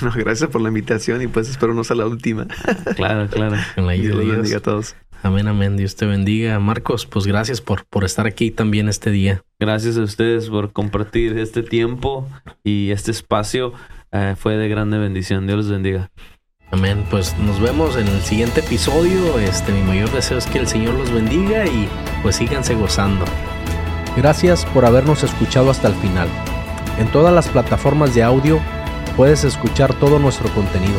gracias 0.16 0.50
por 0.50 0.60
la 0.60 0.68
invitación 0.68 1.22
y 1.22 1.26
pues 1.26 1.48
espero 1.48 1.74
no 1.74 1.84
sea 1.84 1.96
la 1.96 2.06
última. 2.06 2.46
claro, 2.96 3.28
claro. 3.28 3.56
Dios 3.76 4.16
bendiga 4.16 4.58
a 4.58 4.60
todos. 4.60 4.94
Amén, 5.22 5.48
amén. 5.48 5.76
Dios 5.76 5.96
te 5.96 6.06
bendiga. 6.06 6.58
Marcos, 6.60 7.06
pues 7.06 7.26
gracias 7.26 7.60
por, 7.60 7.84
por 7.86 8.04
estar 8.04 8.26
aquí 8.26 8.50
también 8.50 8.88
este 8.88 9.10
día. 9.10 9.42
Gracias 9.58 9.96
a 9.96 10.02
ustedes 10.02 10.48
por 10.48 10.72
compartir 10.72 11.38
este 11.38 11.62
tiempo 11.62 12.28
y 12.62 12.90
este 12.90 13.10
espacio. 13.10 13.72
Eh, 14.12 14.34
fue 14.38 14.56
de 14.56 14.68
grande 14.68 14.98
bendición. 14.98 15.46
Dios 15.46 15.58
los 15.58 15.70
bendiga. 15.70 16.10
Amén. 16.72 17.04
Pues 17.10 17.36
nos 17.38 17.60
vemos 17.60 17.96
en 17.96 18.08
el 18.08 18.22
siguiente 18.22 18.60
episodio. 18.60 19.38
Este, 19.38 19.72
mi 19.72 19.82
mayor 19.82 20.10
deseo 20.10 20.38
es 20.38 20.46
que 20.46 20.58
el 20.58 20.66
Señor 20.66 20.94
los 20.94 21.12
bendiga 21.12 21.66
y 21.66 21.88
pues 22.22 22.36
síganse 22.36 22.74
gozando. 22.74 23.24
Gracias 24.16 24.64
por 24.66 24.84
habernos 24.84 25.22
escuchado 25.22 25.70
hasta 25.70 25.88
el 25.88 25.94
final. 25.94 26.28
En 26.98 27.10
todas 27.12 27.32
las 27.32 27.48
plataformas 27.48 28.14
de 28.14 28.22
audio 28.22 28.58
puedes 29.16 29.44
escuchar 29.44 29.94
todo 29.94 30.18
nuestro 30.18 30.52
contenido. 30.54 30.98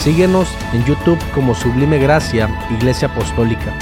Síguenos 0.00 0.48
en 0.72 0.84
YouTube 0.84 1.18
como 1.34 1.54
Sublime 1.54 1.98
Gracia, 1.98 2.48
Iglesia 2.70 3.08
Apostólica. 3.08 3.72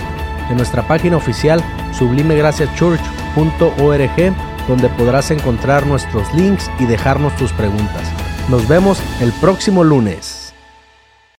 En 0.51 0.57
nuestra 0.57 0.87
página 0.87 1.17
oficial 1.17 1.63
sublimegraciachurch.org, 1.93 4.35
donde 4.69 4.89
podrás 4.91 5.31
encontrar 5.31 5.87
nuestros 5.87 6.33
links 6.35 6.71
y 6.79 6.87
dejarnos 6.87 7.35
tus 7.37 7.53
preguntas. 7.53 8.13
Nos 8.49 8.67
vemos 8.69 9.01
el 9.21 9.33
próximo 9.33 9.85
lunes. 9.85 10.38